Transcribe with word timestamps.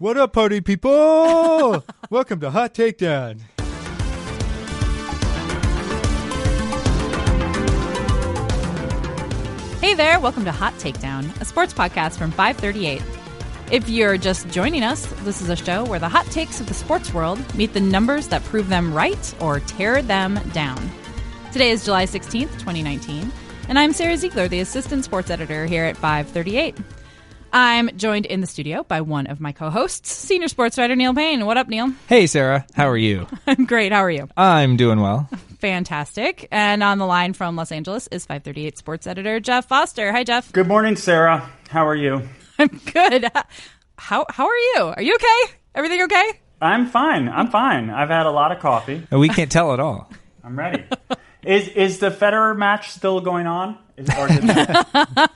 What 0.00 0.16
up, 0.16 0.32
party 0.32 0.62
people? 0.62 1.84
Welcome 2.10 2.40
to 2.40 2.48
Hot 2.48 2.72
Takedown. 2.72 3.38
Hey 9.78 9.92
there, 9.92 10.18
welcome 10.18 10.46
to 10.46 10.52
Hot 10.52 10.72
Takedown, 10.78 11.38
a 11.38 11.44
sports 11.44 11.74
podcast 11.74 12.16
from 12.16 12.30
538. 12.30 13.02
If 13.70 13.90
you're 13.90 14.16
just 14.16 14.48
joining 14.48 14.82
us, 14.82 15.04
this 15.22 15.42
is 15.42 15.50
a 15.50 15.56
show 15.56 15.84
where 15.84 15.98
the 15.98 16.08
hot 16.08 16.24
takes 16.28 16.60
of 16.60 16.66
the 16.66 16.72
sports 16.72 17.12
world 17.12 17.38
meet 17.54 17.74
the 17.74 17.80
numbers 17.80 18.28
that 18.28 18.42
prove 18.44 18.70
them 18.70 18.94
right 18.94 19.34
or 19.38 19.60
tear 19.60 20.00
them 20.00 20.40
down. 20.54 20.90
Today 21.52 21.72
is 21.72 21.84
July 21.84 22.06
16th, 22.06 22.52
2019, 22.52 23.30
and 23.68 23.78
I'm 23.78 23.92
Sara 23.92 24.16
Ziegler, 24.16 24.48
the 24.48 24.60
assistant 24.60 25.04
sports 25.04 25.28
editor 25.28 25.66
here 25.66 25.84
at 25.84 25.98
538. 25.98 26.74
I'm 27.52 27.96
joined 27.96 28.26
in 28.26 28.40
the 28.40 28.46
studio 28.46 28.84
by 28.84 29.00
one 29.00 29.26
of 29.26 29.40
my 29.40 29.52
co-hosts, 29.52 30.10
senior 30.12 30.48
sports 30.48 30.78
writer 30.78 30.94
Neil 30.94 31.14
Paine. 31.14 31.46
What 31.46 31.56
up, 31.56 31.68
Neil? 31.68 31.92
Hey, 32.08 32.26
Sara. 32.26 32.64
How 32.74 32.88
are 32.88 32.96
you? 32.96 33.26
I'm 33.46 33.64
great. 33.64 33.92
How 33.92 34.00
are 34.00 34.10
you? 34.10 34.28
I'm 34.36 34.76
doing 34.76 35.00
well. 35.00 35.28
Fantastic. 35.58 36.46
And 36.50 36.82
on 36.82 36.98
the 36.98 37.06
line 37.06 37.32
from 37.32 37.56
Los 37.56 37.72
Angeles 37.72 38.06
is 38.08 38.24
538 38.24 38.78
sports 38.78 39.06
editor 39.06 39.40
Jeff 39.40 39.66
Foster. 39.66 40.12
Hi, 40.12 40.22
Jeff. 40.24 40.52
Good 40.52 40.68
morning, 40.68 40.96
Sara. 40.96 41.50
How 41.68 41.86
are 41.86 41.96
you? 41.96 42.22
I'm 42.58 42.80
good. 42.92 43.28
How 43.98 44.26
how 44.28 44.46
are 44.46 44.58
you? 44.58 44.92
Are 44.96 45.02
you 45.02 45.14
okay? 45.14 45.54
Everything 45.74 46.02
okay? 46.02 46.32
I'm 46.62 46.86
fine. 46.86 47.28
I'm 47.28 47.50
fine. 47.50 47.90
I've 47.90 48.08
had 48.10 48.26
a 48.26 48.30
lot 48.30 48.52
of 48.52 48.60
coffee. 48.60 49.06
We 49.10 49.28
can't 49.28 49.50
tell 49.50 49.72
at 49.72 49.80
all. 49.80 50.10
I'm 50.44 50.58
ready. 50.58 50.84
is 51.44 51.68
is 51.68 51.98
the 51.98 52.10
Federer 52.10 52.56
match 52.56 52.90
still 52.90 53.20
going 53.20 53.46
on? 53.46 53.78
Is, 53.96 54.08
or 54.18 54.28
did 54.28 54.44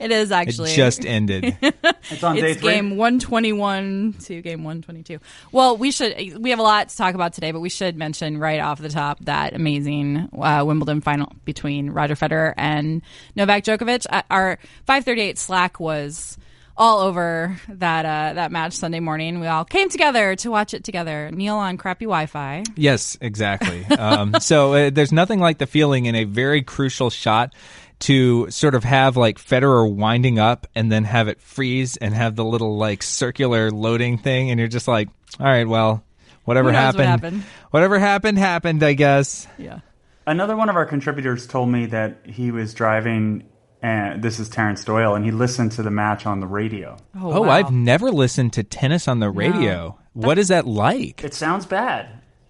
It 0.00 0.10
is 0.10 0.32
actually. 0.32 0.72
It 0.72 0.76
just 0.76 1.04
ended. 1.04 1.56
it's 1.62 2.22
on 2.22 2.36
day 2.36 2.52
it's 2.52 2.60
three. 2.60 2.72
game 2.74 2.96
121 2.96 4.14
to 4.24 4.42
game 4.42 4.64
122. 4.64 5.18
Well, 5.52 5.76
we 5.76 5.90
should 5.90 6.40
we 6.40 6.50
have 6.50 6.58
a 6.58 6.62
lot 6.62 6.88
to 6.88 6.96
talk 6.96 7.14
about 7.14 7.32
today, 7.32 7.52
but 7.52 7.60
we 7.60 7.68
should 7.68 7.96
mention 7.96 8.38
right 8.38 8.60
off 8.60 8.80
the 8.80 8.88
top 8.88 9.18
that 9.24 9.54
amazing 9.54 10.28
uh, 10.40 10.64
Wimbledon 10.66 11.00
final 11.00 11.32
between 11.44 11.90
Roger 11.90 12.14
Federer 12.14 12.54
and 12.56 13.02
Novak 13.36 13.64
Djokovic. 13.64 14.06
Uh, 14.10 14.22
Our 14.30 14.58
538 14.86 15.38
Slack 15.38 15.80
was 15.80 16.38
all 16.78 17.00
over 17.00 17.60
that 17.68 18.06
uh, 18.06 18.34
that 18.34 18.52
match 18.52 18.72
Sunday 18.72 19.00
morning. 19.00 19.40
We 19.40 19.46
all 19.48 19.64
came 19.64 19.88
together 19.90 20.36
to 20.36 20.50
watch 20.50 20.72
it 20.72 20.84
together. 20.84 21.30
Neil 21.32 21.56
on 21.56 21.76
crappy 21.76 22.04
Wi-Fi. 22.06 22.62
yes, 22.76 23.18
exactly. 23.20 23.84
Um, 23.86 24.34
so 24.40 24.72
uh, 24.74 24.90
there's 24.90 25.12
nothing 25.12 25.40
like 25.40 25.58
the 25.58 25.66
feeling 25.66 26.06
in 26.06 26.14
a 26.14 26.24
very 26.24 26.62
crucial 26.62 27.10
shot 27.10 27.52
to 28.00 28.48
sort 28.50 28.76
of 28.76 28.84
have 28.84 29.16
like 29.16 29.38
Federer 29.38 29.92
winding 29.92 30.38
up 30.38 30.68
and 30.76 30.90
then 30.90 31.02
have 31.02 31.26
it 31.26 31.40
freeze 31.40 31.96
and 31.96 32.14
have 32.14 32.36
the 32.36 32.44
little 32.44 32.76
like 32.78 33.02
circular 33.02 33.70
loading 33.72 34.16
thing, 34.18 34.50
and 34.50 34.60
you're 34.60 34.68
just 34.68 34.86
like, 34.86 35.08
all 35.40 35.46
right, 35.46 35.66
well, 35.66 36.04
whatever 36.44 36.68
Who 36.68 36.74
knows 36.74 36.94
what 36.94 37.04
happened, 37.04 37.34
happened? 37.34 37.44
whatever 37.72 37.98
happened, 37.98 38.38
happened, 38.38 38.82
I 38.84 38.92
guess. 38.92 39.48
Yeah. 39.58 39.80
Another 40.28 40.56
one 40.56 40.68
of 40.68 40.76
our 40.76 40.86
contributors 40.86 41.46
told 41.48 41.70
me 41.70 41.86
that 41.86 42.18
he 42.24 42.50
was 42.52 42.72
driving. 42.74 43.48
And 43.80 44.22
this 44.22 44.40
is 44.40 44.48
Terrence 44.48 44.84
Doyle, 44.84 45.14
and 45.14 45.24
he 45.24 45.30
listened 45.30 45.72
to 45.72 45.82
the 45.82 45.90
match 45.90 46.26
on 46.26 46.40
the 46.40 46.46
radio. 46.48 46.96
Oh, 47.14 47.34
oh 47.34 47.40
wow. 47.42 47.50
I've 47.50 47.70
never 47.70 48.10
listened 48.10 48.52
to 48.54 48.64
tennis 48.64 49.06
on 49.06 49.20
the 49.20 49.30
radio. 49.30 49.98
What 50.14 50.36
is 50.38 50.48
that 50.48 50.66
like? 50.66 51.22
It 51.22 51.32
sounds 51.32 51.64
bad. 51.64 52.08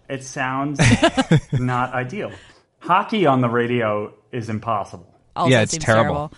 It 0.08 0.24
sounds 0.24 0.80
not 1.52 1.92
ideal. 1.92 2.32
Hockey 2.78 3.26
on 3.26 3.42
the 3.42 3.48
radio 3.48 4.14
is 4.32 4.48
impossible. 4.48 5.12
also 5.36 5.50
Yeah, 5.50 5.62
it's 5.62 5.72
seems 5.72 5.84
terrible. 5.84 6.32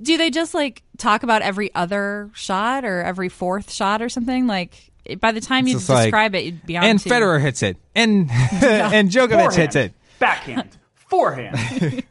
Do 0.00 0.16
they 0.16 0.30
just 0.30 0.54
like 0.54 0.82
talk 0.98 1.22
about 1.22 1.42
every 1.42 1.72
other 1.74 2.30
shot 2.34 2.84
or 2.84 3.02
every 3.02 3.28
fourth 3.28 3.70
shot 3.70 4.02
or 4.02 4.08
something? 4.08 4.48
Like 4.48 4.90
by 5.20 5.30
the 5.30 5.40
time 5.40 5.68
you 5.68 5.74
just 5.74 5.88
like, 5.88 6.06
describe 6.06 6.34
it, 6.34 6.44
you'd 6.44 6.66
be 6.66 6.76
on 6.76 6.84
and 6.84 6.98
to- 6.98 7.08
Federer 7.08 7.40
hits 7.40 7.62
it, 7.62 7.76
and 7.94 8.28
and 8.52 9.08
Djokovic 9.12 9.54
hits 9.54 9.76
it. 9.76 9.92
backhand, 10.18 10.76
forehand. 10.94 12.02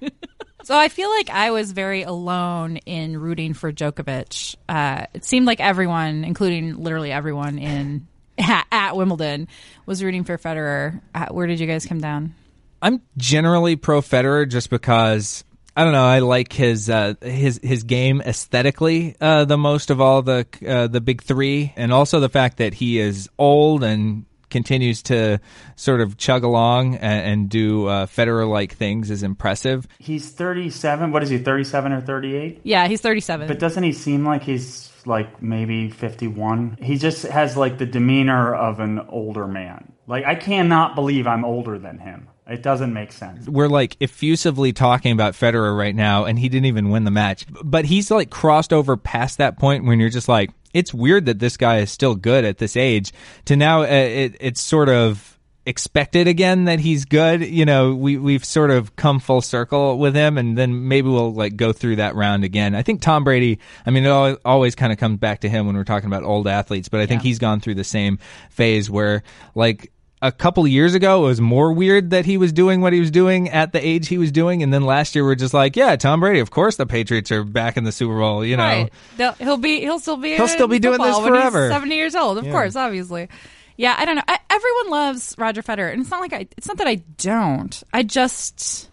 So 0.64 0.78
I 0.78 0.90
feel 0.90 1.10
like 1.10 1.30
I 1.30 1.52
was 1.52 1.72
very 1.72 2.04
alone 2.04 2.78
in 2.78 3.20
rooting 3.20 3.54
for 3.54 3.72
Djokovic. 3.72 4.56
Uh, 4.70 5.06
it 5.14 5.26
seemed 5.26 5.46
like 5.46 5.60
everyone, 5.60 6.24
including 6.24 6.78
literally 6.84 7.12
everyone 7.12 7.58
in 7.58 8.08
at, 8.38 8.68
at 8.72 8.96
Wimbledon, 8.96 9.48
was 9.86 10.04
rooting 10.04 10.24
for 10.24 10.38
Federer. 10.38 11.02
Uh, 11.14 11.28
where 11.28 11.48
did 11.48 11.60
you 11.60 11.68
guys 11.68 11.86
come 11.86 12.00
down? 12.00 12.36
I'm 12.82 13.02
generally 13.18 13.76
pro 13.76 14.02
Federer 14.02 14.50
just 14.50 14.70
because 14.70 15.44
I 15.76 15.84
don't 15.84 15.94
know. 15.94 16.06
I 16.06 16.20
like 16.20 16.52
his 16.52 16.90
uh, 16.90 17.14
his 17.22 17.60
his 17.64 17.84
game 17.84 18.22
aesthetically 18.22 19.16
uh, 19.22 19.46
the 19.46 19.58
most 19.58 19.90
of 19.90 20.02
all 20.02 20.22
the 20.22 20.46
uh, 20.68 20.88
the 20.88 21.00
big 21.00 21.22
three, 21.22 21.74
and 21.76 21.94
also 21.94 22.20
the 22.20 22.30
fact 22.30 22.58
that 22.58 22.74
he 22.74 23.00
is 23.00 23.30
old 23.38 23.84
and 23.84 24.26
continues 24.52 25.02
to 25.04 25.40
sort 25.76 26.02
of 26.02 26.18
chug 26.18 26.44
along 26.44 26.96
and, 26.96 27.26
and 27.26 27.50
do 27.50 27.88
uh, 27.88 28.06
Federer 28.06 28.48
like 28.50 28.76
things 28.76 29.10
is 29.10 29.24
impressive. 29.24 29.88
He's 30.00 30.30
37. 30.30 31.12
What 31.12 31.24
is 31.24 31.30
he, 31.30 31.38
37 31.38 31.92
or 31.94 32.02
38? 32.02 32.62
Yeah, 32.64 32.88
he's 32.88 33.02
37. 33.02 33.48
But 33.48 33.60
doesn't 33.60 33.84
he 33.84 33.94
seem 33.94 34.26
like 34.26 34.44
he's 34.44 34.92
like 35.06 35.42
maybe 35.42 35.90
51? 35.90 36.78
He 36.82 36.98
just 36.98 37.24
has 37.24 37.58
like 37.58 37.78
the 37.78 37.86
demeanor 37.86 38.54
of 38.54 38.80
an 38.80 39.00
older 39.10 39.48
man. 39.48 39.94
Like, 40.08 40.26
I 40.26 40.36
cannot 40.36 40.96
believe 40.96 41.26
I'm 41.26 41.46
older 41.46 41.80
than 41.80 41.98
him. 41.98 42.28
It 42.48 42.64
doesn't 42.64 42.92
make 42.92 43.14
sense. 43.14 43.48
we're 43.48 43.70
like 43.70 43.96
effusively 44.02 44.74
talking 44.74 45.14
about 45.14 45.36
Federer 45.36 45.78
right 45.78 45.96
now, 45.96 46.26
and 46.26 46.38
he 46.38 46.50
didn't 46.50 46.66
even 46.66 46.90
win 46.90 47.06
the 47.06 47.12
match. 47.12 47.46
But 47.64 47.86
he's 47.86 48.12
like 48.12 48.30
crossed 48.30 48.74
over 48.74 48.98
past 48.98 49.38
that 49.38 49.58
point 49.58 49.86
when 49.86 50.00
you're 50.02 50.10
just 50.10 50.28
like, 50.28 50.52
it's 50.74 50.94
weird 50.94 51.26
that 51.26 51.40
this 51.40 51.58
guy 51.58 51.80
is 51.80 51.92
still 51.92 52.16
good 52.16 52.46
at 52.46 52.58
this 52.58 52.76
age. 52.76 53.12
To 53.46 53.56
now, 53.56 53.82
uh, 53.82 53.86
it, 53.86 54.38
it's 54.40 54.62
sort 54.62 54.90
of 54.90 55.28
expected 55.66 56.28
again 56.28 56.66
that 56.66 56.80
he's 56.80 57.06
good. 57.06 57.42
You 57.42 57.66
know, 57.66 57.94
we 57.94 58.18
we've 58.18 58.44
sort 58.44 58.72
of 58.72 58.96
come 58.96 59.20
full 59.20 59.42
circle 59.42 60.00
with 60.00 60.16
him, 60.16 60.38
and 60.38 60.58
then 60.58 60.88
maybe 60.88 61.08
we'll 61.10 61.34
like 61.34 61.56
go 61.56 61.72
through 61.72 61.98
that 61.98 62.16
round 62.16 62.44
again. 62.44 62.74
I 62.74 62.82
think 62.82 63.02
Tom 63.02 63.24
Brady. 63.24 63.60
I 63.86 63.92
mean, 63.92 64.06
it 64.06 64.40
always 64.44 64.74
kind 64.76 64.92
of 64.92 64.98
comes 64.98 65.20
back 65.20 65.42
to 65.42 65.50
him 65.50 65.68
when 65.68 65.76
we're 65.76 65.84
talking 65.84 66.08
about 66.08 66.24
old 66.24 66.48
athletes, 66.48 66.90
but 66.90 67.00
I 67.00 67.06
think 67.06 67.22
Yeah. 67.22 67.28
he's 67.28 67.40
gone 67.40 67.60
through 67.60 67.76
the 67.76 67.84
same 67.84 68.18
phase 68.50 68.90
where 68.90 69.24
like 69.54 69.92
a 70.22 70.32
couple 70.32 70.68
years 70.68 70.94
ago 70.94 71.24
it 71.24 71.28
was 71.30 71.42
more 71.42 71.74
weird 71.74 72.12
that 72.12 72.26
he 72.26 72.38
was 72.38 72.54
doing 72.54 72.80
what 72.82 72.94
he 72.94 73.00
was 73.00 73.10
doing 73.10 73.50
at 73.50 73.72
the 73.74 73.84
age 73.84 74.08
he 74.08 74.18
was 74.20 74.32
doing 74.32 74.62
and 74.62 74.72
then 74.72 74.84
last 74.84 75.16
year 75.16 75.24
we're 75.26 75.34
just 75.34 75.54
like 75.54 75.76
yeah 75.76 75.96
tom 75.96 76.20
brady 76.20 76.40
of 76.40 76.52
course 76.52 76.76
the 76.76 76.86
patriots 76.86 77.32
are 77.32 77.44
back 77.44 77.76
in 77.76 77.84
the 77.86 77.92
super 77.92 78.20
bowl 78.20 78.46
you 78.46 78.56
know 78.56 78.64
Right. 78.64 78.92
He'll 79.40 79.58
be. 79.58 79.80
He'll 79.80 79.98
still 80.00 80.18
be. 80.18 80.36
He'll 80.36 80.48
still 80.48 80.68
be 80.68 80.78
doing 80.78 81.00
this 81.00 81.08
football 81.16 81.24
when 81.24 81.34
he's 81.34 81.42
forever. 81.42 81.70
Seventy 81.72 81.96
years 81.96 82.14
old, 82.16 82.38
of 82.38 82.46
course, 82.46 82.76
obviously. 82.76 83.30
Yeah, 83.78 83.96
I 83.98 84.06
don't 84.06 84.16
know. 84.16 84.24
I, 84.28 84.38
everyone 84.50 84.90
loves 84.92 85.34
Roger 85.40 85.64
Federer, 85.64 85.92
and 85.92 86.02
it's 86.02 86.12
not 86.12 86.20
like 86.22 86.34
I. 86.34 86.48
It's 86.56 86.68
not 86.68 86.78
that 86.78 86.88
I 86.88 86.96
don't. 87.18 87.82
I 87.92 88.04
just. 88.04 88.91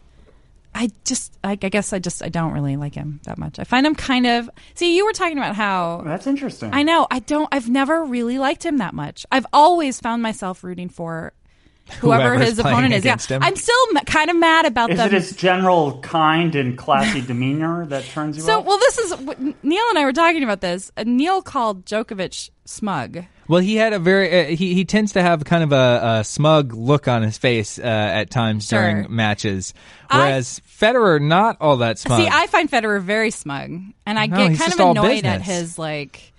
I 0.79 0.91
just. 1.05 1.37
I, 1.43 1.51
I 1.51 1.57
guess 1.57 1.93
I 1.93 1.99
just. 1.99 2.23
I 2.23 2.29
don't 2.29 2.53
really 2.53 2.77
like 2.77 2.95
him 2.95 3.21
that 3.25 3.37
much. 3.37 3.59
I 3.59 3.65
find 3.65 3.85
him 3.85 3.97
kind 3.97 4.29
of. 4.29 4.49
See, 4.75 4.97
you 4.97 5.05
were 5.05 5.13
talking 5.13 5.37
about 5.37 5.57
how. 5.57 6.03
That's 6.05 6.29
interesting. 6.29 6.73
I 6.73 6.85
know. 6.85 7.09
I 7.11 7.19
don't. 7.19 7.49
I've 7.51 7.69
never 7.69 8.05
really 8.05 8.39
liked 8.39 8.65
him 8.65 8.79
that 8.79 8.95
much. 8.95 9.27
I've 9.33 9.47
always 9.53 10.01
found 10.01 10.23
myself 10.23 10.63
rooting 10.63 10.89
for. 10.89 11.33
Whoever 12.01 12.23
Whoever's 12.35 12.49
his 12.51 12.59
opponent 12.59 12.95
is, 12.95 13.05
yeah. 13.05 13.17
him. 13.19 13.43
I'm 13.43 13.57
still 13.57 13.75
m- 13.97 14.05
kind 14.05 14.31
of 14.31 14.37
mad 14.37 14.67
about 14.67 14.91
Is 14.91 14.99
them. 14.99 15.07
it 15.07 15.13
his 15.13 15.33
general 15.35 15.99
kind 16.01 16.55
and 16.55 16.77
classy 16.77 17.21
demeanor 17.21 17.87
that 17.87 18.05
turns 18.05 18.37
you 18.37 18.43
So, 18.43 18.59
off? 18.61 18.67
well, 18.67 18.79
this 18.79 18.99
is 18.99 19.15
Neil 19.63 19.85
and 19.91 19.99
I 19.99 20.05
were 20.05 20.13
talking 20.13 20.43
about 20.45 20.61
this. 20.61 20.93
Uh, 20.97 21.05
Neil 21.07 21.43
called 21.43 21.85
Djokovic 21.87 22.51
smug. 22.67 23.25
well 23.49 23.61
he 23.63 23.77
had 23.77 23.95
a 23.95 23.99
very 23.99 24.53
uh, 24.53 24.57
he, 24.57 24.75
he 24.75 24.85
tends 24.85 25.13
to 25.13 25.23
have 25.23 25.43
kind 25.47 25.65
of 25.65 25.73
a, 25.73 26.19
a 26.21 26.25
smug 26.25 26.75
look 26.75 27.09
on 27.09 27.23
his 27.23 27.39
face 27.39 27.79
uh, 27.79 27.83
at 27.83 28.29
times 28.31 28.69
Sure. 28.69 28.81
during 28.83 29.07
matches 29.15 29.73
I- 30.11 30.19
whereas 30.19 30.61
federer 30.69 31.19
not 31.21 31.57
all 31.61 31.79
that 31.79 31.99
smug 31.99 32.21
See, 32.21 32.29
I 32.31 32.47
find 32.49 32.71
Federer 32.71 33.01
very 33.03 33.31
smug, 33.31 33.71
and 34.05 34.19
I 34.19 34.27
No, 34.27 34.37
get 34.49 34.59
kind 34.59 34.73
of 34.75 34.81
annoyed 34.81 35.25
at 35.25 35.41
his 35.41 35.79
like, 35.79 36.33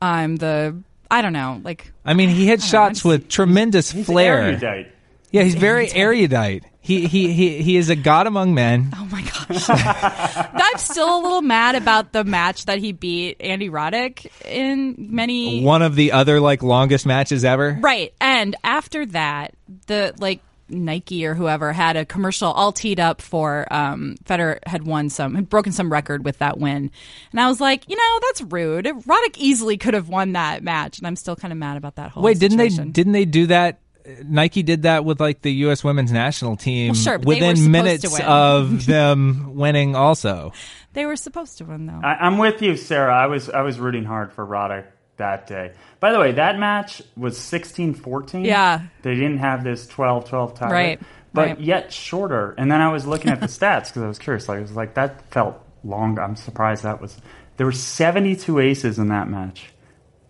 I'm 0.00 0.36
the 0.36 0.82
I 1.10 1.22
don't 1.22 1.32
know, 1.32 1.60
like 1.64 1.92
I 2.04 2.14
mean 2.14 2.28
he 2.28 2.46
hit 2.46 2.62
shots 2.62 2.98
just- 3.00 3.04
with 3.04 3.28
tremendous 3.28 3.90
He's 3.90 4.06
flair 4.06 4.38
erudite. 4.42 4.92
yeah 5.30 5.42
he's 5.42 5.54
very 5.56 5.90
erudite 5.92 6.64
he, 6.82 7.06
he 7.06 7.32
he 7.32 7.62
he 7.62 7.76
is 7.76 7.90
a 7.90 7.96
god 7.96 8.26
among 8.26 8.54
men 8.54 8.90
oh 8.96 9.04
my 9.12 9.22
gosh. 9.22 9.66
I'm 9.68 10.78
still 10.78 11.18
a 11.18 11.20
little 11.20 11.42
mad 11.42 11.74
about 11.74 12.12
the 12.12 12.24
match 12.24 12.64
that 12.66 12.78
he 12.78 12.92
beat 12.92 13.36
Andy 13.40 13.68
Roddick 13.68 14.26
in 14.46 14.94
many 15.10 15.62
one 15.62 15.82
of 15.82 15.94
the 15.94 16.12
other 16.12 16.40
like 16.40 16.62
longest 16.62 17.04
matches 17.06 17.44
ever 17.44 17.76
Right. 17.80 18.12
And 18.20 18.56
after 18.64 19.04
that, 19.06 19.54
the 19.88 20.14
like 20.18 20.40
Nike 20.70 21.24
or 21.26 21.34
whoever 21.34 21.72
had 21.72 21.96
a 21.96 22.04
commercial 22.04 22.50
all 22.50 22.72
teed 22.72 23.00
up 23.00 23.20
for 23.20 23.66
um 23.72 24.16
Federer 24.24 24.58
had 24.66 24.86
won 24.86 25.10
some 25.10 25.34
had 25.34 25.48
broken 25.48 25.72
some 25.72 25.92
record 25.92 26.24
with 26.24 26.38
that 26.38 26.58
win. 26.58 26.90
And 27.32 27.40
I 27.40 27.48
was 27.48 27.60
like, 27.60 27.88
you 27.88 27.96
know, 27.96 28.18
that's 28.22 28.42
rude. 28.42 28.86
Roddick 28.86 29.36
easily 29.38 29.76
could 29.76 29.94
have 29.94 30.08
won 30.08 30.32
that 30.32 30.62
match, 30.62 30.98
and 30.98 31.06
I'm 31.06 31.16
still 31.16 31.36
kind 31.36 31.52
of 31.52 31.58
mad 31.58 31.76
about 31.76 31.96
that 31.96 32.10
whole 32.10 32.22
Wait, 32.22 32.38
didn't 32.38 32.58
they 32.58 32.68
didn't 32.68 33.12
they 33.12 33.24
do 33.24 33.46
that? 33.46 33.80
Nike 34.24 34.62
did 34.62 34.82
that 34.82 35.04
with 35.04 35.20
like 35.20 35.42
the 35.42 35.52
U.S. 35.52 35.84
women's 35.84 36.10
national 36.10 36.56
team 36.56 36.92
Well, 36.92 36.94
sure, 36.94 37.18
but 37.18 37.28
they 37.28 37.40
were 37.42 37.48
within 37.48 37.70
minutes 37.70 38.20
of 38.20 38.86
them 38.86 39.54
winning. 39.54 39.94
Also, 39.94 40.52
They 40.94 41.06
were 41.06 41.16
supposed 41.16 41.58
to 41.58 41.64
win 41.64 41.86
though. 41.86 42.00
I, 42.02 42.14
I'm 42.14 42.38
with 42.38 42.62
you, 42.62 42.76
Sara. 42.76 43.14
I 43.14 43.26
was 43.26 43.50
I 43.50 43.62
was 43.62 43.78
rooting 43.78 44.04
hard 44.04 44.32
for 44.32 44.46
Roddick 44.46 44.86
that 45.20 45.46
day. 45.46 45.72
By 46.00 46.12
the 46.12 46.18
way, 46.18 46.32
that 46.32 46.58
match 46.58 47.00
was 47.16 47.38
16-14. 47.38 48.44
Yeah. 48.44 48.82
They 49.02 49.14
didn't 49.14 49.38
have 49.38 49.64
this 49.64 49.86
12-12 49.86 50.56
tie. 50.56 50.70
Right, 50.70 51.00
But 51.32 51.48
right. 51.48 51.60
yet 51.60 51.92
shorter. 51.92 52.54
And 52.58 52.70
then 52.70 52.80
I 52.80 52.92
was 52.92 53.06
looking 53.06 53.30
at 53.30 53.40
the 53.40 53.46
stats 53.58 53.86
because 53.88 54.02
I 54.02 54.08
was 54.08 54.18
curious. 54.18 54.48
Like, 54.48 54.58
I 54.58 54.62
was 54.62 54.72
like, 54.72 54.94
that 54.94 55.30
felt 55.30 55.56
long. 55.84 56.18
I'm 56.18 56.36
surprised 56.36 56.82
that 56.82 57.00
was. 57.00 57.16
There 57.56 57.66
were 57.66 57.72
72 57.72 58.58
aces 58.58 58.98
in 58.98 59.08
that 59.08 59.28
match. 59.28 59.69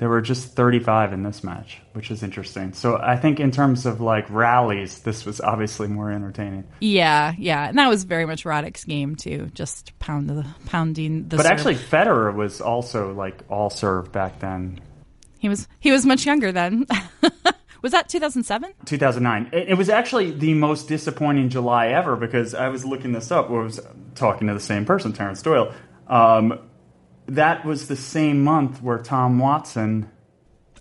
There 0.01 0.09
were 0.09 0.23
just 0.23 0.55
35 0.55 1.13
in 1.13 1.25
this 1.25 1.45
match, 1.45 1.79
which 1.93 2.11
is 2.11 2.23
interesting. 2.23 2.73
So 2.73 2.97
I 2.97 3.17
think 3.17 3.39
in 3.39 3.51
terms 3.51 3.85
of 3.85 4.01
like 4.01 4.25
rallies, 4.31 5.01
this 5.01 5.27
was 5.27 5.43
obviously 5.43 5.89
more 5.89 6.11
entertaining. 6.11 6.65
Yeah, 6.81 7.35
yeah, 7.37 7.69
and 7.69 7.77
that 7.77 7.87
was 7.91 8.05
very 8.05 8.25
much 8.25 8.45
Roddick's 8.45 8.85
game 8.85 9.15
too, 9.15 9.51
just 9.53 9.99
pound 9.99 10.31
the 10.31 10.47
pounding 10.65 11.29
the. 11.29 11.37
But 11.37 11.43
serve. 11.43 11.53
actually, 11.53 11.75
Federer 11.75 12.35
was 12.35 12.63
also 12.63 13.13
like 13.13 13.43
all 13.51 13.69
serve 13.69 14.11
back 14.11 14.41
then. 14.41 14.81
he 15.39 15.51
was 15.51 15.69
he 15.81 15.93
was 15.93 16.07
much 16.07 16.25
younger 16.25 16.51
then. 16.51 16.87
was 17.83 17.93
that 17.93 18.09
2007? 18.09 18.73
2009. 18.87 19.51
It, 19.53 19.69
it 19.69 19.75
was 19.75 19.91
actually 19.91 20.31
the 20.31 20.55
most 20.55 20.89
disappointing 20.89 21.51
July 21.51 21.89
ever 21.89 22.17
because 22.17 22.55
I 22.55 22.69
was 22.69 22.87
looking 22.87 23.13
this 23.13 23.31
up. 23.31 23.51
I 23.51 23.53
was 23.53 23.79
talking 24.15 24.49
to 24.49 24.55
the 24.55 24.61
same 24.61 24.87
person, 24.87 25.13
Terrence 25.13 25.43
Doyle. 25.43 25.75
Um, 26.07 26.59
that 27.31 27.65
was 27.65 27.89
the 27.89 27.97
same 27.97 28.43
month 28.45 28.83
where 28.83 28.99
Tom 28.99 29.39
Watson 29.39 30.09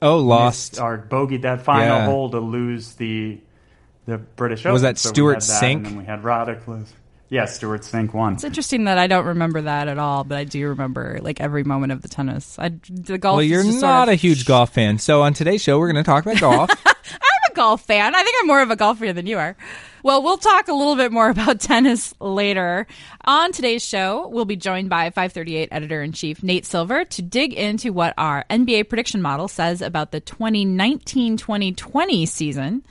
Oh, 0.01 0.17
lost. 0.17 0.73
missed 0.73 0.81
or 0.81 0.97
bogeyed 1.09 1.41
that 1.43 1.61
final 1.61 1.97
Yeah. 1.97 2.05
hole 2.05 2.29
to 2.31 2.39
lose 2.39 2.93
the 2.95 3.39
the 4.05 4.17
British 4.17 4.61
Open. 4.61 4.73
Was 4.73 4.81
that 4.81 4.97
So 4.97 5.09
we 5.09 5.13
Stuart 5.13 5.33
had 5.35 5.43
Sink? 5.43 5.77
And 5.77 5.85
then 5.85 5.97
we 5.97 6.05
had 6.05 6.23
Roddick 6.23 6.67
lose. 6.67 6.91
Yeah, 7.31 7.45
Stewart 7.45 7.81
Cink 7.81 8.11
won. 8.11 8.33
It's 8.33 8.43
interesting 8.43 8.85
that 8.85 8.97
I 8.97 9.05
don't 9.05 9.25
remember 9.27 9.61
that 9.61 9.87
at 9.87 9.99
all, 9.99 10.23
but 10.23 10.35
I 10.39 10.45
do 10.45 10.67
remember 10.69 11.19
like 11.21 11.39
every 11.39 11.63
moment 11.63 11.91
of 11.91 12.01
the 12.01 12.07
tennis. 12.07 12.57
I 12.57 12.71
the 12.89 13.19
golf. 13.19 13.35
Well, 13.35 13.43
you're 13.43 13.61
just 13.61 13.81
sort 13.81 13.91
not 13.91 14.07
of- 14.09 14.13
a 14.13 14.15
huge 14.15 14.45
golf 14.45 14.73
fan. 14.73 14.97
So 14.97 15.21
on 15.21 15.33
today's 15.35 15.61
show, 15.61 15.77
we're 15.77 15.91
going 15.91 16.03
to 16.03 16.09
talk 16.09 16.25
about 16.25 16.39
golf. 16.39 16.69
Golf 17.59 17.81
fan. 17.81 18.15
I 18.15 18.23
think 18.23 18.37
I'm 18.39 18.47
more 18.47 18.61
of 18.61 18.71
a 18.71 18.77
golfer 18.77 19.11
than 19.11 19.27
you 19.27 19.37
are. 19.37 19.57
Well, 20.01 20.23
we'll 20.23 20.37
talk 20.37 20.69
a 20.69 20.73
little 20.73 20.95
bit 20.95 21.11
more 21.11 21.29
about 21.29 21.59
tennis 21.59 22.15
later. 22.21 22.87
On 23.25 23.51
today's 23.51 23.85
show, 23.85 24.29
we'll 24.29 24.45
be 24.45 24.55
joined 24.55 24.89
by 24.89 25.09
538 25.09 25.67
editor 25.69 26.01
in 26.01 26.13
chief 26.13 26.41
Nate 26.41 26.65
Silver 26.65 27.03
to 27.03 27.21
dig 27.21 27.53
into 27.53 27.91
what 27.91 28.13
our 28.17 28.45
NBA 28.49 28.87
prediction 28.87 29.21
model 29.21 29.49
says 29.49 29.81
about 29.81 30.11
the 30.11 30.21
2019 30.21 31.35
2020 31.35 32.25
season. 32.25 32.85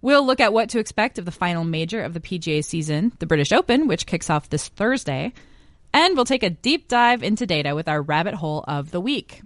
We'll 0.00 0.24
look 0.24 0.40
at 0.40 0.54
what 0.54 0.70
to 0.70 0.78
expect 0.78 1.18
of 1.18 1.26
the 1.26 1.30
final 1.30 1.64
major 1.64 2.02
of 2.02 2.14
the 2.14 2.20
PGA 2.20 2.64
season, 2.64 3.12
the 3.18 3.26
British 3.26 3.52
Open, 3.52 3.86
which 3.86 4.06
kicks 4.06 4.30
off 4.30 4.48
this 4.48 4.68
Thursday. 4.68 5.34
And 5.92 6.16
we'll 6.16 6.24
take 6.24 6.42
a 6.42 6.48
deep 6.48 6.88
dive 6.88 7.22
into 7.22 7.44
data 7.44 7.74
with 7.74 7.86
our 7.86 8.00
rabbit 8.00 8.32
hole 8.32 8.64
of 8.66 8.92
the 8.92 9.00
week. 9.00 9.42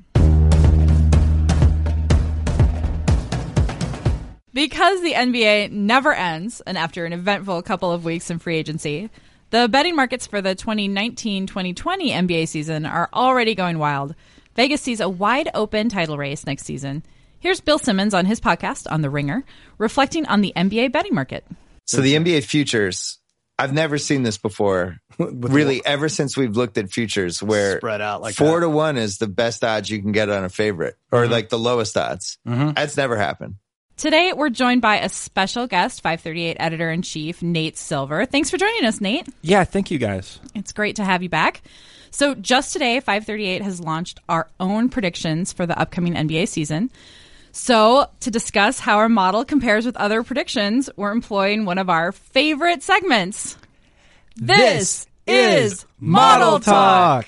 Because 4.55 5.03
the 5.03 5.15
NBA 5.15 5.73
never 5.73 6.15
ends, 6.15 6.61
and 6.61 6.79
after 6.79 7.05
an 7.05 7.13
eventful 7.13 7.61
couple 7.63 7.91
of 7.91 8.05
weeks 8.05 8.31
in 8.31 8.39
free 8.39 8.57
agency, 8.57 9.11
the 9.51 9.69
betting 9.69 9.97
markets 9.97 10.29
for 10.29 10.41
the 10.41 10.55
2019 10.55 11.49
2020 11.49 12.11
NBA 12.13 12.47
season 12.47 12.87
are 12.87 13.09
already 13.13 13.57
going 13.57 13.79
wild. 13.79 14.15
Vegas 14.55 14.81
sees 14.81 15.01
a 15.01 15.09
wide 15.09 15.49
open 15.55 15.89
title 15.89 16.17
race 16.17 16.47
next 16.47 16.63
season. 16.63 17.03
Here's 17.41 17.61
Bill 17.61 17.81
Simmons 17.81 18.15
on 18.15 18.27
his 18.27 18.41
podcast 18.41 18.87
on 18.89 19.03
The 19.03 19.11
Ringer, 19.11 19.45
reflecting 19.77 20.25
on 20.27 20.41
the 20.41 20.53
NBA 20.55 20.93
betting 20.93 21.17
market. 21.17 21.45
So 21.87 22.01
the 22.01 22.15
NBA 22.15 22.45
futures, 22.45 23.19
I've 23.59 23.73
never 23.73 23.99
seen 23.99 24.23
this 24.23 24.39
before. 24.39 24.99
really, 25.19 25.85
ever 25.85 26.09
since 26.09 26.37
we've 26.37 26.57
looked 26.57 26.79
at 26.79 26.93
futures, 26.93 27.43
where 27.43 27.79
Spread 27.79 28.01
out 28.01 28.23
like 28.23 28.37
four 28.37 28.61
that. 28.61 28.67
to 28.67 28.71
one 28.71 28.99
is 28.99 29.19
the 29.19 29.27
best 29.27 29.65
odds 29.65 29.91
you 29.91 30.01
can 30.01 30.13
get 30.13 30.31
on 30.31 30.45
a 30.45 30.49
favorite, 30.49 30.95
or 31.11 31.23
mm-hmm. 31.23 31.33
like 31.33 31.49
the 31.49 31.59
lowest 31.59 31.97
odds. 31.97 32.39
Mm-hmm. 32.47 32.75
That's 32.75 32.97
never 32.97 33.17
happened. 33.17 33.57
Today, 33.97 34.33
we're 34.33 34.51
joined 34.51 34.83
by 34.83 34.99
a 34.99 35.09
special 35.09 35.69
guest, 35.69 36.03
538 36.03 36.57
editor 36.59 36.91
in 36.91 37.03
chief, 37.03 37.43
Nate 37.43 37.77
Silver. 37.77 38.27
Thanks 38.27 38.51
for 38.51 38.57
joining 38.57 38.85
us, 38.85 39.01
Nate. 39.01 39.29
Yeah, 39.41 39.63
thank 39.63 39.91
you 39.93 39.99
guys. 39.99 40.41
It's 40.55 40.73
great 40.73 40.97
to 40.97 41.05
have 41.05 41.23
you 41.23 41.29
back. 41.29 41.63
So, 42.11 42.35
just 42.35 42.73
today, 42.73 42.99
538 42.99 43.63
has 43.63 43.81
launched 43.81 44.21
our 44.29 44.49
own 44.59 44.89
predictions 44.89 45.53
for 45.53 45.65
the 45.65 45.79
upcoming 45.79 46.15
NBA 46.15 46.49
season. 46.49 46.91
So, 47.53 48.09
to 48.21 48.31
discuss 48.33 48.81
how 48.81 48.99
our 48.99 49.09
model 49.09 49.45
compares 49.45 49.87
with 49.87 49.97
other 49.97 50.25
predictions, 50.25 50.91
we're 50.97 51.13
employing 51.13 51.65
one 51.65 51.79
of 51.79 51.89
our 51.89 52.11
favorite 52.11 52.83
segments. 52.83 53.57
This, 54.37 55.07
is 55.27 55.87
Model 56.01 56.59
Talk. 56.61 57.27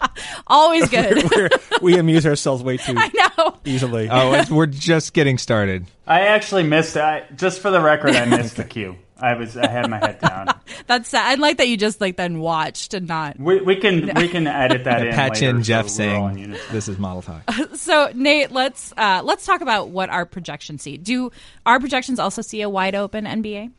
Always 0.46 0.88
good. 0.90 1.30
We're, 1.30 1.48
we 1.82 1.98
amuse 1.98 2.26
ourselves 2.26 2.62
way 2.62 2.76
too 2.76 2.94
I 2.96 3.10
know. 3.38 3.56
easily. 3.64 4.08
oh, 4.10 4.32
it's, 4.34 4.50
we're 4.50 4.66
just 4.66 5.12
getting 5.12 5.38
started. 5.38 5.86
I 6.06 6.20
actually 6.22 6.62
missed. 6.62 6.96
I 6.96 7.24
just 7.34 7.60
for 7.60 7.70
the 7.70 7.80
record, 7.80 8.10
I 8.14 8.24
missed 8.24 8.56
the 8.56 8.64
cue. 8.64 8.96
I 9.18 9.32
was. 9.34 9.56
I 9.56 9.66
had 9.66 9.88
my 9.88 9.98
head 9.98 10.20
down. 10.20 10.48
That's 10.86 11.08
sad. 11.08 11.26
I 11.26 11.34
like 11.40 11.56
that 11.56 11.68
you 11.68 11.78
just 11.78 12.02
like 12.02 12.16
then 12.16 12.38
watched 12.38 12.92
and 12.92 13.08
not. 13.08 13.40
We, 13.40 13.60
we 13.62 13.76
can 13.76 14.12
we 14.14 14.28
can 14.28 14.46
edit 14.46 14.84
that 14.84 15.06
in. 15.06 15.14
Patch 15.14 15.40
later, 15.40 15.56
in 15.56 15.62
Jeff 15.62 15.88
so 15.88 16.04
we're 16.06 16.14
all 16.14 16.28
in 16.28 16.34
saying, 16.34 16.48
unison. 16.50 16.66
"This 16.72 16.88
is 16.88 16.98
Model 16.98 17.22
Talk." 17.22 17.42
So, 17.74 18.10
Nate, 18.14 18.52
let's 18.52 18.92
uh, 18.96 19.22
let's 19.24 19.46
talk 19.46 19.62
about 19.62 19.88
what 19.88 20.10
our 20.10 20.26
projections 20.26 20.82
see. 20.82 20.98
Do 20.98 21.30
our 21.64 21.80
projections 21.80 22.18
also 22.18 22.42
see 22.42 22.60
a 22.60 22.68
wide 22.68 22.94
open 22.94 23.24
NBA? 23.24 23.72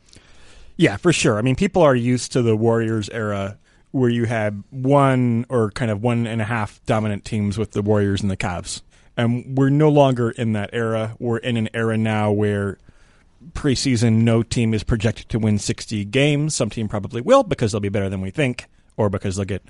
Yeah, 0.76 0.96
for 0.96 1.12
sure. 1.12 1.38
I 1.38 1.42
mean, 1.42 1.56
people 1.56 1.82
are 1.82 1.94
used 1.94 2.32
to 2.32 2.42
the 2.42 2.56
Warriors 2.56 3.08
era 3.08 3.58
where 3.90 4.10
you 4.10 4.24
had 4.24 4.62
one 4.70 5.46
or 5.48 5.70
kind 5.70 5.90
of 5.90 6.02
one 6.02 6.26
and 6.26 6.40
a 6.40 6.44
half 6.44 6.84
dominant 6.84 7.24
teams 7.24 7.56
with 7.56 7.72
the 7.72 7.82
Warriors 7.82 8.20
and 8.20 8.30
the 8.30 8.36
Cavs. 8.36 8.82
And 9.16 9.56
we're 9.56 9.70
no 9.70 9.88
longer 9.88 10.30
in 10.30 10.52
that 10.52 10.70
era. 10.72 11.16
We're 11.18 11.38
in 11.38 11.56
an 11.56 11.68
era 11.74 11.96
now 11.96 12.30
where 12.30 12.78
preseason 13.52 14.22
no 14.22 14.42
team 14.42 14.74
is 14.74 14.84
projected 14.84 15.28
to 15.30 15.38
win 15.38 15.58
60 15.58 16.04
games. 16.06 16.54
Some 16.54 16.70
team 16.70 16.88
probably 16.88 17.20
will 17.20 17.42
because 17.42 17.72
they'll 17.72 17.80
be 17.80 17.88
better 17.88 18.08
than 18.08 18.20
we 18.20 18.30
think 18.30 18.66
or 18.96 19.08
because 19.08 19.36
they'll 19.36 19.44
get 19.44 19.62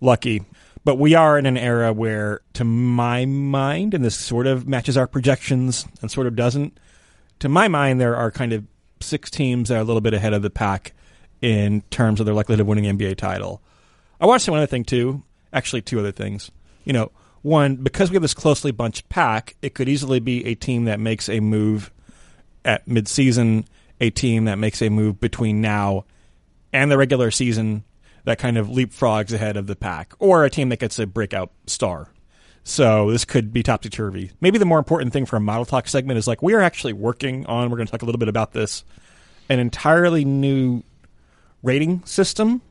lucky. 0.00 0.44
But 0.84 0.98
we 0.98 1.14
are 1.14 1.38
in 1.38 1.46
an 1.46 1.56
era 1.56 1.92
where, 1.92 2.40
to 2.54 2.64
my 2.64 3.24
mind, 3.24 3.94
and 3.94 4.04
this 4.04 4.16
sort 4.16 4.46
of 4.46 4.66
matches 4.66 4.96
our 4.96 5.06
projections 5.06 5.86
and 6.00 6.10
sort 6.10 6.26
of 6.26 6.34
doesn't, 6.34 6.78
to 7.38 7.48
my 7.48 7.68
mind, 7.68 8.00
there 8.00 8.16
are 8.16 8.30
kind 8.30 8.52
of 8.52 8.64
six 9.00 9.30
teams 9.30 9.68
that 9.68 9.76
are 9.76 9.80
a 9.80 9.84
little 9.84 10.00
bit 10.00 10.14
ahead 10.14 10.32
of 10.32 10.42
the 10.42 10.50
pack 10.50 10.92
in 11.42 11.82
terms 11.90 12.20
of 12.20 12.26
their 12.26 12.34
likelihood 12.34 12.60
of 12.60 12.66
winning 12.66 12.96
NBA 12.96 13.16
title. 13.16 13.60
I 14.20 14.26
want 14.26 14.40
to 14.40 14.44
say 14.44 14.52
one 14.52 14.60
other 14.60 14.66
thing 14.66 14.84
too. 14.84 15.22
Actually, 15.52 15.82
two 15.82 15.98
other 15.98 16.12
things. 16.12 16.50
You 16.84 16.94
know, 16.94 17.10
one 17.42 17.76
because 17.76 18.10
we 18.10 18.14
have 18.14 18.22
this 18.22 18.32
closely 18.32 18.70
bunched 18.70 19.08
pack, 19.08 19.56
it 19.60 19.74
could 19.74 19.88
easily 19.88 20.20
be 20.20 20.46
a 20.46 20.54
team 20.54 20.84
that 20.84 21.00
makes 21.00 21.28
a 21.28 21.40
move 21.40 21.90
at 22.64 22.86
midseason, 22.86 23.66
a 24.00 24.10
team 24.10 24.44
that 24.44 24.58
makes 24.58 24.80
a 24.80 24.88
move 24.88 25.20
between 25.20 25.60
now 25.60 26.04
and 26.72 26.90
the 26.90 26.96
regular 26.96 27.30
season 27.30 27.84
that 28.24 28.38
kind 28.38 28.56
of 28.56 28.68
leapfrogs 28.68 29.32
ahead 29.32 29.56
of 29.56 29.66
the 29.66 29.74
pack, 29.74 30.14
or 30.20 30.44
a 30.44 30.50
team 30.50 30.68
that 30.68 30.78
gets 30.78 30.98
a 31.00 31.06
breakout 31.06 31.50
star. 31.66 32.08
So 32.62 33.10
this 33.10 33.24
could 33.24 33.52
be 33.52 33.64
topsy 33.64 33.90
turvy. 33.90 34.30
Maybe 34.40 34.58
the 34.58 34.64
more 34.64 34.78
important 34.78 35.12
thing 35.12 35.26
for 35.26 35.34
a 35.34 35.40
model 35.40 35.64
talk 35.64 35.88
segment 35.88 36.18
is 36.18 36.28
like 36.28 36.40
we 36.40 36.54
are 36.54 36.60
actually 36.60 36.92
working 36.92 37.44
on. 37.46 37.68
We're 37.68 37.76
going 37.78 37.86
to 37.88 37.90
talk 37.90 38.02
a 38.02 38.04
little 38.04 38.20
bit 38.20 38.28
about 38.28 38.52
this, 38.52 38.84
an 39.48 39.58
entirely 39.58 40.24
new 40.24 40.84
rating 41.62 42.04
system. 42.04 42.62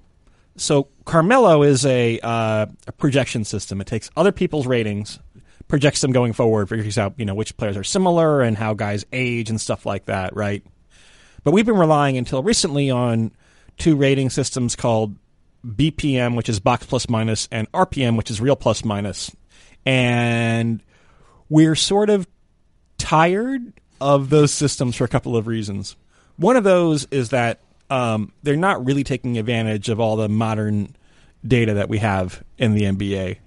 So 0.58 0.90
Carmelo 1.06 1.64
is 1.64 1.86
a, 1.86 2.20
uh, 2.20 2.66
a 2.88 2.92
projection 2.92 3.46
system. 3.46 3.82
It 3.82 3.88
takes 3.88 4.10
other 4.16 4.32
people's 4.32 4.68
ratings, 4.68 5.20
projects 5.68 6.02
them 6.02 6.12
going 6.12 6.34
forward, 6.34 6.70
figures 6.70 6.98
out 6.98 7.14
you 7.18 7.26
know 7.26 7.36
which 7.36 7.56
players 7.58 7.78
are 7.78 7.84
similar 7.84 8.42
and 8.42 8.58
how 8.58 8.74
guys 8.74 9.06
age 9.14 9.50
and 9.50 9.60
stuff 9.60 9.86
like 9.86 10.06
that, 10.06 10.36
right? 10.36 10.64
But 11.44 11.52
we've 11.52 11.66
been 11.66 11.78
relying 11.78 12.18
until 12.18 12.44
recently 12.44 12.92
on 12.92 13.32
two 13.78 13.96
rating 13.96 14.30
systems 14.30 14.76
called 14.76 15.16
BPM, 15.66 16.36
which 16.36 16.50
is 16.50 16.60
box 16.60 16.86
plus 16.86 17.10
minus, 17.10 17.48
and 17.52 17.72
RPM, 17.72 18.18
which 18.18 18.30
is 18.30 18.42
real 18.42 18.56
plus 18.56 18.84
minus. 18.84 19.36
And 19.86 20.84
we're 21.50 21.76
sort 21.76 22.10
of 22.10 22.28
tired 22.98 23.74
of 24.00 24.30
those 24.30 24.54
systems 24.54 24.96
for 24.96 25.04
a 25.04 25.08
couple 25.08 25.36
of 25.36 25.48
reasons. 25.48 25.96
One 26.38 26.56
of 26.56 26.64
those 26.64 27.08
is 27.12 27.30
that 27.30 27.62
um, 27.92 28.32
they're 28.42 28.56
not 28.56 28.84
really 28.84 29.04
taking 29.04 29.38
advantage 29.38 29.90
of 29.90 30.00
all 30.00 30.16
the 30.16 30.30
modern 30.30 30.96
data 31.46 31.74
that 31.76 31.90
we 31.90 31.98
have 31.98 32.42
in 32.58 32.74
the 32.74 32.84
NBA, 32.84 33.38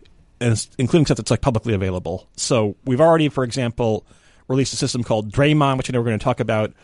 and 0.41 0.67
including 0.79 1.07
stuff 1.07 1.17
that's 1.17 1.31
like 1.31 1.41
publicly 1.41 1.73
available. 1.73 2.29
So 2.37 2.77
we've 2.85 3.01
already, 3.01 3.31
for 3.31 3.43
example, 3.43 4.07
released 4.47 4.75
a 4.75 4.77
system 4.77 5.03
called 5.03 5.33
Draymond, 5.33 5.79
which 5.79 5.91
I 5.91 5.93
know 5.93 6.01
we're 6.01 6.07
going 6.07 6.19
to 6.19 6.25
talk 6.25 6.41
about. 6.41 6.75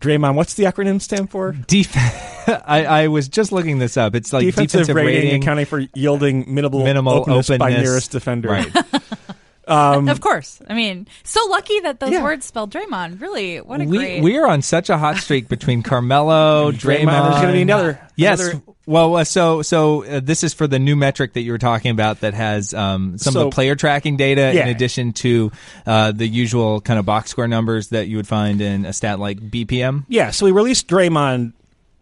Draymond, 0.00 0.34
what's 0.34 0.54
the 0.54 0.64
acronym 0.64 1.00
stand 1.00 1.30
for? 1.30 1.52
Def- 1.52 1.94
I, 2.66 2.84
I 2.84 3.08
was 3.08 3.28
just 3.28 3.52
looking 3.52 3.78
this 3.78 3.96
up. 3.96 4.14
It's 4.14 4.32
like 4.32 4.44
defensive, 4.44 4.80
defensive, 4.80 4.96
rating, 4.96 5.24
rating, 5.24 5.42
accounting 5.42 5.66
for 5.66 5.86
yielding 5.94 6.52
minimal, 6.52 6.82
minimal 6.82 7.12
openness, 7.12 7.50
by 7.56 7.70
nearest 7.70 8.10
defender. 8.10 8.48
Right. 8.48 8.72
of 9.66 10.20
course. 10.20 10.60
I 10.68 10.74
mean, 10.74 11.06
so 11.24 11.40
lucky 11.48 11.80
that 11.80 12.00
those 12.00 12.10
Yeah. 12.10 12.22
words 12.22 12.44
spell 12.46 12.66
Draymond. 12.68 13.20
Really, 13.20 13.58
what 13.58 13.80
a 13.80 13.84
We 13.84 13.96
great. 13.98 14.22
we 14.22 14.36
are 14.38 14.46
on 14.46 14.62
such 14.62 14.90
a 14.90 14.98
hot 14.98 15.16
streak 15.18 15.48
between 15.48 15.82
Carmelo, 15.84 16.72
Draymond. 16.72 17.04
Draymond, 17.06 17.30
there's 17.30 17.40
gonna 17.42 17.52
be 17.52 17.62
another- 17.62 18.00
Yes. 18.16 18.40
another- 18.40 18.62
Well, 18.84 19.16
uh, 19.16 19.24
so 19.24 19.62
so 19.62 20.04
uh, 20.04 20.20
this 20.22 20.42
is 20.42 20.52
for 20.54 20.66
the 20.66 20.80
new 20.80 20.96
metric 20.96 21.34
that 21.34 21.42
you 21.42 21.52
were 21.52 21.58
talking 21.58 21.92
about 21.92 22.20
that 22.20 22.34
has 22.34 22.74
um, 22.74 23.16
some 23.16 23.36
of 23.36 23.44
the 23.44 23.50
player 23.50 23.76
tracking 23.76 24.16
data 24.16 24.50
in 24.60 24.66
addition 24.68 25.12
to 25.12 25.52
uh, 25.86 26.10
the 26.10 26.26
usual 26.26 26.80
kind 26.80 26.98
of 26.98 27.06
box 27.06 27.30
score 27.30 27.46
numbers 27.46 27.88
that 27.90 28.08
you 28.08 28.16
would 28.16 28.26
find 28.26 28.60
in 28.60 28.84
a 28.84 28.92
stat 28.92 29.20
like 29.20 29.38
BPM. 29.38 30.04
Yeah, 30.08 30.32
so 30.32 30.44
we 30.46 30.50
released 30.52 30.88
Draymond, 30.88 31.52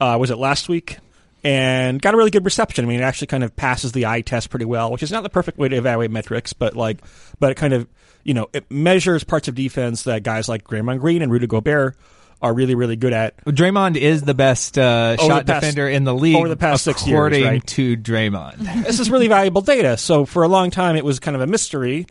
uh, 0.01 0.17
was 0.19 0.31
it 0.31 0.39
last 0.39 0.71
week? 0.71 0.97
And 1.43 2.01
got 2.03 2.13
a 2.15 2.17
really 2.17 2.31
good 2.31 2.45
reception. 2.45 2.85
I 2.85 2.89
mean, 2.89 3.01
it 3.01 3.05
actually 3.05 3.29
kind 3.29 3.43
of 3.45 3.57
passes 3.57 3.93
the 3.93 4.07
eye 4.07 4.21
test 4.21 4.51
pretty 4.51 4.67
well, 4.67 4.91
which 4.91 5.03
is 5.03 5.11
not 5.11 5.23
the 5.23 5.31
perfect 5.31 5.57
way 5.57 5.69
to 5.69 5.77
evaluate 5.77 6.11
metrics, 6.11 6.53
but 6.53 6.77
like, 6.77 7.01
but 7.39 7.51
it 7.51 7.55
kind 7.55 7.73
of, 7.73 7.89
you 8.25 8.35
know, 8.35 8.49
it 8.53 8.71
measures 8.71 9.25
parts 9.25 9.49
of 9.49 9.55
defense 9.55 10.03
that 10.03 10.23
guys 10.23 10.49
like 10.49 10.65
Draymond 10.65 11.01
Green 11.01 11.23
and 11.23 11.33
Rudy 11.33 11.47
Gobert 11.47 11.97
are 12.43 12.55
really, 12.55 12.75
really 12.75 12.97
good 12.97 13.13
at. 13.13 13.43
Draymond 13.45 13.97
is 13.97 14.23
the 14.23 14.35
best 14.35 14.79
uh, 14.79 15.17
shot 15.17 15.47
the 15.47 15.53
past- 15.53 15.63
defender 15.63 15.89
in 15.89 16.05
the 16.05 16.15
league 16.15 16.37
over 16.37 16.49
the 16.49 16.57
past 16.57 16.85
six 16.85 17.07
years, 17.07 17.17
according 17.17 17.45
right? 17.45 17.67
to 17.69 17.97
Draymond. 17.97 18.59
this 18.85 19.01
is 19.01 19.11
really 19.11 19.29
valuable 19.29 19.63
data. 19.63 19.97
So 19.97 20.25
for 20.27 20.43
a 20.43 20.49
long 20.49 20.71
time, 20.71 20.97
it 20.97 21.05
was 21.05 21.21
kind 21.21 21.35
of 21.35 21.41
a 21.41 21.47
mystery 21.47 22.07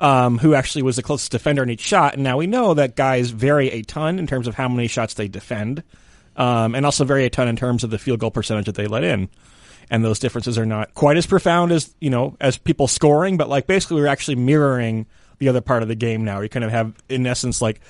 um, 0.00 0.38
who 0.38 0.54
actually 0.54 0.82
was 0.82 0.96
the 0.96 1.02
closest 1.02 1.32
defender 1.32 1.62
in 1.62 1.70
each 1.70 1.80
shot. 1.80 2.14
And 2.14 2.22
now 2.22 2.36
we 2.38 2.46
know 2.46 2.74
that 2.74 2.96
guys 2.96 3.30
vary 3.30 3.70
a 3.70 3.82
ton 3.82 4.18
in 4.18 4.26
terms 4.26 4.46
of 4.46 4.54
how 4.54 4.68
many 4.68 4.88
shots 4.88 5.14
they 5.14 5.28
defend, 5.28 5.82
um, 6.36 6.74
and 6.74 6.86
also 6.86 7.04
vary 7.04 7.24
a 7.24 7.30
ton 7.30 7.48
in 7.48 7.56
terms 7.56 7.84
of 7.84 7.90
the 7.90 7.98
field 7.98 8.20
goal 8.20 8.30
percentage 8.30 8.66
that 8.66 8.74
they 8.74 8.86
let 8.86 9.04
in. 9.04 9.28
And 9.90 10.04
those 10.04 10.18
differences 10.18 10.58
are 10.58 10.66
not 10.66 10.94
quite 10.94 11.16
as 11.16 11.26
profound 11.26 11.72
as 11.72 11.94
you 12.00 12.10
know 12.10 12.36
as 12.40 12.58
people 12.58 12.88
scoring, 12.88 13.36
but 13.36 13.48
like 13.48 13.66
basically 13.66 14.00
we're 14.00 14.08
actually 14.08 14.36
mirroring 14.36 15.06
the 15.38 15.48
other 15.48 15.60
part 15.60 15.82
of 15.82 15.88
the 15.88 15.94
game 15.94 16.24
now. 16.24 16.40
You 16.40 16.48
kind 16.48 16.64
of 16.64 16.70
have, 16.70 16.94
in 17.08 17.26
essence, 17.26 17.60
like 17.60 17.80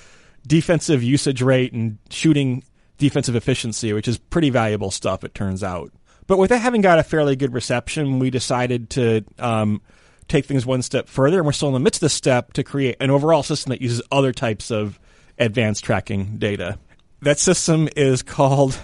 defensive 0.46 1.02
usage 1.02 1.42
rate 1.42 1.72
and 1.72 1.98
shooting 2.10 2.62
defensive 2.98 3.36
efficiency, 3.36 3.92
which 3.92 4.08
is 4.08 4.18
pretty 4.18 4.50
valuable 4.50 4.90
stuff, 4.90 5.24
it 5.24 5.34
turns 5.34 5.62
out. 5.62 5.92
But 6.26 6.38
with 6.38 6.50
it 6.50 6.58
having 6.58 6.80
got 6.80 6.98
a 6.98 7.02
fairly 7.02 7.36
good 7.36 7.52
reception, 7.52 8.18
we 8.18 8.30
decided 8.30 8.90
to 8.90 9.24
um, 9.38 9.80
take 10.28 10.46
things 10.46 10.66
one 10.66 10.82
step 10.82 11.08
further, 11.08 11.38
and 11.38 11.46
we're 11.46 11.52
still 11.52 11.68
in 11.68 11.74
the 11.74 11.80
midst 11.80 11.98
of 11.98 12.06
this 12.06 12.14
step 12.14 12.52
to 12.54 12.64
create 12.64 12.96
an 13.00 13.10
overall 13.10 13.42
system 13.42 13.70
that 13.70 13.80
uses 13.80 14.02
other 14.10 14.32
types 14.32 14.70
of 14.70 14.98
advanced 15.38 15.84
tracking 15.84 16.36
data. 16.38 16.78
That 17.26 17.40
system 17.40 17.88
is 17.96 18.22
called 18.22 18.78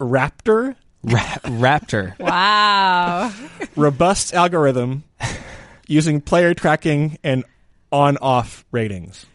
Raptor, 0.00 0.76
Ra- 1.02 1.20
Raptor. 1.44 2.18
wow. 2.18 3.30
robust 3.76 4.32
algorithm 4.32 5.04
using 5.86 6.22
player 6.22 6.54
tracking 6.54 7.18
and 7.22 7.44
on-off 7.92 8.64
ratings. 8.72 9.26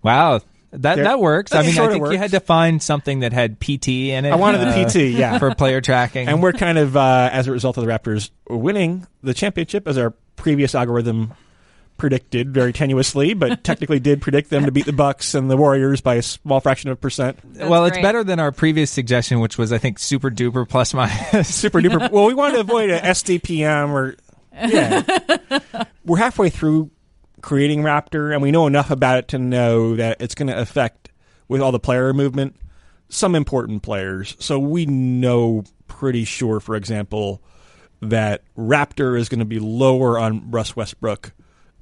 Wow. 0.00 0.42
That 0.70 0.94
There- 0.94 1.02
that 1.06 1.18
works. 1.18 1.52
I 1.52 1.62
mean, 1.62 1.70
I 1.70 1.74
sorta 1.74 1.94
think 1.94 2.12
you 2.12 2.18
had 2.18 2.30
to 2.30 2.38
find 2.38 2.80
something 2.80 3.18
that 3.18 3.32
had 3.32 3.58
PT 3.58 3.88
in 3.88 4.24
it. 4.26 4.30
I 4.30 4.36
wanted 4.36 4.60
the 4.60 4.68
uh, 4.68 4.88
PT, 4.88 4.96
yeah. 5.18 5.38
for 5.38 5.52
player 5.56 5.80
tracking. 5.80 6.28
and 6.28 6.40
we're 6.40 6.52
kind 6.52 6.78
of 6.78 6.96
uh, 6.96 7.30
as 7.32 7.48
a 7.48 7.50
result 7.50 7.78
of 7.78 7.84
the 7.84 7.90
Raptors 7.90 8.30
winning 8.48 9.08
the 9.24 9.34
championship, 9.34 9.88
as 9.88 9.98
our 9.98 10.10
previous 10.36 10.76
algorithm 10.76 11.32
predicted 11.98 12.54
very 12.54 12.72
tenuously, 12.72 13.38
but 13.38 13.62
technically 13.64 14.00
did 14.00 14.22
predict 14.22 14.50
them 14.50 14.64
to 14.64 14.72
beat 14.72 14.86
the 14.86 14.92
Bucks 14.92 15.34
and 15.34 15.50
the 15.50 15.56
Warriors 15.56 16.00
by 16.00 16.14
a 16.14 16.22
small 16.22 16.60
fraction 16.60 16.90
of 16.90 16.94
a 16.98 17.00
percent. 17.00 17.38
That's 17.54 17.68
well, 17.68 17.84
it's 17.84 17.96
great. 17.96 18.02
better 18.02 18.24
than 18.24 18.40
our 18.40 18.52
previous 18.52 18.90
suggestion, 18.90 19.40
which 19.40 19.58
was 19.58 19.72
I 19.72 19.78
think 19.78 19.98
super 19.98 20.30
duper 20.30 20.66
plus 20.66 20.94
minus. 20.94 21.54
Super 21.58 21.80
duper. 21.80 22.10
well, 22.10 22.26
we 22.26 22.34
wanted 22.34 22.54
to 22.54 22.60
avoid 22.60 22.90
a 22.90 23.00
SDPM 23.00 23.90
or 23.90 24.16
yeah. 24.52 25.02
we're 26.04 26.16
halfway 26.16 26.48
through 26.48 26.90
creating 27.42 27.82
Raptor, 27.82 28.32
and 28.32 28.42
we 28.42 28.50
know 28.50 28.66
enough 28.66 28.90
about 28.90 29.18
it 29.18 29.28
to 29.28 29.38
know 29.38 29.96
that 29.96 30.20
it's 30.20 30.34
going 30.34 30.48
to 30.48 30.58
affect 30.58 31.10
with 31.48 31.60
all 31.60 31.72
the 31.72 31.78
player 31.78 32.12
movement 32.12 32.56
some 33.08 33.34
important 33.34 33.82
players. 33.82 34.36
So 34.38 34.58
we 34.58 34.86
know 34.86 35.64
pretty 35.86 36.24
sure, 36.24 36.60
for 36.60 36.76
example, 36.76 37.42
that 38.00 38.42
Raptor 38.56 39.18
is 39.18 39.28
going 39.28 39.38
to 39.40 39.44
be 39.44 39.58
lower 39.58 40.18
on 40.18 40.50
Russ 40.50 40.76
Westbrook 40.76 41.32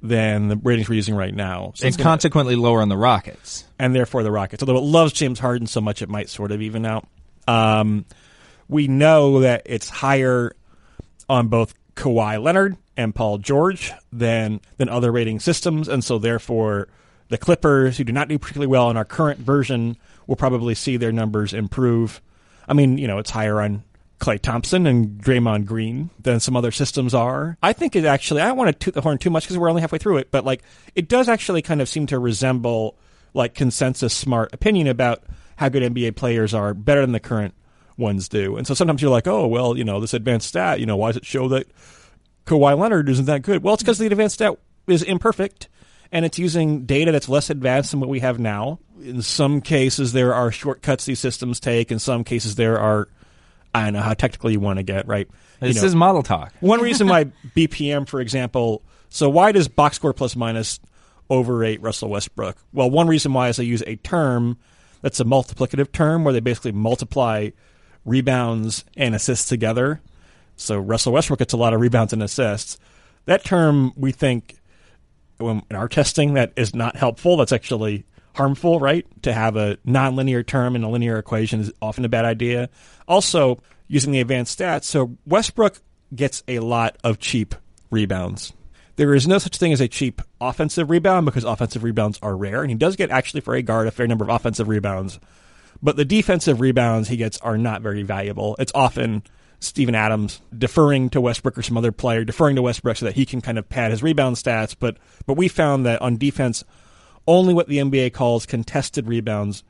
than 0.01 0.47
the 0.47 0.55
ratings 0.57 0.87
we're 0.89 0.95
using 0.95 1.15
right 1.15 1.33
now. 1.33 1.71
So 1.75 1.83
and 1.83 1.87
it's 1.89 1.97
gonna- 1.97 2.09
consequently 2.09 2.55
lower 2.55 2.81
on 2.81 2.89
the 2.89 2.97
Rockets. 2.97 3.65
and 3.79 3.95
therefore 3.95 4.23
the 4.23 4.31
Rockets. 4.31 4.61
Although 4.63 4.77
it 4.77 4.83
loves 4.83 5.13
James 5.13 5.39
Harden 5.39 5.67
so 5.67 5.81
much, 5.81 6.01
it 6.01 6.09
might 6.09 6.29
sort 6.29 6.51
of 6.51 6.61
even 6.61 6.85
out. 6.85 7.07
Um, 7.47 8.05
we 8.67 8.87
know 8.87 9.41
that 9.41 9.63
it's 9.65 9.89
higher 9.89 10.53
on 11.29 11.47
both 11.47 11.73
Kawhi 11.95 12.41
Leonard 12.41 12.77
and 12.95 13.13
Paul 13.15 13.37
George 13.37 13.91
than 14.11 14.59
than 14.77 14.89
other 14.89 15.11
rating 15.11 15.39
systems, 15.39 15.87
and 15.87 16.03
so 16.03 16.19
therefore 16.19 16.87
the 17.29 17.37
Clippers, 17.37 17.97
who 17.97 18.03
do 18.03 18.13
not 18.13 18.27
do 18.27 18.37
particularly 18.39 18.67
well 18.67 18.89
in 18.89 18.97
our 18.97 19.05
current 19.05 19.39
version, 19.39 19.97
will 20.27 20.35
probably 20.35 20.75
see 20.75 20.97
their 20.97 21.11
numbers 21.11 21.53
improve. 21.53 22.21
I 22.67 22.73
mean, 22.73 22.97
you 22.97 23.07
know, 23.07 23.17
it's 23.17 23.31
higher 23.31 23.61
on 23.61 23.83
Klay 24.19 24.39
Thompson 24.39 24.87
and 24.87 25.21
Draymond 25.21 25.65
Green 25.65 26.09
than 26.19 26.39
some 26.39 26.55
other 26.55 26.71
systems 26.71 27.13
are. 27.13 27.57
I 27.61 27.73
think 27.73 27.95
it 27.95 28.05
actually, 28.05 28.41
I 28.41 28.47
don't 28.47 28.57
want 28.57 28.67
to 28.69 28.85
toot 28.85 28.93
the 28.93 29.01
horn 29.01 29.17
too 29.17 29.29
much 29.29 29.43
because 29.43 29.57
we're 29.57 29.69
only 29.69 29.81
halfway 29.81 29.99
through 29.99 30.17
it, 30.17 30.31
but 30.31 30.43
like 30.43 30.63
it 30.95 31.07
does 31.07 31.29
actually 31.29 31.61
kind 31.61 31.81
of 31.81 31.89
seem 31.89 32.07
to 32.07 32.19
resemble 32.19 32.97
like 33.33 33.53
consensus 33.53 34.13
smart 34.13 34.53
opinion 34.53 34.87
about 34.87 35.23
how 35.57 35.69
good 35.69 35.83
NBA 35.83 36.15
players 36.15 36.53
are 36.53 36.73
better 36.73 37.01
than 37.01 37.11
the 37.11 37.19
current 37.19 37.53
ones 37.97 38.27
do. 38.29 38.57
And 38.57 38.65
so 38.65 38.73
sometimes 38.73 39.01
you're 39.01 39.11
like, 39.11 39.27
oh, 39.27 39.47
well, 39.47 39.77
you 39.77 39.83
know, 39.83 39.99
this 39.99 40.13
advanced 40.13 40.47
stat, 40.47 40.79
you 40.79 40.85
know, 40.85 40.97
why 40.97 41.09
does 41.09 41.17
it 41.17 41.25
show 41.25 41.47
that 41.49 41.67
Kawhi 42.45 42.77
Leonard 42.77 43.09
isn't 43.09 43.25
that 43.25 43.41
good? 43.41 43.63
Well, 43.63 43.73
it's 43.73 43.83
because 43.83 43.97
the 43.97 44.07
advanced 44.07 44.35
stat 44.35 44.57
is 44.87 45.03
imperfect 45.03 45.67
and 46.11 46.25
it's 46.25 46.39
using 46.39 46.85
data 46.85 47.11
that's 47.11 47.29
less 47.29 47.49
advanced 47.49 47.91
than 47.91 47.99
what 47.99 48.09
we 48.09 48.19
have 48.19 48.39
now. 48.39 48.79
In 49.01 49.21
some 49.21 49.61
cases, 49.61 50.13
there 50.13 50.33
are 50.33 50.51
shortcuts 50.51 51.05
these 51.05 51.19
systems 51.19 51.59
take. 51.59 51.91
In 51.91 51.99
some 51.99 52.23
cases, 52.23 52.55
there 52.55 52.79
are, 52.79 53.09
I 53.73 53.85
don't 53.85 53.93
know 53.93 54.01
how 54.01 54.13
technical 54.13 54.49
you 54.49 54.59
want 54.59 54.77
to 54.77 54.83
get, 54.83 55.07
right? 55.07 55.27
You 55.61 55.67
This 55.67 55.81
know, 55.81 55.87
is 55.87 55.95
model 55.95 56.23
talk. 56.23 56.53
one 56.59 56.81
reason 56.81 57.07
why 57.07 57.25
BPM, 57.55 58.07
for 58.07 58.21
example, 58.21 58.81
so 59.09 59.29
why 59.29 59.51
does 59.51 59.67
box 59.67 59.97
score 59.97 60.13
plus 60.13 60.35
minus 60.35 60.79
overrate 61.29 61.81
Russell 61.81 62.09
Westbrook? 62.09 62.57
Well, 62.73 62.89
one 62.89 63.07
reason 63.07 63.33
why 63.33 63.49
is 63.49 63.57
they 63.57 63.63
use 63.63 63.83
a 63.85 63.95
term 63.97 64.57
that's 65.01 65.19
a 65.19 65.25
multiplicative 65.25 65.91
term 65.91 66.23
where 66.23 66.33
they 66.33 66.39
basically 66.39 66.71
multiply 66.71 67.49
rebounds 68.05 68.83
and 68.95 69.13
assists 69.13 69.47
together. 69.47 70.01
So 70.55 70.79
Russell 70.79 71.13
Westbrook 71.13 71.39
gets 71.39 71.53
a 71.53 71.57
lot 71.57 71.73
of 71.73 71.81
rebounds 71.81 72.13
and 72.13 72.23
assists. 72.23 72.77
That 73.25 73.43
term, 73.43 73.91
we 73.95 74.11
think, 74.11 74.57
in 75.39 75.61
our 75.71 75.87
testing, 75.87 76.33
that 76.33 76.53
is 76.55 76.73
not 76.73 76.95
helpful. 76.95 77.37
That's 77.37 77.51
actually 77.51 78.05
harmful, 78.37 78.79
right? 78.79 79.05
To 79.23 79.33
have 79.33 79.55
a 79.55 79.77
nonlinear 79.87 80.45
term 80.45 80.75
in 80.75 80.83
a 80.83 80.89
linear 80.89 81.17
equation 81.17 81.59
is 81.59 81.71
often 81.81 82.05
a 82.05 82.09
bad 82.09 82.25
idea. 82.25 82.69
Also, 83.07 83.61
using 83.87 84.11
the 84.11 84.19
advanced 84.21 84.57
stats, 84.57 84.83
so 84.83 85.17
Westbrook 85.25 85.79
gets 86.13 86.43
a 86.47 86.59
lot 86.59 86.97
of 87.03 87.19
cheap 87.19 87.55
rebounds. 87.89 88.53
There 88.95 89.13
is 89.13 89.27
no 89.27 89.37
such 89.37 89.57
thing 89.57 89.73
as 89.73 89.81
a 89.81 89.87
cheap 89.87 90.21
offensive 90.41 90.89
rebound 90.89 91.25
because 91.25 91.43
offensive 91.43 91.83
rebounds 91.83 92.19
are 92.21 92.35
rare, 92.35 92.61
and 92.61 92.71
he 92.71 92.77
does 92.77 92.95
get 92.95 93.11
actually 93.11 93.41
for 93.41 93.55
a 93.55 93.61
guard 93.61 93.87
a 93.87 93.91
fair 93.91 94.07
number 94.07 94.23
of 94.25 94.29
offensive 94.29 94.67
rebounds. 94.67 95.19
But 95.81 95.95
the 95.95 96.05
defensive 96.05 96.61
rebounds 96.61 97.09
he 97.09 97.17
gets 97.17 97.39
are 97.41 97.57
not 97.57 97.81
very 97.81 98.03
valuable. 98.03 98.55
It's 98.57 98.71
often 98.73 99.23
Steven 99.59 99.95
Adams 99.95 100.41
deferring 100.55 101.09
to 101.11 101.21
Westbrook 101.21 101.57
or 101.57 101.61
some 101.61 101.77
other 101.77 101.91
player, 101.91 102.23
deferring 102.23 102.55
to 102.55 102.61
Westbrook 102.61 102.97
so 102.97 103.05
that 103.05 103.15
he 103.15 103.25
can 103.25 103.41
kind 103.41 103.57
of 103.57 103.69
pad 103.69 103.91
his 103.91 104.03
rebound 104.03 104.35
stats. 104.35 104.75
But 104.77 104.97
but 105.25 105.37
we 105.37 105.47
found 105.47 105.85
that 105.85 106.01
on 106.01 106.17
defense, 106.17 106.63
only 107.27 107.53
what 107.53 107.67
the 107.67 107.77
NBA 107.77 108.13
calls 108.13 108.45
contested 108.45 109.07
rebounds 109.07 109.63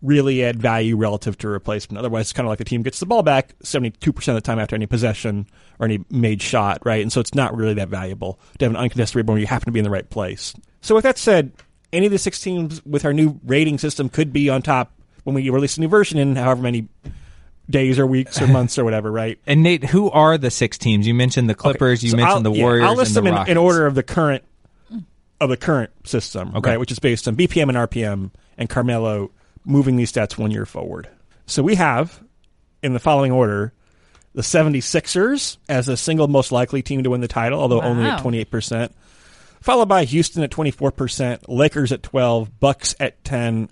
really 0.00 0.42
add 0.44 0.60
value 0.60 0.96
relative 0.96 1.38
to 1.38 1.48
replacement. 1.48 1.98
Otherwise, 1.98 2.22
it's 2.26 2.32
kind 2.32 2.44
of 2.46 2.48
like 2.50 2.58
the 2.58 2.64
team 2.64 2.82
gets 2.82 2.98
the 2.98 3.06
ball 3.06 3.22
back 3.22 3.56
72% 3.62 4.06
of 4.28 4.34
the 4.34 4.40
time 4.40 4.58
after 4.58 4.74
any 4.74 4.86
possession 4.86 5.46
or 5.78 5.84
any 5.86 6.04
made 6.10 6.42
shot, 6.42 6.80
right? 6.84 7.00
And 7.02 7.12
so 7.12 7.20
it's 7.20 7.34
not 7.34 7.54
really 7.56 7.74
that 7.74 7.88
valuable 7.88 8.40
to 8.58 8.64
have 8.64 8.72
an 8.72 8.76
uncontested 8.76 9.14
rebound 9.14 9.34
where 9.36 9.40
you 9.40 9.46
happen 9.46 9.66
to 9.66 9.72
be 9.72 9.78
in 9.78 9.84
the 9.84 9.90
right 9.90 10.08
place. 10.10 10.54
So 10.80 10.96
with 10.96 11.04
that 11.04 11.18
said, 11.18 11.52
any 11.92 12.06
of 12.06 12.12
the 12.12 12.18
six 12.18 12.40
teams 12.40 12.84
with 12.84 13.04
our 13.04 13.12
new 13.12 13.38
rating 13.44 13.78
system 13.78 14.08
could 14.08 14.32
be 14.32 14.48
on 14.48 14.62
top 14.62 14.92
when 15.22 15.34
we 15.34 15.48
release 15.50 15.76
a 15.76 15.80
new 15.80 15.88
version 15.88 16.18
in 16.18 16.34
however 16.34 16.62
many 16.62 16.88
days 17.70 17.98
or 17.98 18.06
weeks 18.06 18.42
or 18.42 18.46
months 18.48 18.78
or 18.78 18.84
whatever, 18.84 19.12
right? 19.12 19.38
And 19.46 19.62
Nate, 19.62 19.84
who 19.84 20.10
are 20.10 20.36
the 20.36 20.50
six 20.50 20.78
teams? 20.78 21.06
You 21.06 21.14
mentioned 21.14 21.48
the 21.48 21.54
Clippers. 21.54 22.02
You 22.02 22.10
So 22.10 22.16
mentioned 22.16 22.44
I'll- 22.46 22.52
the 22.52 22.58
yeah, 22.58 22.64
Warriors. 22.64 22.84
I'll 22.86 22.96
list 22.96 23.16
and 23.16 23.24
them 23.26 23.36
in, 23.36 23.50
in 23.50 23.56
order 23.56 23.86
of 23.86 23.94
the 23.94 24.02
current 24.02 24.42
of 25.42 25.50
the 25.50 25.56
current 25.56 25.90
system, 26.06 26.52
Okay. 26.54 26.70
right? 26.70 26.80
Which 26.80 26.92
is 26.92 26.98
based 26.98 27.26
on 27.28 27.36
BPM 27.36 27.68
and 27.68 27.76
RPM 27.76 28.30
and 28.56 28.68
Carmelo 28.68 29.30
moving 29.64 29.96
these 29.96 30.12
stats 30.12 30.38
one 30.38 30.50
year 30.50 30.64
forward. 30.66 31.08
So 31.46 31.62
we 31.62 31.74
have 31.74 32.22
in 32.82 32.92
the 32.92 32.98
following 33.00 33.32
order 33.32 33.72
the 34.34 34.42
76ers 34.42 35.58
as 35.68 35.86
the 35.86 35.96
single 35.96 36.28
most 36.28 36.52
likely 36.52 36.82
team 36.82 37.02
to 37.02 37.10
win 37.10 37.20
the 37.20 37.28
title, 37.28 37.60
although 37.60 37.82
only 37.82 38.04
at 38.06 38.20
28%. 38.22 38.90
Followed 39.60 39.88
by 39.88 40.04
Houston 40.04 40.42
at 40.42 40.50
24%, 40.50 41.40
Lakers 41.48 41.92
at 41.92 42.02
12, 42.02 42.58
Bucks 42.58 42.94
at 42.98 43.22
10, 43.24 43.68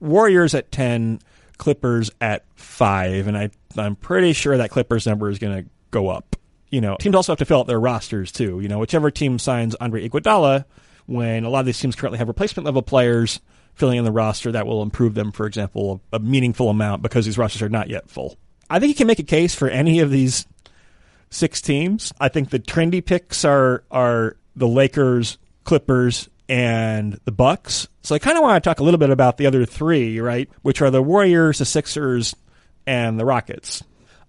Warriors 0.00 0.54
at 0.54 0.70
10, 0.72 1.20
Clippers 1.58 2.10
at 2.20 2.44
5, 2.56 3.26
and 3.26 3.36
I 3.36 3.50
I'm 3.76 3.94
pretty 3.94 4.32
sure 4.32 4.56
that 4.56 4.70
Clippers 4.70 5.06
number 5.06 5.30
is 5.30 5.38
going 5.38 5.62
to 5.64 5.70
go 5.90 6.08
up. 6.08 6.36
You 6.70 6.80
know, 6.80 6.96
teams 6.98 7.14
also 7.14 7.32
have 7.32 7.38
to 7.38 7.44
fill 7.44 7.60
out 7.60 7.66
their 7.66 7.80
rosters 7.80 8.32
too. 8.32 8.60
You 8.60 8.68
know, 8.68 8.78
whichever 8.78 9.10
team 9.10 9.38
signs 9.38 9.74
Andre 9.76 10.08
Iguodala 10.08 10.64
when 11.10 11.44
a 11.44 11.50
lot 11.50 11.60
of 11.60 11.66
these 11.66 11.78
teams 11.78 11.96
currently 11.96 12.18
have 12.18 12.28
replacement 12.28 12.64
level 12.64 12.82
players 12.82 13.40
filling 13.74 13.98
in 13.98 14.04
the 14.04 14.12
roster 14.12 14.52
that 14.52 14.66
will 14.66 14.82
improve 14.82 15.14
them, 15.14 15.32
for 15.32 15.46
example, 15.46 16.00
a, 16.12 16.16
a 16.16 16.18
meaningful 16.20 16.68
amount 16.70 17.02
because 17.02 17.26
these 17.26 17.36
rosters 17.36 17.62
are 17.62 17.68
not 17.68 17.88
yet 17.90 18.08
full. 18.08 18.36
I 18.68 18.78
think 18.78 18.90
you 18.90 18.94
can 18.94 19.08
make 19.08 19.18
a 19.18 19.24
case 19.24 19.54
for 19.54 19.68
any 19.68 19.98
of 19.98 20.10
these 20.10 20.46
six 21.28 21.60
teams. 21.60 22.12
I 22.20 22.28
think 22.28 22.50
the 22.50 22.60
trendy 22.60 23.04
picks 23.04 23.44
are 23.44 23.82
are 23.90 24.36
the 24.54 24.68
Lakers, 24.68 25.38
Clippers, 25.64 26.28
and 26.48 27.18
the 27.24 27.32
Bucks. 27.32 27.88
So 28.02 28.14
I 28.14 28.20
kind 28.20 28.36
of 28.36 28.42
want 28.42 28.62
to 28.62 28.68
talk 28.68 28.78
a 28.78 28.84
little 28.84 28.98
bit 28.98 29.10
about 29.10 29.36
the 29.36 29.46
other 29.46 29.64
three, 29.64 30.20
right? 30.20 30.48
Which 30.62 30.80
are 30.80 30.90
the 30.90 31.02
Warriors, 31.02 31.58
the 31.58 31.64
Sixers, 31.64 32.36
and 32.86 33.18
the 33.18 33.24
Rockets. 33.24 33.82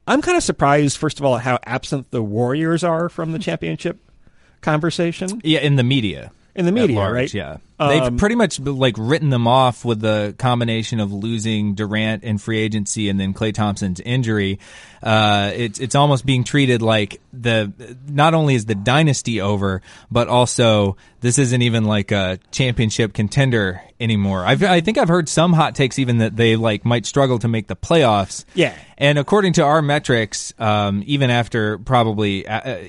I'm 0.08 0.24
kind 0.24 0.36
of 0.36 0.44
surprised, 0.44 0.98
first 0.98 1.20
of 1.20 1.26
all, 1.26 1.36
at 1.36 1.44
how 1.44 1.60
absent 1.64 2.10
the 2.10 2.24
Warriors 2.24 2.84
are 2.84 3.08
from 3.08 3.34
the 3.34 3.40
championship 3.40 4.00
conversation 4.62 5.42
Yeah, 5.44 5.60
in 5.60 5.76
the 5.76 5.84
media. 5.84 6.32
In 6.55 6.65
the 6.65 6.72
media, 6.72 6.96
large, 6.96 7.13
right? 7.13 7.34
Yeah, 7.34 7.58
Um, 7.82 7.90
they've 7.90 8.18
pretty 8.18 8.36
much 8.36 8.60
like 8.60 8.96
written 8.98 9.30
them 9.30 9.48
off 9.48 9.84
with 9.84 10.02
the 10.02 10.36
combination 10.38 11.00
of 11.00 11.12
losing 11.12 11.74
Durant 11.74 12.24
in 12.24 12.38
free 12.38 12.60
agency 12.60 13.10
and 13.10 13.20
then 13.20 13.34
Klay 13.34 13.54
Thompson's 13.54 14.00
injury. 14.00 14.60
Uh, 15.02 15.52
it's 15.56 15.80
it's 15.80 15.96
almost 15.96 16.26
being 16.26 16.44
treated 16.44 16.84
like 16.84 17.20
the 17.34 17.74
not 18.08 18.36
only 18.36 18.54
is 18.54 18.66
the 18.66 18.76
dynasty 18.76 19.42
over, 19.42 19.82
but 20.12 20.28
also 20.28 20.96
this 21.22 21.40
isn't 21.40 21.62
even 21.62 21.86
like 21.86 22.12
a 22.12 22.40
championship 22.52 23.14
contender 23.14 23.82
anymore. 24.00 24.44
I've, 24.44 24.64
I 24.64 24.82
think 24.82 24.98
I've 24.98 25.08
heard 25.08 25.30
some 25.30 25.54
hot 25.54 25.76
takes 25.76 26.00
even 26.00 26.18
that 26.18 26.36
they 26.36 26.56
like 26.56 26.84
might 26.84 27.06
struggle 27.06 27.40
to 27.40 27.48
make 27.48 27.68
the 27.68 27.76
playoffs. 27.76 28.44
Yeah. 28.56 28.76
And 28.98 29.18
according 29.18 29.54
to 29.54 29.64
our 29.64 29.82
metrics, 29.82 30.54
um, 30.60 31.04
even 31.06 31.30
after 31.30 31.78
probably, 31.80 32.48
uh, 32.48 32.60
uh, 32.60 32.84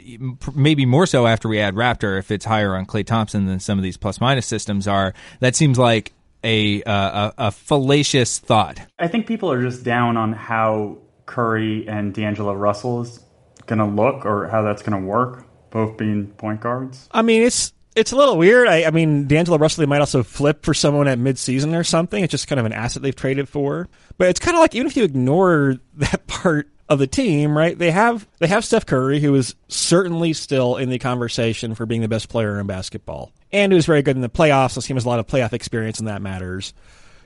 maybe 0.55 0.85
more 0.85 1.07
so 1.07 1.27
after 1.27 1.49
we 1.49 1.61
add 1.61 1.75
Raptor, 1.75 2.19
if 2.19 2.31
it's 2.31 2.45
higher 2.45 2.75
on 2.75 2.87
Klay 2.87 3.05
Thompson 3.05 3.47
than 3.47 3.61
some 3.61 3.79
of 3.79 3.83
these 3.83 3.97
plus 3.97 4.21
minus 4.21 4.47
systems 4.47 4.82
are, 4.87 5.15
that 5.41 5.57
seems 5.57 5.79
like 5.79 6.13
a, 6.45 6.83
uh, 6.83 7.33
a, 7.39 7.47
a 7.47 7.51
fallacious 7.51 8.39
thought. 8.39 8.81
I 8.99 9.09
think 9.09 9.27
people 9.27 9.51
are 9.53 9.63
just 9.63 9.85
down 9.85 10.17
on 10.17 10.33
how 10.33 10.99
Curry 11.27 11.89
and 11.89 12.13
D'Angelo 12.13 12.55
Russell 12.55 13.03
is 13.03 13.21
going 13.67 13.79
to 13.79 13.85
look 13.87 14.27
or 14.27 14.49
how 14.49 14.63
that's 14.63 14.83
going 14.83 15.01
to 15.01 15.07
work, 15.07 15.47
both 15.71 15.97
being 15.97 16.29
point 16.29 16.61
guards. 16.61 17.09
I 17.13 17.23
mean, 17.23 17.43
it's 17.43 17.73
it's 17.95 18.13
a 18.13 18.17
little 18.17 18.39
weird. 18.39 18.69
I, 18.69 18.85
I 18.85 18.91
mean, 18.91 19.27
D'Angelo 19.27 19.59
Russell 19.59 19.83
they 19.83 19.87
might 19.87 20.01
also 20.01 20.23
flip 20.23 20.65
for 20.65 20.75
someone 20.75 21.09
at 21.09 21.19
midseason 21.19 21.79
or 21.79 21.85
something. 21.85 22.23
It's 22.23 22.31
just 22.31 22.49
kind 22.49 22.59
of 22.59 22.67
an 22.67 22.73
asset 22.73 23.03
they've 23.03 23.15
traded 23.15 23.49
for. 23.49 23.89
But 24.19 24.29
it's 24.29 24.41
kind 24.41 24.57
of 24.57 24.61
like 24.61 24.75
even 24.75 24.87
if 24.87 24.97
you 24.97 25.05
ignore 25.05 25.77
that 25.97 26.27
part 26.27 26.69
of 26.89 26.99
the 26.99 27.07
team, 27.07 27.57
right? 27.57 27.79
They 27.79 27.91
have 27.91 28.27
they 28.39 28.47
have 28.49 28.65
Steph 28.65 28.87
Curry, 28.87 29.21
who 29.21 29.35
is 29.35 29.55
certainly 29.69 30.33
still 30.33 30.77
in 30.77 30.91
the 30.91 30.99
conversation 30.99 31.75
for 31.75 31.87
being 31.87 32.03
the 32.03 32.09
best 32.09 32.29
player 32.29 32.59
in 32.59 32.67
basketball, 32.67 33.33
and 33.53 33.73
who's 33.73 33.87
very 33.87 34.03
good 34.03 34.17
in 34.17 34.23
the 34.23 34.29
playoffs. 34.29 34.75
This 34.75 34.87
team 34.87 34.97
has 34.97 35.05
a 35.05 35.09
lot 35.09 35.19
of 35.19 35.27
playoff 35.27 35.53
experience, 35.53 35.99
and 35.99 36.09
that 36.09 36.23
matters. 36.23 36.75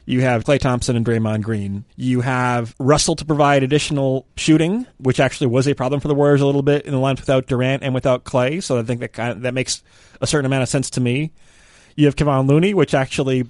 You 0.09 0.21
have 0.21 0.45
Klay 0.45 0.61
Thompson 0.61 0.95
and 0.95 1.05
Draymond 1.05 1.43
Green. 1.43 1.85
You 1.97 2.21
have 2.21 2.77
Russell 2.79 3.17
to 3.17 3.25
provide 3.25 3.65
additional 3.65 4.25
shooting, 4.37 4.87
which 4.99 5.19
actually 5.19 5.49
was 5.49 5.67
a 5.67 5.75
problem 5.75 6.01
for 6.01 6.07
the 6.07 6.15
Warriors 6.15 6.41
a 6.41 6.47
little 6.47 6.63
bit 6.63 6.87
in 6.87 6.93
the 6.93 6.99
lineup 6.99 7.19
without 7.19 7.47
Durant 7.47 7.83
and 7.83 7.93
without 7.93 8.25
Klay. 8.25 8.63
So 8.63 8.79
I 8.79 8.85
think 8.85 9.01
that 9.01 9.13
kind 9.13 9.33
of, 9.33 9.43
that 9.43 9.53
makes 9.53 9.83
a 10.21 10.27
certain 10.27 10.47
amount 10.47 10.63
of 10.63 10.69
sense 10.69 10.91
to 10.91 11.01
me. 11.01 11.33
You 11.97 12.07
have 12.07 12.15
Kevon 12.15 12.47
Looney, 12.47 12.73
which 12.73 12.95
actually 12.95 13.49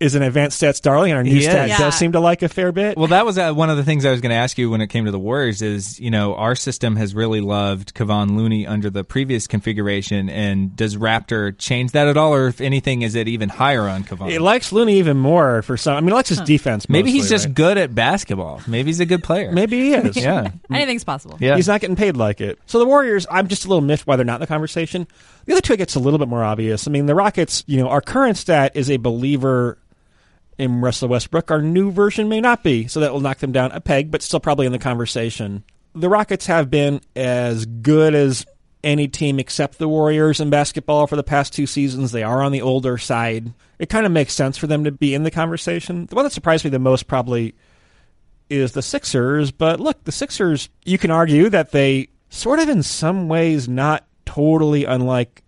is 0.00 0.14
an 0.14 0.22
advanced 0.22 0.60
stats 0.60 0.80
darling, 0.80 1.10
and 1.12 1.18
our 1.18 1.22
new 1.22 1.30
He 1.30 1.38
is. 1.38 1.44
stat 1.44 1.68
Yeah. 1.68 1.78
does 1.78 1.94
seem 1.94 2.12
to 2.12 2.20
like 2.20 2.42
a 2.42 2.48
fair 2.48 2.72
bit. 2.72 2.96
Well, 2.96 3.08
that 3.08 3.24
was 3.26 3.36
uh, 3.38 3.52
one 3.52 3.68
of 3.70 3.76
the 3.76 3.84
things 3.84 4.04
I 4.06 4.10
was 4.10 4.20
going 4.20 4.30
to 4.30 4.36
ask 4.36 4.56
you 4.58 4.70
when 4.70 4.80
it 4.80 4.86
came 4.88 5.04
to 5.04 5.10
the 5.10 5.18
Warriors. 5.18 5.60
Is 5.62 6.00
you 6.00 6.10
know 6.10 6.34
our 6.34 6.54
system 6.54 6.96
has 6.96 7.14
really 7.14 7.40
loved 7.40 7.94
Kevon 7.94 8.36
Looney 8.36 8.66
under 8.66 8.88
the 8.90 9.04
previous 9.04 9.46
configuration, 9.46 10.28
and 10.30 10.74
does 10.74 10.96
Raptor 10.96 11.56
change 11.58 11.92
that 11.92 12.08
at 12.08 12.16
all, 12.16 12.34
or 12.34 12.48
if 12.48 12.60
anything, 12.60 13.02
is 13.02 13.14
it 13.14 13.28
even 13.28 13.48
higher 13.50 13.86
on 13.88 14.04
Kevon? 14.04 14.30
it 14.32 14.40
likes 14.40 14.72
Looney 14.72 14.98
even 14.98 15.16
more 15.18 15.62
for 15.62 15.76
some. 15.76 15.96
I 15.96 16.00
mean, 16.00 16.10
it 16.10 16.14
likes 16.14 16.30
his 16.30 16.40
defense. 16.40 16.88
Maybe 16.88 17.10
he's 17.10 17.28
just 17.28 17.46
right? 17.46 17.54
good 17.54 17.78
at 17.78 17.94
basketball. 17.94 18.62
Maybe 18.66 18.88
he's 18.88 19.00
a 19.00 19.06
good 19.06 19.22
player. 19.22 19.52
Maybe 19.52 19.78
he 19.80 19.94
is. 19.94 20.16
Yeah. 20.20 20.50
Anything's 20.70 21.04
possible. 21.04 21.36
Yeah. 21.40 21.56
He's 21.56 21.66
not 21.68 21.80
getting 21.80 21.96
paid 21.96 22.16
like 22.16 22.40
it. 22.40 22.58
So 22.66 22.78
the 22.78 22.84
Warriors, 22.86 23.26
I'm 23.30 23.48
just 23.48 23.64
a 23.64 23.68
little 23.68 23.80
miffed 23.82 24.06
why 24.06 24.16
they're 24.16 24.24
not 24.24 24.34
in 24.36 24.40
the 24.40 24.46
conversation. 24.46 25.06
The 25.46 25.52
other 25.52 25.60
two, 25.60 25.72
it 25.72 25.78
gets 25.78 25.94
a 25.94 25.98
little 25.98 26.18
bit 26.18 26.28
more 26.28 26.44
obvious. 26.44 26.86
I 26.86 26.90
mean, 26.90 27.06
the 27.06 27.14
Rockets, 27.14 27.64
you 27.66 27.78
know, 27.78 27.88
our 27.88 28.00
current 28.00 28.36
stat 28.36 28.72
is 28.74 28.90
a 28.90 28.96
believer 28.98 29.78
in 30.60 30.82
Russell 30.82 31.08
Westbrook. 31.08 31.50
Our 31.50 31.62
new 31.62 31.90
version 31.90 32.28
may 32.28 32.40
not 32.40 32.62
be, 32.62 32.86
so 32.86 33.00
that 33.00 33.12
will 33.12 33.20
knock 33.20 33.38
them 33.38 33.50
down 33.50 33.72
a 33.72 33.80
peg, 33.80 34.10
but 34.10 34.20
still 34.20 34.40
probably 34.40 34.66
in 34.66 34.72
the 34.72 34.78
conversation. 34.78 35.64
The 35.94 36.10
Rockets 36.10 36.46
have 36.46 36.70
been 36.70 37.00
as 37.16 37.64
good 37.64 38.14
as 38.14 38.44
any 38.84 39.08
team 39.08 39.38
except 39.38 39.78
the 39.78 39.88
Warriors 39.88 40.38
in 40.38 40.50
basketball 40.50 41.06
for 41.06 41.16
the 41.16 41.22
past 41.22 41.54
two 41.54 41.66
seasons. 41.66 42.12
They 42.12 42.22
are 42.22 42.42
on 42.42 42.52
the 42.52 42.60
older 42.60 42.98
side. 42.98 43.54
It 43.78 43.88
kind 43.88 44.04
of 44.04 44.12
makes 44.12 44.34
sense 44.34 44.58
for 44.58 44.66
them 44.66 44.84
to 44.84 44.92
be 44.92 45.14
in 45.14 45.22
the 45.22 45.30
conversation. 45.30 46.04
The 46.06 46.14
one 46.14 46.24
that 46.24 46.32
surprised 46.32 46.64
me 46.64 46.70
the 46.70 46.78
most 46.78 47.06
probably 47.06 47.54
is 48.50 48.72
the 48.72 48.82
Sixers. 48.82 49.50
But 49.50 49.80
look, 49.80 50.04
the 50.04 50.12
Sixers, 50.12 50.68
you 50.84 50.98
can 50.98 51.10
argue 51.10 51.48
that 51.48 51.72
they 51.72 52.08
sort 52.28 52.58
of 52.58 52.68
in 52.68 52.82
some 52.82 53.28
ways 53.28 53.66
not 53.66 54.04
totally 54.26 54.84
unlike 54.84 55.42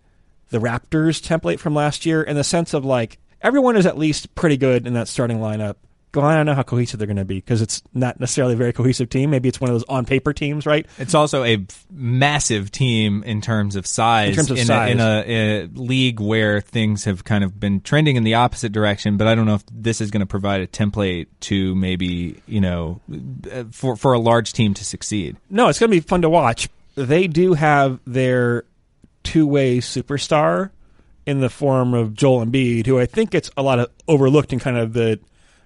the 0.49 0.59
Raptors 0.59 1.21
template 1.21 1.59
from 1.59 1.75
last 1.75 2.05
year 2.05 2.23
in 2.23 2.35
the 2.35 2.43
sense 2.43 2.73
of 2.73 2.83
like 2.83 3.19
everyone 3.43 3.75
is 3.75 3.85
at 3.85 3.97
least 3.97 4.33
pretty 4.33 4.57
good 4.57 4.87
in 4.87 4.93
that 4.93 5.07
starting 5.07 5.37
lineup. 5.37 5.75
I 6.15 6.35
don't 6.35 6.45
know 6.45 6.53
how 6.53 6.61
cohesive 6.61 6.99
they're 6.99 7.07
going 7.07 7.17
to 7.17 7.25
be 7.25 7.37
because 7.37 7.63
it's 7.63 7.81
not 7.91 8.19
necessarily 8.19 8.53
a 8.53 8.57
very 8.57 8.71
cohesive 8.71 9.09
team. 9.09 9.31
Maybe 9.31 9.49
it's 9.49 9.59
one 9.59 9.71
of 9.71 9.73
those 9.73 9.83
on 9.85 10.05
paper 10.05 10.31
teams, 10.31 10.67
right? 10.67 10.85
It's 10.99 11.15
also 11.15 11.43
a 11.43 11.65
massive 11.91 12.69
team 12.69 13.23
in 13.23 13.41
terms 13.41 13.75
of 13.75 13.87
size. 13.87 14.29
In 14.29 14.35
terms 14.35 14.51
of 14.51 14.57
a- 14.57 14.65
size. 14.65 14.91
in 14.91 14.99
a, 14.99 15.23
a 15.25 15.67
league 15.73 16.19
where 16.19 16.61
things 16.61 17.05
have 17.05 17.23
kind 17.23 17.43
of 17.43 17.59
been 17.59 17.81
trending 17.81 18.15
in 18.15 18.23
the 18.23 18.35
opposite 18.35 18.71
direction. 18.71 19.17
But 19.17 19.25
I 19.25 19.33
don't 19.33 19.47
know 19.47 19.55
if 19.55 19.63
this 19.71 20.01
is 20.01 20.11
going 20.11 20.19
to 20.19 20.27
provide 20.27 20.61
a 20.61 20.67
template 20.67 21.27
to 21.41 21.73
maybe 21.73 22.41
you 22.45 22.61
know 22.61 23.01
for 23.71 23.95
for 23.95 24.13
a 24.13 24.19
large 24.19 24.53
team 24.53 24.75
to 24.75 24.85
succeed. 24.85 25.35
No, 25.49 25.67
it's 25.69 25.79
going 25.79 25.89
to 25.89 25.95
be 25.95 26.01
fun 26.01 26.21
to 26.21 26.29
watch. 26.29 26.69
They 26.93 27.25
do 27.25 27.55
have 27.55 27.99
their 28.05 28.65
two 29.23 29.47
way 29.47 29.79
superstar 29.79 30.69
in 31.25 31.39
the 31.39 31.49
form 31.49 31.93
of 31.93 32.13
Joel 32.13 32.45
Embiid, 32.45 32.85
who 32.85 32.99
I 32.99 33.05
think 33.05 33.31
gets 33.31 33.49
a 33.55 33.63
lot 33.63 33.79
of 33.79 33.89
overlooked 34.07 34.53
in 34.53 34.59
kind 34.59 34.77
of 34.77 34.93
the 34.93 35.19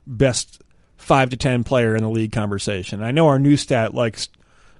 best 0.05 0.61
five 0.97 1.29
to 1.29 1.37
ten 1.37 1.63
player 1.63 1.95
in 1.95 2.03
the 2.03 2.09
league 2.09 2.31
conversation. 2.31 3.01
I 3.01 3.11
know 3.11 3.27
our 3.27 3.39
new 3.39 3.57
stat 3.57 3.93
likes 3.93 4.29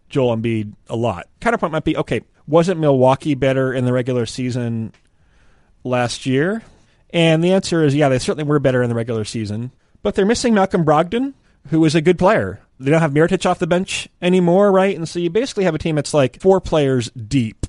Joel 0.09 0.37
Embiid 0.37 0.73
a 0.89 0.95
lot. 0.95 1.27
Counterpoint 1.39 1.73
might 1.73 1.83
be 1.83 1.97
okay. 1.97 2.21
Wasn't 2.47 2.79
Milwaukee 2.79 3.35
better 3.35 3.73
in 3.73 3.85
the 3.85 3.93
regular 3.93 4.25
season 4.25 4.93
last 5.83 6.25
year? 6.25 6.63
And 7.11 7.43
the 7.43 7.53
answer 7.53 7.83
is 7.83 7.95
yeah, 7.95 8.09
they 8.09 8.19
certainly 8.19 8.47
were 8.47 8.59
better 8.59 8.83
in 8.83 8.89
the 8.89 8.95
regular 8.95 9.25
season, 9.25 9.71
but 10.03 10.15
they're 10.15 10.25
missing 10.25 10.53
Malcolm 10.53 10.85
Brogdon, 10.85 11.33
who 11.69 11.83
is 11.85 11.95
a 11.95 12.01
good 12.01 12.19
player. 12.19 12.59
They 12.79 12.91
don't 12.91 13.01
have 13.01 13.13
Mirotic 13.13 13.49
off 13.49 13.59
the 13.59 13.67
bench 13.67 14.07
anymore, 14.21 14.71
right? 14.71 14.95
And 14.95 15.09
so 15.09 15.19
you 15.19 15.29
basically 15.29 15.63
have 15.63 15.75
a 15.75 15.79
team 15.79 15.95
that's 15.95 16.13
like 16.13 16.39
four 16.39 16.61
players 16.61 17.09
deep, 17.11 17.65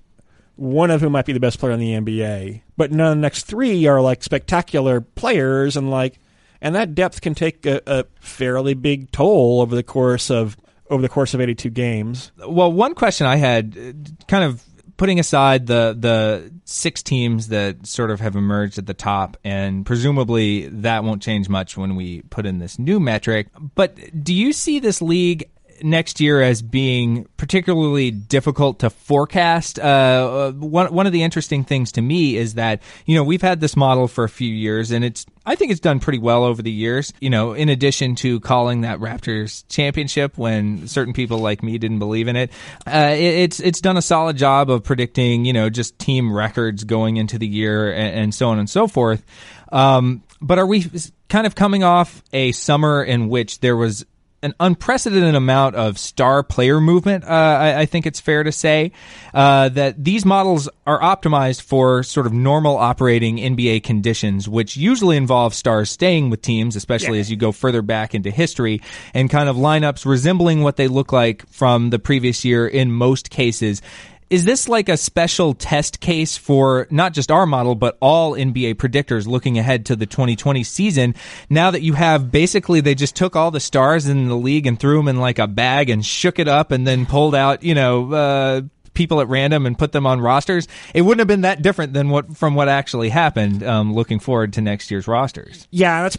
one 0.58 0.90
of 0.90 1.00
whom 1.00 1.12
might 1.12 1.26
be 1.26 1.32
the 1.32 1.40
best 1.40 1.58
player 1.58 1.72
in 1.72 1.80
the 1.80 1.92
NBA, 1.92 2.62
but 2.76 2.90
none 2.90 3.12
of 3.12 3.16
the 3.18 3.22
next 3.22 3.44
three 3.44 3.86
are 3.86 4.00
like 4.00 4.22
spectacular 4.22 5.00
players, 5.00 5.76
and 5.76 5.90
like, 5.90 6.18
and 6.60 6.74
that 6.74 6.94
depth 6.94 7.20
can 7.20 7.34
take 7.34 7.64
a, 7.64 7.80
a 7.86 8.04
fairly 8.20 8.74
big 8.74 9.12
toll 9.12 9.60
over 9.60 9.76
the 9.76 9.82
course 9.82 10.30
of 10.30 10.56
over 10.90 11.02
the 11.02 11.08
course 11.08 11.34
of 11.34 11.40
82 11.40 11.70
games. 11.70 12.32
Well, 12.46 12.72
one 12.72 12.94
question 12.94 13.26
I 13.26 13.36
had, 13.36 13.76
uh, 13.78 14.24
kind 14.26 14.44
of 14.44 14.64
putting 14.96 15.20
aside 15.20 15.66
the 15.66 15.96
the 15.98 16.52
six 16.64 17.02
teams 17.02 17.48
that 17.48 17.86
sort 17.86 18.10
of 18.10 18.20
have 18.20 18.36
emerged 18.36 18.78
at 18.78 18.86
the 18.86 18.94
top, 18.94 19.38
and 19.44 19.86
presumably 19.86 20.66
that 20.68 21.04
won't 21.04 21.22
change 21.22 21.48
much 21.48 21.76
when 21.76 21.96
we 21.96 22.22
put 22.22 22.44
in 22.44 22.58
this 22.58 22.78
new 22.78 23.00
metric. 23.00 23.46
But 23.74 23.96
do 24.22 24.34
you 24.34 24.52
see 24.52 24.80
this 24.80 25.00
league? 25.00 25.48
Next 25.82 26.20
year 26.20 26.42
as 26.42 26.62
being 26.62 27.26
particularly 27.36 28.10
difficult 28.10 28.80
to 28.80 28.90
forecast. 28.90 29.78
Uh, 29.78 30.52
one 30.52 30.92
one 30.92 31.06
of 31.06 31.12
the 31.12 31.22
interesting 31.22 31.64
things 31.64 31.92
to 31.92 32.02
me 32.02 32.36
is 32.36 32.54
that 32.54 32.82
you 33.06 33.14
know 33.14 33.24
we've 33.24 33.42
had 33.42 33.60
this 33.60 33.76
model 33.76 34.08
for 34.08 34.24
a 34.24 34.28
few 34.28 34.52
years, 34.52 34.90
and 34.90 35.04
it's 35.04 35.26
I 35.46 35.54
think 35.54 35.70
it's 35.70 35.80
done 35.80 36.00
pretty 36.00 36.18
well 36.18 36.44
over 36.44 36.62
the 36.62 36.70
years. 36.70 37.12
You 37.20 37.30
know, 37.30 37.52
in 37.52 37.68
addition 37.68 38.14
to 38.16 38.40
calling 38.40 38.82
that 38.82 38.98
Raptors 38.98 39.64
championship 39.68 40.36
when 40.36 40.88
certain 40.88 41.14
people 41.14 41.38
like 41.38 41.62
me 41.62 41.78
didn't 41.78 42.00
believe 42.00 42.28
in 42.28 42.36
it, 42.36 42.50
uh, 42.86 43.12
it 43.12 43.20
it's 43.20 43.60
it's 43.60 43.80
done 43.80 43.96
a 43.96 44.02
solid 44.02 44.36
job 44.36 44.70
of 44.70 44.84
predicting. 44.84 45.44
You 45.44 45.52
know, 45.52 45.70
just 45.70 45.98
team 45.98 46.32
records 46.32 46.84
going 46.84 47.16
into 47.16 47.38
the 47.38 47.46
year 47.46 47.92
and, 47.92 48.14
and 48.14 48.34
so 48.34 48.48
on 48.48 48.58
and 48.58 48.68
so 48.68 48.86
forth. 48.86 49.24
Um, 49.72 50.22
but 50.40 50.58
are 50.58 50.66
we 50.66 50.86
kind 51.28 51.46
of 51.46 51.54
coming 51.54 51.82
off 51.82 52.22
a 52.32 52.52
summer 52.52 53.02
in 53.02 53.28
which 53.28 53.60
there 53.60 53.76
was 53.76 54.04
an 54.42 54.54
unprecedented 54.60 55.34
amount 55.34 55.74
of 55.74 55.98
star 55.98 56.42
player 56.42 56.80
movement. 56.80 57.24
Uh, 57.24 57.26
I, 57.26 57.80
I, 57.80 57.86
think 57.86 58.06
it's 58.06 58.20
fair 58.20 58.44
to 58.44 58.52
say 58.52 58.92
uh, 59.34 59.68
that 59.70 60.02
these 60.02 60.24
models 60.24 60.68
are 60.86 61.00
optimized 61.00 61.62
for 61.62 62.04
sort 62.04 62.26
of 62.26 62.32
normal 62.32 62.76
operating 62.76 63.38
NBA 63.38 63.82
conditions, 63.82 64.48
which 64.48 64.76
usually 64.76 65.16
involve 65.16 65.54
stars 65.54 65.90
staying 65.90 66.30
with 66.30 66.40
teams, 66.40 66.76
especially 66.76 67.16
Yeah. 67.16 67.22
as 67.22 67.30
you 67.30 67.36
go 67.36 67.50
further 67.50 67.82
back 67.82 68.14
into 68.14 68.30
history, 68.30 68.80
and 69.12 69.28
kind 69.28 69.48
of 69.48 69.56
lineups 69.56 70.06
resembling 70.06 70.62
what 70.62 70.76
they 70.76 70.86
look 70.86 71.12
like 71.12 71.44
from 71.48 71.90
the 71.90 71.98
previous 71.98 72.44
year 72.44 72.66
in 72.66 72.92
most 72.92 73.30
cases. 73.30 73.82
Is 74.30 74.44
this 74.44 74.68
like 74.68 74.88
a 74.88 74.96
special 74.96 75.54
test 75.54 76.00
case 76.00 76.36
for 76.36 76.86
not 76.90 77.12
just 77.12 77.30
our 77.30 77.46
model, 77.46 77.74
but 77.74 77.96
all 78.00 78.32
NBA 78.32 78.74
predictors 78.74 79.26
looking 79.26 79.58
ahead 79.58 79.86
to 79.86 79.96
the 79.96 80.06
2020 80.06 80.62
season? 80.64 81.14
Now 81.48 81.70
that 81.70 81.82
you 81.82 81.94
have 81.94 82.30
basically, 82.30 82.80
they 82.80 82.94
just 82.94 83.16
took 83.16 83.36
all 83.36 83.50
the 83.50 83.60
stars 83.60 84.06
in 84.06 84.28
the 84.28 84.36
league 84.36 84.66
and 84.66 84.78
threw 84.78 84.98
them 84.98 85.08
in 85.08 85.16
like 85.18 85.38
a 85.38 85.46
bag 85.46 85.90
and 85.90 86.04
shook 86.04 86.38
it 86.38 86.48
up 86.48 86.70
and 86.70 86.86
then 86.86 87.06
pulled 87.06 87.34
out, 87.34 87.62
you 87.62 87.74
know, 87.74 88.12
uh, 88.12 88.60
people 88.94 89.20
at 89.20 89.28
random 89.28 89.64
and 89.64 89.78
put 89.78 89.92
them 89.92 90.06
on 90.06 90.20
rosters. 90.20 90.68
It 90.92 91.02
wouldn't 91.02 91.20
have 91.20 91.28
been 91.28 91.42
that 91.42 91.62
different 91.62 91.92
than 91.92 92.10
what 92.10 92.36
from 92.36 92.54
what 92.54 92.68
actually 92.68 93.08
happened. 93.08 93.62
Um, 93.62 93.94
looking 93.94 94.18
forward 94.18 94.52
to 94.54 94.60
next 94.60 94.90
year's 94.90 95.08
rosters. 95.08 95.66
Yeah, 95.70 96.02
that's 96.02 96.18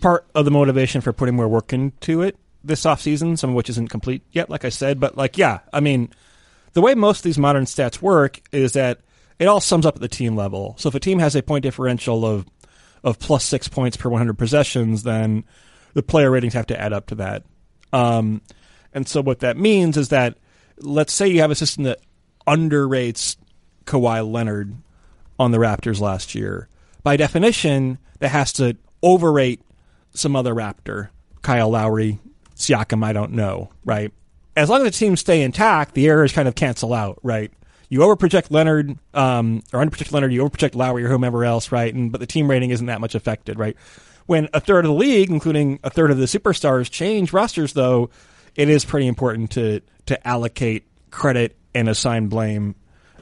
part 0.00 0.26
of 0.34 0.44
the 0.44 0.50
motivation 0.50 1.00
for 1.00 1.12
putting 1.12 1.34
more 1.34 1.48
work 1.48 1.72
into 1.72 2.22
it 2.22 2.36
this 2.62 2.82
offseason, 2.82 3.38
some 3.38 3.50
of 3.50 3.56
which 3.56 3.70
isn't 3.70 3.88
complete 3.88 4.22
yet, 4.32 4.50
like 4.50 4.64
I 4.64 4.68
said. 4.68 5.00
But, 5.00 5.16
like, 5.16 5.38
yeah, 5.38 5.60
I 5.72 5.80
mean, 5.80 6.10
the 6.78 6.82
way 6.82 6.94
most 6.94 7.18
of 7.18 7.22
these 7.24 7.38
modern 7.38 7.64
stats 7.64 8.00
work 8.00 8.40
is 8.52 8.74
that 8.74 9.00
it 9.40 9.46
all 9.46 9.60
sums 9.60 9.84
up 9.84 9.96
at 9.96 10.00
the 10.00 10.06
team 10.06 10.36
level. 10.36 10.76
So 10.78 10.88
if 10.88 10.94
a 10.94 11.00
team 11.00 11.18
has 11.18 11.34
a 11.34 11.42
point 11.42 11.64
differential 11.64 12.24
of 12.24 12.46
of 13.02 13.18
plus 13.18 13.44
six 13.44 13.66
points 13.66 13.96
per 13.96 14.08
100 14.08 14.38
possessions, 14.38 15.02
then 15.02 15.42
the 15.94 16.04
player 16.04 16.30
ratings 16.30 16.54
have 16.54 16.68
to 16.68 16.80
add 16.80 16.92
up 16.92 17.08
to 17.08 17.16
that. 17.16 17.42
Um, 17.92 18.42
and 18.94 19.08
so 19.08 19.20
what 19.20 19.40
that 19.40 19.56
means 19.56 19.96
is 19.96 20.10
that 20.10 20.38
let's 20.78 21.12
say 21.12 21.26
you 21.26 21.40
have 21.40 21.50
a 21.50 21.56
system 21.56 21.82
that 21.82 21.98
underrates 22.46 23.34
Kawhi 23.84 24.24
Leonard 24.30 24.76
on 25.36 25.50
the 25.50 25.58
Raptors 25.58 25.98
last 25.98 26.36
year. 26.36 26.68
By 27.02 27.16
definition, 27.16 27.98
that 28.20 28.28
has 28.28 28.52
to 28.52 28.76
overrate 29.02 29.62
some 30.12 30.36
other 30.36 30.54
Raptor, 30.54 31.08
Kyle 31.42 31.70
Lowry, 31.70 32.20
Siakam, 32.54 33.02
I 33.02 33.12
don't 33.12 33.32
know, 33.32 33.70
right? 33.84 34.12
As 34.58 34.68
long 34.68 34.80
as 34.80 34.86
the 34.86 34.98
teams 34.98 35.20
stay 35.20 35.42
intact, 35.42 35.94
the 35.94 36.08
errors 36.08 36.32
kind 36.32 36.48
of 36.48 36.56
cancel 36.56 36.92
out, 36.92 37.20
right? 37.22 37.52
You 37.88 38.00
overproject 38.00 38.50
Leonard, 38.50 38.98
um, 39.14 39.62
or 39.72 39.80
underproject 39.80 40.12
Leonard, 40.12 40.32
you 40.32 40.42
overproject 40.42 40.74
Lowry 40.74 41.04
or 41.04 41.08
whomever 41.08 41.44
else, 41.44 41.70
right? 41.70 41.94
And 41.94 42.10
but 42.10 42.20
the 42.20 42.26
team 42.26 42.50
rating 42.50 42.70
isn't 42.70 42.86
that 42.86 43.00
much 43.00 43.14
affected, 43.14 43.56
right? 43.56 43.76
When 44.26 44.48
a 44.52 44.60
third 44.60 44.84
of 44.84 44.90
the 44.90 44.96
league, 44.96 45.30
including 45.30 45.78
a 45.84 45.90
third 45.90 46.10
of 46.10 46.18
the 46.18 46.24
superstars, 46.24 46.90
change 46.90 47.32
rosters, 47.32 47.72
though, 47.72 48.10
it 48.56 48.68
is 48.68 48.84
pretty 48.84 49.06
important 49.06 49.52
to 49.52 49.80
to 50.06 50.26
allocate 50.26 50.84
credit 51.10 51.56
and 51.72 51.88
assign 51.88 52.26
blame 52.26 52.74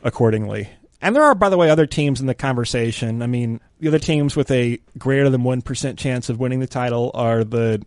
accordingly. 0.03 0.71
And 1.03 1.15
there 1.15 1.23
are, 1.23 1.35
by 1.35 1.51
the 1.51 1.59
way, 1.59 1.69
other 1.69 1.87
teams 1.87 2.23
in 2.23 2.27
the 2.27 2.35
conversation. 2.35 3.21
I 3.21 3.27
mean, 3.27 3.61
the 3.79 3.89
other 3.89 3.99
teams 3.99 4.35
with 4.35 4.51
a 4.51 4.81
greater 4.97 5.29
than 5.29 5.43
1% 5.43 5.99
chance 5.99 6.31
of 6.31 6.41
winning 6.41 6.61
the 6.61 6.67
title 6.67 7.11
are 7.13 7.45
the 7.45 7.85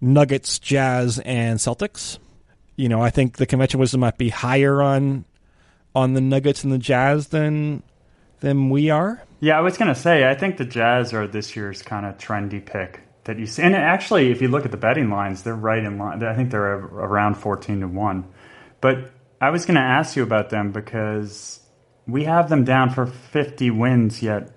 Nuggets, 0.00 0.58
Jazz, 0.58 1.20
and 1.20 1.60
Celtics. 1.60 2.18
You 2.80 2.88
know, 2.88 3.02
I 3.02 3.10
think 3.10 3.36
the 3.36 3.44
convention 3.44 3.78
wisdom 3.78 4.00
might 4.00 4.16
be 4.16 4.30
higher 4.30 4.80
on 4.80 5.26
on 5.94 6.14
the 6.14 6.20
Nuggets 6.22 6.64
and 6.64 6.72
the 6.72 6.78
Jazz 6.78 7.28
than 7.28 7.82
than 8.40 8.70
we 8.70 8.88
are. 8.88 9.22
Yeah, 9.40 9.58
I 9.58 9.60
was 9.60 9.76
going 9.76 9.92
to 9.92 9.94
say, 9.94 10.26
I 10.28 10.34
think 10.34 10.56
the 10.56 10.64
Jazz 10.64 11.12
are 11.12 11.26
this 11.26 11.54
year's 11.54 11.82
kind 11.82 12.06
of 12.06 12.16
trendy 12.16 12.64
pick 12.64 13.00
that 13.24 13.38
you 13.38 13.46
see. 13.46 13.62
And 13.62 13.74
actually, 13.74 14.30
if 14.30 14.40
you 14.40 14.48
look 14.48 14.64
at 14.64 14.70
the 14.70 14.78
betting 14.78 15.10
lines, 15.10 15.42
they're 15.42 15.54
right 15.54 15.84
in 15.84 15.98
line. 15.98 16.22
I 16.22 16.34
think 16.34 16.50
they're 16.50 16.72
around 16.72 17.34
14 17.34 17.80
to 17.80 17.86
1. 17.86 18.24
But 18.80 19.10
I 19.42 19.50
was 19.50 19.66
going 19.66 19.74
to 19.74 19.82
ask 19.82 20.16
you 20.16 20.22
about 20.22 20.48
them 20.48 20.72
because 20.72 21.60
we 22.06 22.24
have 22.24 22.48
them 22.48 22.64
down 22.64 22.90
for 22.90 23.06
50 23.06 23.70
wins, 23.72 24.22
yet 24.22 24.52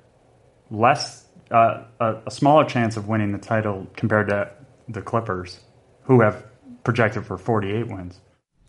less, 0.72 1.26
uh, 1.52 1.84
a, 2.00 2.22
a 2.26 2.32
smaller 2.32 2.64
chance 2.64 2.96
of 2.96 3.10
winning 3.10 3.34
the 3.34 3.38
title 3.38 3.88
compared 3.98 4.30
to 4.30 4.50
the 4.88 5.02
Clippers, 5.02 5.60
who 6.04 6.22
have 6.22 6.46
projected 6.84 7.26
for 7.26 7.38
48 7.38 7.88
wins. 7.88 8.20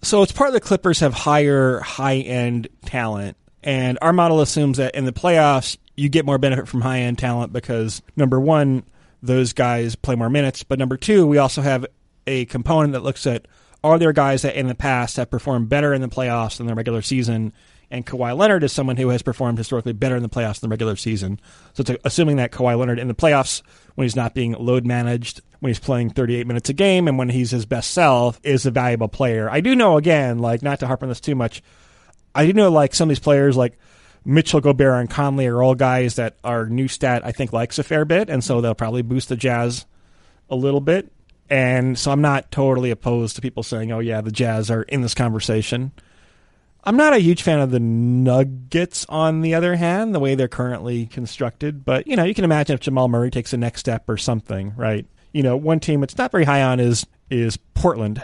So 0.02 0.22
it's 0.22 0.32
part 0.32 0.48
of 0.48 0.54
the 0.54 0.60
Clippers 0.60 1.00
have 1.00 1.14
higher 1.14 1.80
high 1.80 2.16
end 2.16 2.68
talent, 2.84 3.36
and 3.62 3.98
our 4.02 4.12
model 4.12 4.40
assumes 4.40 4.76
that 4.78 4.94
in 4.94 5.04
the 5.04 5.12
playoffs 5.12 5.78
you 5.96 6.08
get 6.08 6.26
more 6.26 6.38
benefit 6.38 6.68
from 6.68 6.82
high 6.82 7.00
end 7.00 7.18
talent 7.18 7.52
because 7.52 8.02
number 8.16 8.38
one, 8.38 8.84
those 9.22 9.52
guys 9.52 9.96
play 9.96 10.14
more 10.14 10.28
minutes, 10.28 10.62
but 10.62 10.78
number 10.78 10.96
two, 10.96 11.26
we 11.26 11.38
also 11.38 11.62
have 11.62 11.86
a 12.26 12.44
component 12.46 12.92
that 12.92 13.02
looks 13.02 13.26
at 13.26 13.46
are 13.82 13.98
there 13.98 14.12
guys 14.12 14.42
that 14.42 14.58
in 14.58 14.66
the 14.66 14.74
past 14.74 15.16
have 15.16 15.30
performed 15.30 15.68
better 15.68 15.92
in 15.92 16.00
the 16.00 16.08
playoffs 16.08 16.56
than 16.56 16.66
the 16.66 16.74
regular 16.74 17.02
season 17.02 17.52
and 17.90 18.06
Kawhi 18.06 18.36
Leonard 18.36 18.64
is 18.64 18.72
someone 18.72 18.96
who 18.96 19.08
has 19.08 19.22
performed 19.22 19.58
historically 19.58 19.92
better 19.92 20.16
in 20.16 20.22
the 20.22 20.28
playoffs 20.28 20.60
than 20.60 20.68
the 20.68 20.72
regular 20.72 20.96
season. 20.96 21.40
So 21.74 21.82
it's 21.82 22.00
assuming 22.04 22.36
that 22.36 22.52
Kawhi 22.52 22.78
Leonard 22.78 22.98
in 22.98 23.08
the 23.08 23.14
playoffs, 23.14 23.62
when 23.94 24.04
he's 24.04 24.16
not 24.16 24.34
being 24.34 24.52
load 24.52 24.86
managed, 24.86 25.40
when 25.60 25.70
he's 25.70 25.78
playing 25.78 26.10
38 26.10 26.46
minutes 26.46 26.68
a 26.68 26.72
game, 26.72 27.08
and 27.08 27.18
when 27.18 27.28
he's 27.28 27.50
his 27.50 27.66
best 27.66 27.90
self, 27.90 28.40
is 28.42 28.66
a 28.66 28.70
valuable 28.70 29.08
player. 29.08 29.48
I 29.50 29.60
do 29.60 29.74
know, 29.74 29.96
again, 29.96 30.38
like 30.38 30.62
not 30.62 30.80
to 30.80 30.86
harp 30.86 31.02
on 31.02 31.08
this 31.08 31.20
too 31.20 31.34
much, 31.34 31.62
I 32.34 32.46
do 32.46 32.52
know 32.52 32.70
like 32.70 32.94
some 32.94 33.08
of 33.08 33.10
these 33.10 33.20
players 33.20 33.56
like 33.56 33.78
Mitchell, 34.24 34.60
Gobert, 34.60 35.00
and 35.00 35.10
Conley 35.10 35.46
are 35.46 35.62
all 35.62 35.74
guys 35.74 36.16
that 36.16 36.36
our 36.42 36.66
new 36.66 36.88
stat 36.88 37.24
I 37.24 37.32
think 37.32 37.52
likes 37.52 37.78
a 37.78 37.82
fair 37.82 38.04
bit, 38.04 38.30
and 38.30 38.42
so 38.42 38.60
they'll 38.60 38.74
probably 38.74 39.02
boost 39.02 39.28
the 39.28 39.36
Jazz 39.36 39.86
a 40.48 40.56
little 40.56 40.80
bit. 40.80 41.12
And 41.50 41.98
so 41.98 42.10
I'm 42.10 42.22
not 42.22 42.50
totally 42.50 42.90
opposed 42.90 43.36
to 43.36 43.42
people 43.42 43.62
saying, 43.62 43.92
"Oh 43.92 43.98
yeah, 43.98 44.22
the 44.22 44.32
Jazz 44.32 44.70
are 44.70 44.82
in 44.82 45.02
this 45.02 45.14
conversation." 45.14 45.92
I'm 46.86 46.96
not 46.96 47.14
a 47.14 47.18
huge 47.18 47.42
fan 47.42 47.60
of 47.60 47.70
the 47.70 47.80
Nuggets, 47.80 49.06
on 49.08 49.40
the 49.40 49.54
other 49.54 49.74
hand, 49.74 50.14
the 50.14 50.20
way 50.20 50.34
they're 50.34 50.48
currently 50.48 51.06
constructed. 51.06 51.84
But, 51.84 52.06
you 52.06 52.14
know, 52.14 52.24
you 52.24 52.34
can 52.34 52.44
imagine 52.44 52.74
if 52.74 52.80
Jamal 52.80 53.08
Murray 53.08 53.30
takes 53.30 53.54
a 53.54 53.56
next 53.56 53.80
step 53.80 54.08
or 54.08 54.18
something, 54.18 54.74
right? 54.76 55.06
You 55.32 55.42
know, 55.42 55.56
one 55.56 55.80
team 55.80 56.02
it's 56.02 56.18
not 56.18 56.30
very 56.30 56.44
high 56.44 56.62
on 56.62 56.80
is 56.80 57.06
is 57.30 57.56
Portland, 57.56 58.22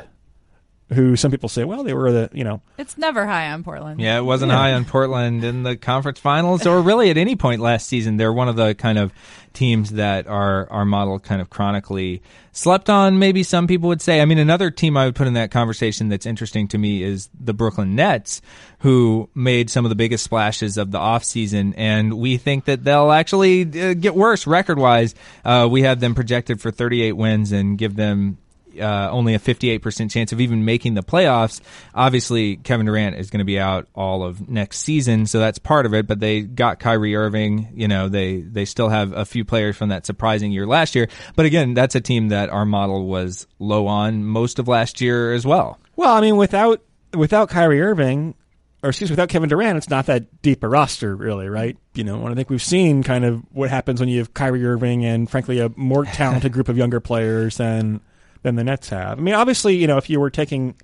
who 0.92 1.14
some 1.14 1.30
people 1.30 1.48
say, 1.48 1.64
well, 1.64 1.84
they 1.84 1.94
were 1.94 2.10
the, 2.10 2.30
you 2.32 2.42
know. 2.42 2.60
It's 2.76 2.98
never 2.98 3.26
high 3.26 3.50
on 3.50 3.62
Portland. 3.62 4.00
Yeah, 4.00 4.18
it 4.18 4.22
wasn't 4.22 4.50
yeah. 4.50 4.58
high 4.58 4.72
on 4.72 4.84
Portland 4.84 5.44
in 5.44 5.62
the 5.62 5.76
conference 5.76 6.18
finals 6.18 6.66
or 6.66 6.80
really 6.80 7.10
at 7.10 7.16
any 7.16 7.36
point 7.36 7.60
last 7.60 7.86
season. 7.86 8.16
They're 8.16 8.32
one 8.32 8.48
of 8.48 8.56
the 8.56 8.74
kind 8.74 8.98
of 8.98 9.12
teams 9.52 9.90
that 9.90 10.26
are, 10.26 10.68
our 10.70 10.84
model 10.84 11.18
kind 11.18 11.40
of 11.40 11.48
chronically 11.48 12.22
slept 12.52 12.90
on, 12.90 13.18
maybe 13.18 13.42
some 13.42 13.66
people 13.66 13.88
would 13.88 14.02
say. 14.02 14.20
I 14.20 14.24
mean, 14.24 14.38
another 14.38 14.70
team 14.70 14.96
I 14.96 15.04
would 15.04 15.14
put 15.14 15.28
in 15.28 15.34
that 15.34 15.50
conversation 15.52 16.08
that's 16.08 16.26
interesting 16.26 16.66
to 16.68 16.78
me 16.78 17.02
is 17.02 17.28
the 17.38 17.54
Brooklyn 17.54 17.94
Nets, 17.94 18.42
who 18.80 19.28
made 19.34 19.70
some 19.70 19.84
of 19.84 19.88
the 19.90 19.94
biggest 19.94 20.24
splashes 20.24 20.76
of 20.76 20.90
the 20.90 20.98
offseason. 20.98 21.74
And 21.76 22.14
we 22.14 22.36
think 22.36 22.64
that 22.64 22.82
they'll 22.82 23.12
actually 23.12 23.62
uh, 23.62 23.94
get 23.94 24.14
worse 24.16 24.46
record 24.46 24.78
wise. 24.78 25.14
Uh, 25.44 25.68
we 25.70 25.82
have 25.82 26.00
them 26.00 26.14
projected 26.14 26.60
for 26.60 26.70
38 26.70 27.12
wins 27.12 27.52
and 27.52 27.78
give 27.78 27.94
them 27.94 28.38
uh, 28.80 29.10
only 29.10 29.34
a 29.34 29.38
58% 29.38 30.10
chance 30.10 30.32
of 30.32 30.40
even 30.40 30.64
making 30.64 30.94
the 30.94 31.02
playoffs. 31.02 31.60
Obviously, 31.94 32.56
Kevin 32.56 32.86
Durant 32.86 33.16
is 33.16 33.30
going 33.30 33.40
to 33.40 33.44
be 33.44 33.58
out 33.58 33.88
all 33.94 34.22
of 34.22 34.48
next 34.48 34.78
season, 34.78 35.26
so 35.26 35.38
that's 35.38 35.58
part 35.58 35.86
of 35.86 35.94
it. 35.94 36.06
But 36.06 36.20
they 36.20 36.42
got 36.42 36.78
Kyrie 36.78 37.16
Irving. 37.16 37.68
You 37.74 37.88
know, 37.88 38.08
they 38.08 38.40
they 38.40 38.64
still 38.64 38.88
have 38.88 39.12
a 39.12 39.24
few 39.24 39.44
players 39.44 39.76
from 39.76 39.90
that 39.90 40.06
surprising 40.06 40.52
year 40.52 40.66
last 40.66 40.94
year. 40.94 41.08
But 41.36 41.46
again, 41.46 41.74
that's 41.74 41.94
a 41.94 42.00
team 42.00 42.28
that 42.28 42.50
our 42.50 42.64
model 42.64 43.06
was 43.06 43.46
low 43.58 43.86
on 43.86 44.24
most 44.24 44.58
of 44.58 44.68
last 44.68 45.00
year 45.00 45.32
as 45.32 45.46
well. 45.46 45.78
Well, 45.96 46.14
I 46.14 46.20
mean, 46.20 46.36
without 46.36 46.82
without 47.12 47.48
Kyrie 47.48 47.82
Irving, 47.82 48.34
or 48.82 48.90
excuse 48.90 49.10
me, 49.10 49.14
without 49.14 49.28
Kevin 49.28 49.48
Durant, 49.48 49.76
it's 49.76 49.90
not 49.90 50.06
that 50.06 50.42
deep 50.42 50.62
a 50.62 50.68
roster, 50.68 51.14
really, 51.14 51.48
right? 51.48 51.76
You 51.94 52.04
know, 52.04 52.22
and 52.22 52.30
I 52.30 52.34
think 52.34 52.48
we've 52.48 52.62
seen 52.62 53.02
kind 53.02 53.24
of 53.24 53.42
what 53.52 53.68
happens 53.68 54.00
when 54.00 54.08
you 54.08 54.18
have 54.18 54.32
Kyrie 54.32 54.64
Irving 54.64 55.04
and, 55.04 55.28
frankly, 55.28 55.60
a 55.60 55.70
more 55.76 56.04
talented 56.04 56.52
group 56.54 56.68
of 56.68 56.78
younger 56.78 57.00
players 57.00 57.58
than 57.58 58.00
than 58.42 58.56
the 58.56 58.64
Nets 58.64 58.88
have. 58.88 59.18
I 59.18 59.20
mean, 59.20 59.34
obviously, 59.34 59.76
you 59.76 59.86
know, 59.86 59.96
if 59.98 60.08
you 60.10 60.20
were 60.20 60.30
taking 60.30 60.74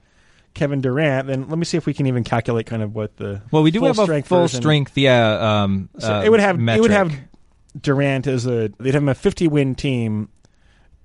Kevin 0.55 0.81
Durant, 0.81 1.29
then 1.29 1.49
let 1.49 1.59
me 1.59 1.65
see 1.65 1.77
if 1.77 1.87
we 1.87 1.95
can 1.95 2.07
even 2.07 2.25
calculate 2.25 2.67
kind 2.67 2.83
of 2.83 2.95
what 2.95 3.17
the 3.17 3.43
well, 3.51 3.63
we 3.63 3.71
do 3.71 3.85
have 3.85 3.99
a 3.99 4.23
full 4.23 4.43
version. 4.43 4.61
strength, 4.61 4.97
yeah. 4.97 5.63
Um, 5.63 5.91
so 5.99 6.15
uh, 6.15 6.23
it 6.23 6.31
would 6.31 6.41
have 6.41 6.59
metric. 6.59 6.79
it 6.79 6.83
would 6.83 6.91
have 6.91 7.13
Durant 7.81 8.27
as 8.27 8.47
a 8.47 8.71
they'd 8.79 8.95
have 8.95 9.03
him 9.03 9.09
a 9.09 9.15
fifty 9.15 9.49
win 9.49 9.75
team 9.75 10.31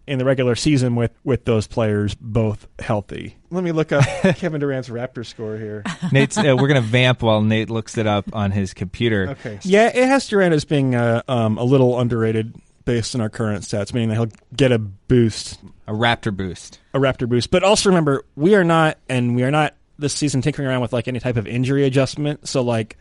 in 0.07 0.17
the 0.17 0.25
regular 0.25 0.55
season 0.55 0.95
with 0.95 1.11
with 1.23 1.45
those 1.45 1.67
players 1.67 2.15
both 2.15 2.67
healthy. 2.79 3.37
Let 3.49 3.63
me 3.63 3.71
look 3.71 3.91
up 3.91 4.03
Kevin 4.37 4.59
Durant's 4.59 4.89
Raptor 4.89 5.25
score 5.25 5.57
here. 5.57 5.83
Nate's 6.11 6.37
uh, 6.37 6.55
we're 6.57 6.67
gonna 6.67 6.81
vamp 6.81 7.21
while 7.21 7.41
Nate 7.41 7.69
looks 7.69 7.97
it 7.97 8.07
up 8.07 8.25
on 8.33 8.51
his 8.51 8.73
computer. 8.73 9.31
Okay. 9.31 9.59
Yeah, 9.63 9.87
it 9.87 10.07
has 10.07 10.27
Durant 10.27 10.53
as 10.53 10.65
being 10.65 10.95
uh, 10.95 11.21
um, 11.27 11.57
a 11.57 11.63
little 11.63 11.99
underrated 11.99 12.55
based 12.85 13.15
on 13.15 13.21
our 13.21 13.29
current 13.29 13.63
stats, 13.63 13.93
meaning 13.93 14.09
that 14.09 14.15
he'll 14.15 14.31
get 14.55 14.71
a 14.71 14.79
boost, 14.79 15.59
a 15.87 15.93
Raptor 15.93 16.35
boost, 16.35 16.79
a 16.93 16.99
Raptor 16.99 17.27
boost. 17.27 17.51
But 17.51 17.63
also 17.63 17.89
remember, 17.89 18.25
we 18.35 18.55
are 18.55 18.63
not, 18.63 18.97
and 19.09 19.35
we 19.35 19.43
are 19.43 19.51
not 19.51 19.75
this 19.99 20.13
season 20.13 20.41
tinkering 20.41 20.67
around 20.67 20.81
with 20.81 20.93
like 20.93 21.07
any 21.07 21.19
type 21.19 21.37
of 21.37 21.47
injury 21.47 21.85
adjustment. 21.85 22.47
So 22.47 22.61
like, 22.61 22.97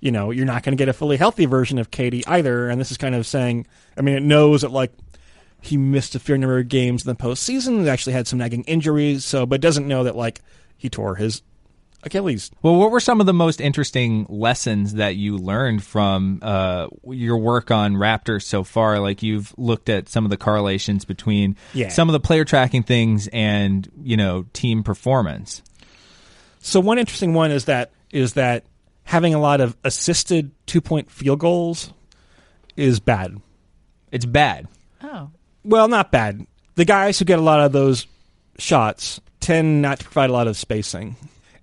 you 0.00 0.10
know, 0.10 0.30
you're 0.30 0.46
not 0.46 0.62
going 0.62 0.76
to 0.76 0.80
get 0.80 0.88
a 0.88 0.92
fully 0.92 1.16
healthy 1.16 1.46
version 1.46 1.78
of 1.78 1.90
KD 1.90 2.24
either. 2.26 2.68
And 2.68 2.80
this 2.80 2.90
is 2.90 2.96
kind 2.96 3.14
of 3.14 3.26
saying, 3.26 3.66
I 3.96 4.02
mean, 4.02 4.16
it 4.16 4.22
knows 4.22 4.62
that 4.62 4.70
like 4.70 4.92
he 5.62 5.76
missed 5.76 6.14
a 6.14 6.18
fair 6.18 6.38
number 6.38 6.58
of 6.58 6.68
games 6.68 7.06
in 7.06 7.08
the 7.08 7.22
postseason. 7.22 7.82
He 7.82 7.88
actually 7.88 8.14
had 8.14 8.26
some 8.26 8.38
nagging 8.38 8.64
injuries. 8.64 9.24
So, 9.24 9.46
but 9.46 9.60
doesn't 9.60 9.86
know 9.86 10.04
that 10.04 10.16
like 10.16 10.40
he 10.76 10.88
tore 10.88 11.16
his 11.16 11.42
Achilles. 12.02 12.50
Well, 12.62 12.76
what 12.76 12.90
were 12.90 13.00
some 13.00 13.20
of 13.20 13.26
the 13.26 13.34
most 13.34 13.60
interesting 13.60 14.26
lessons 14.28 14.94
that 14.94 15.16
you 15.16 15.36
learned 15.36 15.84
from 15.84 16.38
uh, 16.42 16.88
your 17.04 17.36
work 17.38 17.70
on 17.70 17.94
Raptors 17.94 18.44
so 18.44 18.64
far? 18.64 18.98
Like 19.00 19.22
you've 19.22 19.52
looked 19.58 19.88
at 19.88 20.08
some 20.08 20.24
of 20.24 20.30
the 20.30 20.36
correlations 20.36 21.04
between 21.04 21.56
yeah. 21.74 21.88
some 21.88 22.08
of 22.08 22.12
the 22.12 22.20
player 22.20 22.44
tracking 22.44 22.82
things 22.82 23.28
and 23.32 23.90
you 24.02 24.16
know 24.16 24.46
team 24.52 24.82
performance. 24.82 25.62
So 26.60 26.80
one 26.80 26.98
interesting 26.98 27.34
one 27.34 27.50
is 27.50 27.66
that 27.66 27.90
is 28.10 28.34
that 28.34 28.64
having 29.04 29.34
a 29.34 29.40
lot 29.40 29.60
of 29.60 29.76
assisted 29.84 30.52
two 30.66 30.80
point 30.80 31.10
field 31.10 31.40
goals 31.40 31.92
is 32.76 33.00
bad. 33.00 33.40
It's 34.10 34.26
bad. 34.26 34.68
Oh. 35.02 35.30
Well, 35.64 35.88
not 35.88 36.10
bad. 36.10 36.46
The 36.76 36.84
guys 36.84 37.18
who 37.18 37.24
get 37.24 37.38
a 37.38 37.42
lot 37.42 37.60
of 37.60 37.72
those 37.72 38.06
shots 38.58 39.20
tend 39.40 39.82
not 39.82 39.98
to 39.98 40.04
provide 40.04 40.30
a 40.30 40.32
lot 40.32 40.48
of 40.48 40.56
spacing. 40.56 41.16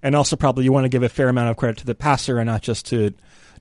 And 0.08 0.16
also 0.16 0.38
probably 0.38 0.64
you 0.64 0.72
want 0.72 0.86
to 0.86 0.90
give 0.90 1.04
a 1.04 1.10
fair 1.10 1.28
amount 1.28 1.50
of 1.50 1.58
credit 1.58 1.80
to 1.80 1.86
the 1.86 1.94
passer 1.94 2.38
and 2.40 2.48
not 2.48 2.62
just 2.62 2.86
to 2.86 3.12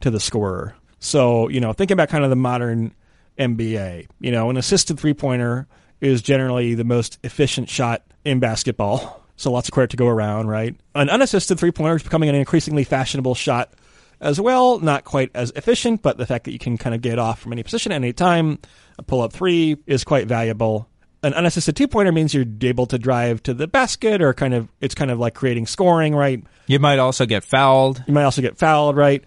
to 0.01 0.13
the 0.13 0.21
scorer. 0.21 0.77
So, 1.01 1.49
you 1.49 1.59
know, 1.59 1.73
thinking 1.73 1.95
about 1.95 2.09
kind 2.09 2.23
of 2.23 2.31
the 2.31 2.37
modern 2.37 2.95
NBA, 3.37 4.07
you 4.21 4.31
know, 4.31 4.49
an 4.49 4.57
assisted 4.57 4.97
three 4.97 5.13
pointer 5.13 5.67
is 6.01 6.23
generally 6.23 6.75
the 6.75 6.85
most 6.85 7.19
efficient 7.25 7.69
shot 7.69 8.05
in 8.25 8.39
basketball. 8.39 9.25
So 9.35 9.51
lots 9.51 9.69
of 9.69 9.75
credit 9.75 9.91
to 9.91 9.97
go 9.97 10.07
around, 10.07 10.47
right? 10.47 10.77
An 10.95 11.11
unassisted 11.11 11.59
three 11.59 11.73
pointer 11.73 11.97
is 11.97 12.05
becoming 12.05 12.29
an 12.29 12.37
increasingly 12.37 12.85
fashionable 12.85 13.35
shot 13.35 13.75
as 14.21 14.41
well. 14.41 14.79
Not 14.79 15.03
quite 15.03 15.33
as 15.35 15.51
efficient, 15.57 16.01
but 16.01 16.17
the 16.17 16.27
fact 16.27 16.45
that 16.45 16.53
you 16.53 16.61
can 16.61 16.79
kind 16.79 16.95
of 16.95 17.03
get 17.03 17.19
off 17.19 17.41
from 17.41 17.53
any 17.53 17.65
position 17.65 17.91
at 17.91 17.97
any 17.97 18.13
time, 18.13 18.61
a 19.01 19.03
pull 19.03 19.21
up 19.21 19.33
three 19.33 19.79
is 19.85 20.05
quite 20.05 20.29
valuable. 20.29 20.89
An 21.27 21.35
unassisted 21.35 21.75
two 21.75 21.89
pointer 21.89 22.13
means 22.13 22.33
you're 22.33 22.47
able 22.63 22.87
to 22.87 22.99
drive 22.99 23.43
to 23.43 23.53
the 23.53 23.67
basket 23.67 24.23
or 24.23 24.33
kind 24.33 24.55
of, 24.55 24.69
it's 24.81 24.95
kind 24.95 25.11
of 25.11 25.19
like 25.19 25.35
creating 25.35 25.67
scoring, 25.67 26.15
right? 26.15 26.41
You 26.69 26.79
might 26.79 27.01
also 27.01 27.27
get 27.27 27.43
fouled. 27.43 28.01
You 28.07 28.15
might 28.15 28.23
also 28.23 28.43
get 28.43 28.57
fouled, 28.57 28.97
right? 28.97 29.25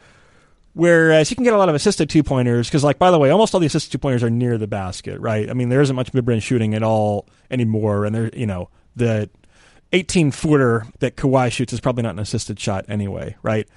Whereas 0.74 1.30
you 1.30 1.36
can 1.36 1.44
get 1.44 1.54
a 1.54 1.58
lot 1.58 1.68
of 1.68 1.76
assisted 1.76 2.10
two 2.10 2.24
pointers 2.24 2.70
because, 2.70 2.86
like, 2.86 3.00
by 3.00 3.12
the 3.12 3.20
way, 3.20 3.32
almost 3.32 3.54
all 3.54 3.60
the 3.60 3.66
assisted 3.68 3.92
two 3.92 3.98
pointers 3.98 4.24
are 4.24 4.30
near 4.30 4.58
the 4.58 4.66
basket, 4.66 5.20
right? 5.20 5.50
I 5.50 5.54
mean, 5.54 5.68
there 5.68 5.82
isn't 5.82 5.96
much 5.96 6.14
mid 6.14 6.26
range 6.26 6.44
shooting 6.44 6.74
at 6.74 6.84
all 6.84 7.28
anymore, 7.52 8.06
and 8.06 8.16
there, 8.16 8.30
you 8.34 8.46
know, 8.46 8.70
the 8.96 9.30
18 9.92 10.32
footer 10.32 10.86
that 11.00 11.18
Kawhi 11.18 11.52
shoots 11.52 11.74
is 11.74 11.82
probably 11.82 12.04
not 12.04 12.14
an 12.14 12.20
assisted 12.20 12.62
shot 12.62 12.86
anyway, 12.88 13.36
right? 13.44 13.68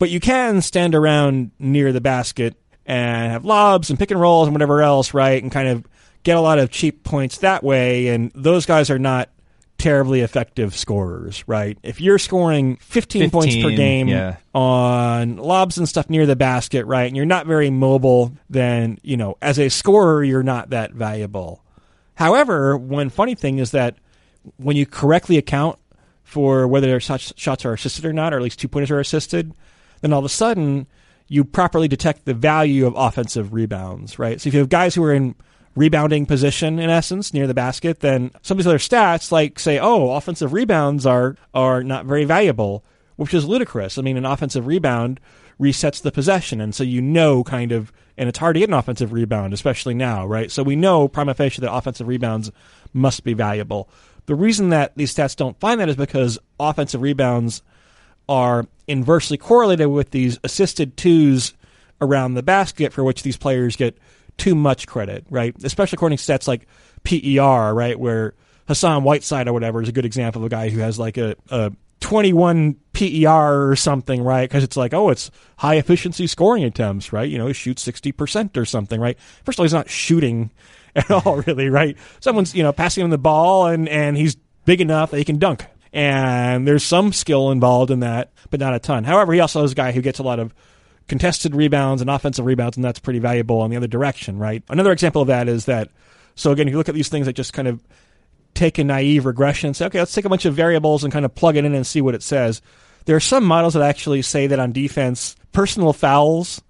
But 0.00 0.10
you 0.10 0.18
can 0.18 0.60
stand 0.60 0.96
around 0.96 1.52
near 1.60 1.92
the 1.92 2.00
basket 2.00 2.56
and 2.86 3.30
have 3.30 3.44
lobs 3.44 3.90
and 3.90 3.98
pick 3.98 4.10
and 4.10 4.20
rolls 4.20 4.48
and 4.48 4.54
whatever 4.54 4.82
else, 4.82 5.14
right? 5.14 5.40
And 5.40 5.52
kind 5.52 5.68
of 5.68 5.86
get 6.22 6.36
a 6.36 6.40
lot 6.40 6.58
of 6.58 6.70
cheap 6.70 7.04
points 7.04 7.38
that 7.38 7.62
way. 7.62 8.08
And 8.08 8.30
those 8.34 8.66
guys 8.66 8.90
are 8.90 8.98
not 8.98 9.30
terribly 9.78 10.20
effective 10.20 10.74
scorers, 10.74 11.44
right? 11.46 11.78
If 11.82 12.00
you're 12.00 12.18
scoring 12.18 12.76
15, 12.76 13.30
points 13.30 13.56
per 13.56 13.70
game 13.70 14.08
yeah. 14.08 14.36
on 14.52 15.36
lobs 15.36 15.78
and 15.78 15.88
stuff 15.88 16.10
near 16.10 16.26
the 16.26 16.36
basket, 16.36 16.84
right, 16.84 17.04
and 17.04 17.16
you're 17.16 17.24
not 17.24 17.46
very 17.46 17.70
mobile, 17.70 18.32
then, 18.50 18.98
you 19.02 19.16
know, 19.16 19.38
as 19.40 19.58
a 19.58 19.68
scorer, 19.68 20.24
you're 20.24 20.42
not 20.42 20.70
that 20.70 20.92
valuable. 20.92 21.62
However, 22.16 22.76
one 22.76 23.08
funny 23.08 23.36
thing 23.36 23.58
is 23.58 23.70
that 23.70 23.96
when 24.56 24.76
you 24.76 24.84
correctly 24.84 25.38
account 25.38 25.78
for 26.24 26.66
whether 26.66 26.98
such 26.98 27.38
shots 27.38 27.64
are 27.64 27.72
assisted 27.72 28.04
or 28.04 28.12
not, 28.12 28.34
or 28.34 28.38
at 28.38 28.42
least 28.42 28.58
two 28.58 28.68
pointers 28.68 28.90
are 28.90 29.00
assisted, 29.00 29.54
then 30.00 30.12
all 30.12 30.18
of 30.18 30.24
a 30.24 30.28
sudden 30.28 30.88
you 31.28 31.44
properly 31.44 31.86
detect 31.86 32.24
the 32.24 32.34
value 32.34 32.86
of 32.86 32.94
offensive 32.96 33.52
rebounds, 33.52 34.18
right? 34.18 34.40
So 34.40 34.48
if 34.48 34.54
you 34.54 34.60
have 34.60 34.68
guys 34.68 34.94
who 34.94 35.04
are 35.04 35.14
in 35.14 35.36
rebounding 35.78 36.26
position 36.26 36.78
in 36.78 36.90
essence 36.90 37.32
near 37.32 37.46
the 37.46 37.54
basket, 37.54 38.00
then 38.00 38.30
some 38.42 38.56
of 38.56 38.64
these 38.64 38.66
other 38.66 38.78
stats 38.78 39.30
like 39.30 39.58
say, 39.58 39.78
oh, 39.78 40.12
offensive 40.12 40.52
rebounds 40.52 41.06
are 41.06 41.36
are 41.54 41.82
not 41.82 42.04
very 42.04 42.24
valuable, 42.24 42.84
which 43.16 43.32
is 43.32 43.46
ludicrous. 43.46 43.96
I 43.96 44.02
mean, 44.02 44.16
an 44.16 44.26
offensive 44.26 44.66
rebound 44.66 45.20
resets 45.60 46.02
the 46.02 46.12
possession, 46.12 46.60
and 46.60 46.74
so 46.74 46.84
you 46.84 47.00
know 47.00 47.44
kind 47.44 47.72
of 47.72 47.92
and 48.16 48.28
it's 48.28 48.38
hard 48.38 48.54
to 48.54 48.60
get 48.60 48.68
an 48.68 48.74
offensive 48.74 49.12
rebound, 49.12 49.54
especially 49.54 49.94
now, 49.94 50.26
right? 50.26 50.50
So 50.50 50.64
we 50.64 50.74
know 50.74 51.06
prima 51.06 51.34
facie 51.34 51.60
that 51.60 51.72
offensive 51.72 52.08
rebounds 52.08 52.50
must 52.92 53.22
be 53.22 53.32
valuable. 53.32 53.88
The 54.26 54.34
reason 54.34 54.70
that 54.70 54.96
these 54.96 55.14
stats 55.14 55.36
don't 55.36 55.58
find 55.60 55.80
that 55.80 55.88
is 55.88 55.96
because 55.96 56.38
offensive 56.58 57.00
rebounds 57.00 57.62
are 58.28 58.66
inversely 58.86 59.38
correlated 59.38 59.86
with 59.86 60.10
these 60.10 60.38
assisted 60.42 60.96
twos 60.96 61.54
around 62.00 62.34
the 62.34 62.42
basket 62.42 62.92
for 62.92 63.02
which 63.04 63.22
these 63.22 63.36
players 63.36 63.76
get 63.76 63.96
too 64.38 64.54
much 64.54 64.86
credit, 64.86 65.26
right? 65.28 65.54
Especially 65.62 65.96
according 65.96 66.18
to 66.18 66.24
stats 66.24 66.48
like 66.48 66.66
PER, 67.04 67.74
right, 67.74 67.98
where 67.98 68.34
Hassan 68.66 69.02
Whiteside 69.02 69.48
or 69.48 69.52
whatever 69.52 69.82
is 69.82 69.88
a 69.88 69.92
good 69.92 70.04
example 70.04 70.42
of 70.42 70.46
a 70.46 70.48
guy 70.48 70.70
who 70.70 70.80
has 70.80 70.98
like 70.98 71.18
a, 71.18 71.36
a 71.50 71.72
21 72.00 72.76
PER 72.92 73.70
or 73.70 73.76
something, 73.76 74.22
right? 74.22 74.48
Because 74.48 74.64
it's 74.64 74.76
like, 74.76 74.94
oh, 74.94 75.10
it's 75.10 75.30
high 75.56 75.76
efficiency 75.76 76.26
scoring 76.26 76.64
attempts, 76.64 77.12
right? 77.12 77.28
You 77.28 77.38
know, 77.38 77.46
he 77.48 77.52
shoots 77.52 77.86
60% 77.86 78.56
or 78.56 78.64
something, 78.64 79.00
right? 79.00 79.18
First 79.44 79.58
of 79.58 79.60
all, 79.60 79.64
he's 79.64 79.72
not 79.72 79.90
shooting 79.90 80.50
at 80.96 81.10
all, 81.10 81.42
really, 81.42 81.68
right? 81.68 81.96
Someone's, 82.20 82.54
you 82.54 82.62
know, 82.62 82.72
passing 82.72 83.04
him 83.04 83.10
the 83.10 83.18
ball 83.18 83.66
and, 83.66 83.88
and 83.88 84.16
he's 84.16 84.36
big 84.64 84.80
enough 84.80 85.10
that 85.10 85.18
he 85.18 85.24
can 85.24 85.38
dunk. 85.38 85.66
And 85.92 86.68
there's 86.68 86.84
some 86.84 87.12
skill 87.12 87.50
involved 87.50 87.90
in 87.90 88.00
that, 88.00 88.32
but 88.50 88.60
not 88.60 88.74
a 88.74 88.78
ton. 88.78 89.04
However, 89.04 89.32
he 89.32 89.40
also 89.40 89.64
is 89.64 89.72
a 89.72 89.74
guy 89.74 89.92
who 89.92 90.02
gets 90.02 90.18
a 90.18 90.22
lot 90.22 90.38
of 90.38 90.54
contested 91.08 91.54
rebounds 91.54 92.00
and 92.00 92.10
offensive 92.10 92.44
rebounds, 92.44 92.76
and 92.76 92.84
that's 92.84 92.98
pretty 92.98 93.18
valuable 93.18 93.64
in 93.64 93.70
the 93.70 93.76
other 93.76 93.86
direction, 93.86 94.38
right? 94.38 94.62
Another 94.68 94.92
example 94.92 95.22
of 95.22 95.28
that 95.28 95.48
is 95.48 95.64
that, 95.64 95.90
so 96.34 96.52
again, 96.52 96.68
if 96.68 96.72
you 96.72 96.78
look 96.78 96.88
at 96.88 96.94
these 96.94 97.08
things 97.08 97.26
that 97.26 97.32
just 97.32 97.52
kind 97.52 97.66
of 97.68 97.82
take 98.54 98.78
a 98.78 98.84
naive 98.84 99.24
regression 99.26 99.68
and 99.68 99.76
say, 99.76 99.86
okay, 99.86 99.98
let's 99.98 100.14
take 100.14 100.24
a 100.24 100.28
bunch 100.28 100.44
of 100.44 100.54
variables 100.54 101.04
and 101.04 101.12
kind 101.12 101.24
of 101.24 101.34
plug 101.34 101.56
it 101.56 101.64
in 101.64 101.74
and 101.74 101.86
see 101.86 102.00
what 102.00 102.14
it 102.14 102.22
says. 102.22 102.60
There 103.06 103.16
are 103.16 103.20
some 103.20 103.44
models 103.44 103.74
that 103.74 103.82
actually 103.82 104.22
say 104.22 104.46
that 104.48 104.58
on 104.58 104.72
defense, 104.72 105.36
personal 105.52 105.92
fouls 105.92 106.60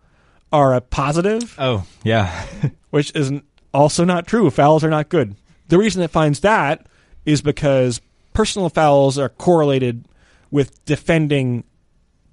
are 0.52 0.74
a 0.74 0.80
positive, 0.80 1.54
Oh, 1.58 1.84
yeah. 2.04 2.46
which 2.90 3.12
is 3.14 3.32
also 3.74 4.04
not 4.04 4.26
true. 4.26 4.50
Fouls 4.50 4.84
are 4.84 4.90
not 4.90 5.08
good. 5.08 5.34
The 5.68 5.78
reason 5.78 6.02
it 6.02 6.10
finds 6.10 6.40
that 6.40 6.86
is 7.24 7.42
because 7.42 8.00
personal 8.32 8.68
fouls 8.68 9.18
are 9.18 9.28
correlated 9.28 10.06
with 10.50 10.82
defending 10.84 11.64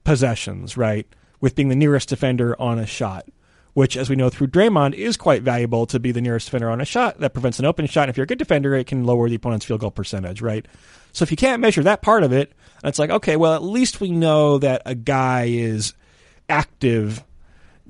possessions, 0.03 0.77
right? 0.77 1.07
With 1.41 1.55
being 1.55 1.69
the 1.69 1.75
nearest 1.75 2.09
defender 2.09 2.59
on 2.59 2.79
a 2.79 2.85
shot, 2.85 3.25
which, 3.73 3.97
as 3.97 4.09
we 4.09 4.15
know 4.15 4.29
through 4.29 4.47
Draymond, 4.47 4.93
is 4.93 5.17
quite 5.17 5.41
valuable 5.41 5.85
to 5.87 5.99
be 5.99 6.11
the 6.11 6.21
nearest 6.21 6.47
defender 6.47 6.69
on 6.69 6.79
a 6.79 6.85
shot. 6.85 7.19
That 7.19 7.33
prevents 7.33 7.59
an 7.59 7.65
open 7.65 7.87
shot. 7.87 8.03
And 8.03 8.09
if 8.09 8.17
you're 8.17 8.23
a 8.23 8.27
good 8.27 8.37
defender, 8.37 8.73
it 8.73 8.87
can 8.87 9.03
lower 9.03 9.27
the 9.27 9.35
opponent's 9.35 9.65
field 9.65 9.81
goal 9.81 9.91
percentage, 9.91 10.41
right? 10.41 10.65
So 11.11 11.23
if 11.23 11.31
you 11.31 11.37
can't 11.37 11.61
measure 11.61 11.83
that 11.83 12.01
part 12.01 12.23
of 12.23 12.31
it, 12.31 12.53
it's 12.83 12.99
like, 12.99 13.09
okay, 13.09 13.35
well, 13.35 13.53
at 13.53 13.63
least 13.63 13.99
we 13.99 14.11
know 14.11 14.57
that 14.59 14.81
a 14.85 14.95
guy 14.95 15.45
is 15.45 15.93
active 16.49 17.23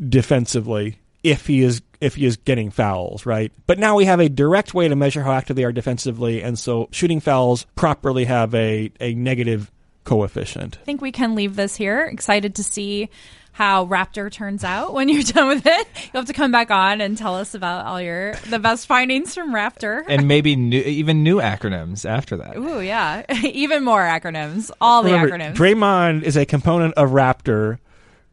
defensively 0.10 1.00
if 1.24 1.48
he 1.48 1.62
is 1.62 1.82
if 2.02 2.16
he 2.16 2.26
is 2.26 2.38
getting 2.38 2.70
fouls, 2.70 3.26
right? 3.26 3.52
But 3.66 3.80
now 3.80 3.96
we 3.96 4.06
have 4.06 4.20
a 4.20 4.30
direct 4.30 4.74
way 4.74 4.88
to 4.88 4.96
measure 4.96 5.24
how 5.24 5.32
active 5.32 5.56
they 5.56 5.64
are 5.64 5.72
defensively, 5.72 6.44
and 6.44 6.58
so 6.60 6.88
shooting 6.92 7.20
fouls 7.20 7.66
properly 7.76 8.26
have 8.26 8.54
a, 8.54 8.92
a 9.00 9.16
negative 9.16 9.72
coefficient. 10.06 10.78
I 10.82 10.86
think 10.86 11.02
we 11.02 11.12
can 11.12 11.36
leave 11.36 11.56
this 11.56 11.76
here. 11.76 12.06
Excited 12.06 12.56
to 12.56 12.64
see 12.64 13.10
how 13.52 13.86
Raptor 13.86 14.30
turns 14.30 14.64
out 14.66 14.94
when 14.94 15.08
you're 15.08 15.24
done 15.24 15.48
with 15.48 15.66
it. 15.66 15.88
You'll 16.14 16.22
have 16.22 16.26
to 16.28 16.34
come 16.34 16.52
back 16.52 16.72
on 16.72 17.00
and 17.00 17.18
tell 17.18 17.36
us 17.36 17.54
about 17.56 17.86
all 17.86 18.02
your 18.02 18.36
the 18.50 18.60
best 18.60 18.86
findings 18.86 19.34
from 19.34 19.54
Raptor. 19.54 20.04
and 20.08 20.28
maybe 20.28 20.56
new, 20.58 20.82
even 20.82 21.24
new 21.24 21.38
acronyms 21.38 22.06
after 22.06 22.38
that. 22.38 22.58
Ooh, 22.58 22.82
yeah. 22.82 23.24
Even 23.44 23.84
more 23.84 24.02
acronyms. 24.02 24.72
All 24.82 25.04
the 25.04 25.14
Remember, 25.14 25.38
acronyms. 25.38 25.56
Draymond 25.56 26.24
is 26.24 26.36
a 26.36 26.46
component 26.46 26.96
of 26.96 27.12
Raptor, 27.12 27.80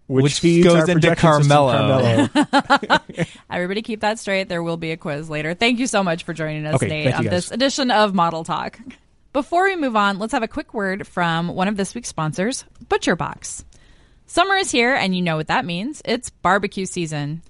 which, 0.09 0.25
Which 0.25 0.41
feeds 0.41 0.67
goes 0.67 0.89
into 0.89 0.95
projection 0.95 1.29
Carmelo. 1.49 2.29
Carmelo. 2.29 2.99
Everybody 3.51 3.83
keep 3.83 4.01
that 4.01 4.19
straight. 4.19 4.49
There 4.49 4.63
will 4.63 4.77
be 4.77 4.91
a 4.91 4.97
quiz 4.97 5.31
later. 5.31 5.55
Thank 5.55 5.79
you 5.79 5.87
so 5.87 6.03
much 6.03 6.25
for 6.25 6.35
joining 6.35 6.67
us, 6.67 6.75
Okay, 6.75 6.89
Nate, 6.89 7.15
on 7.15 7.25
this 7.27 7.53
edition 7.53 7.93
of 7.93 8.13
Model 8.13 8.43
Talk. 8.43 8.79
Before 9.33 9.65
we 9.65 9.77
move 9.77 9.97
on, 9.97 10.19
let's 10.19 10.35
have 10.35 10.43
a 10.43 10.49
quick 10.49 10.75
word 10.75 11.07
from 11.07 11.49
one 11.49 11.67
of 11.67 11.79
this 11.79 11.95
week's 11.95 12.11
sponsors, 12.11 12.67
Butcher 12.91 13.17
Box. 13.17 13.65
Summer 14.27 14.57
is 14.57 14.71
here, 14.71 14.95
and 14.95 15.17
you 15.17 15.23
know 15.23 15.37
what 15.37 15.47
that 15.47 15.65
means. 15.65 16.03
It's 16.05 16.29
barbecue 16.29 16.85
season. 16.85 17.41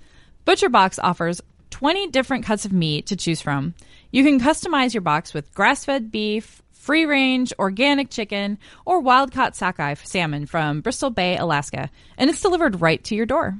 Butcher 0.45 0.69
Box 0.69 1.01
offers 1.01 1.41
20 1.71 2.07
different 2.11 2.45
cuts 2.45 2.65
of 2.65 2.73
meat 2.73 3.07
to 3.07 3.17
choose 3.17 3.41
from. 3.41 3.75
You 4.13 4.23
can 4.23 4.39
customize 4.39 4.95
your 4.95 5.01
box 5.01 5.35
with 5.35 5.53
grass 5.55 5.85
fed 5.85 6.13
beef, 6.13 6.63
free 6.71 7.05
range, 7.05 7.53
organic 7.59 8.11
chicken, 8.11 8.59
or 8.85 9.01
wild 9.01 9.33
caught 9.33 9.57
sockeye 9.57 9.95
salmon 9.95 10.47
from 10.47 10.83
Bristol 10.83 11.11
Bay, 11.11 11.37
Alaska, 11.37 11.91
and 12.17 12.31
it's 12.31 12.43
delivered 12.43 12.81
right 12.81 13.03
to 13.03 13.17
your 13.17 13.27
door. 13.27 13.59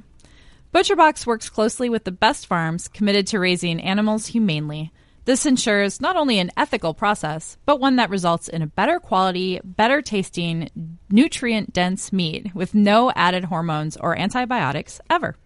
ButcherBox 0.73 1.25
works 1.25 1.49
closely 1.49 1.89
with 1.89 2.05
the 2.05 2.11
best 2.11 2.47
farms 2.47 2.87
committed 2.87 3.27
to 3.27 3.39
raising 3.39 3.81
animals 3.81 4.27
humanely. 4.27 4.93
This 5.25 5.45
ensures 5.45 6.01
not 6.01 6.17
only 6.17 6.37
an 6.39 6.51
ethical 6.57 6.93
process, 6.93 7.57
but 7.65 7.79
one 7.79 7.95
that 7.95 8.09
results 8.09 8.49
in 8.49 8.61
a 8.61 8.67
better 8.67 8.99
quality, 8.99 9.61
better 9.63 10.01
tasting, 10.01 10.69
nutrient 11.09 11.71
dense 11.71 12.11
meat 12.11 12.53
with 12.53 12.75
no 12.75 13.09
added 13.15 13.45
hormones 13.45 13.95
or 13.95 14.19
antibiotics 14.19 14.99
ever. 15.09 15.37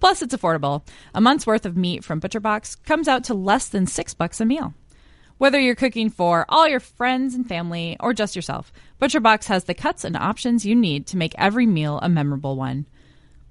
Plus, 0.00 0.22
it's 0.22 0.34
affordable. 0.34 0.82
A 1.14 1.20
month's 1.20 1.46
worth 1.46 1.64
of 1.64 1.76
meat 1.76 2.02
from 2.02 2.20
ButcherBox 2.20 2.82
comes 2.84 3.06
out 3.06 3.22
to 3.24 3.34
less 3.34 3.68
than 3.68 3.86
six 3.86 4.12
bucks 4.12 4.40
a 4.40 4.44
meal. 4.44 4.74
Whether 5.38 5.60
you're 5.60 5.76
cooking 5.76 6.10
for 6.10 6.44
all 6.48 6.66
your 6.66 6.80
friends 6.80 7.34
and 7.34 7.46
family 7.46 7.96
or 8.00 8.12
just 8.12 8.34
yourself, 8.34 8.72
ButcherBox 9.00 9.44
has 9.44 9.64
the 9.64 9.74
cuts 9.74 10.02
and 10.02 10.16
options 10.16 10.66
you 10.66 10.74
need 10.74 11.06
to 11.08 11.16
make 11.16 11.34
every 11.38 11.66
meal 11.66 12.00
a 12.02 12.08
memorable 12.08 12.56
one. 12.56 12.86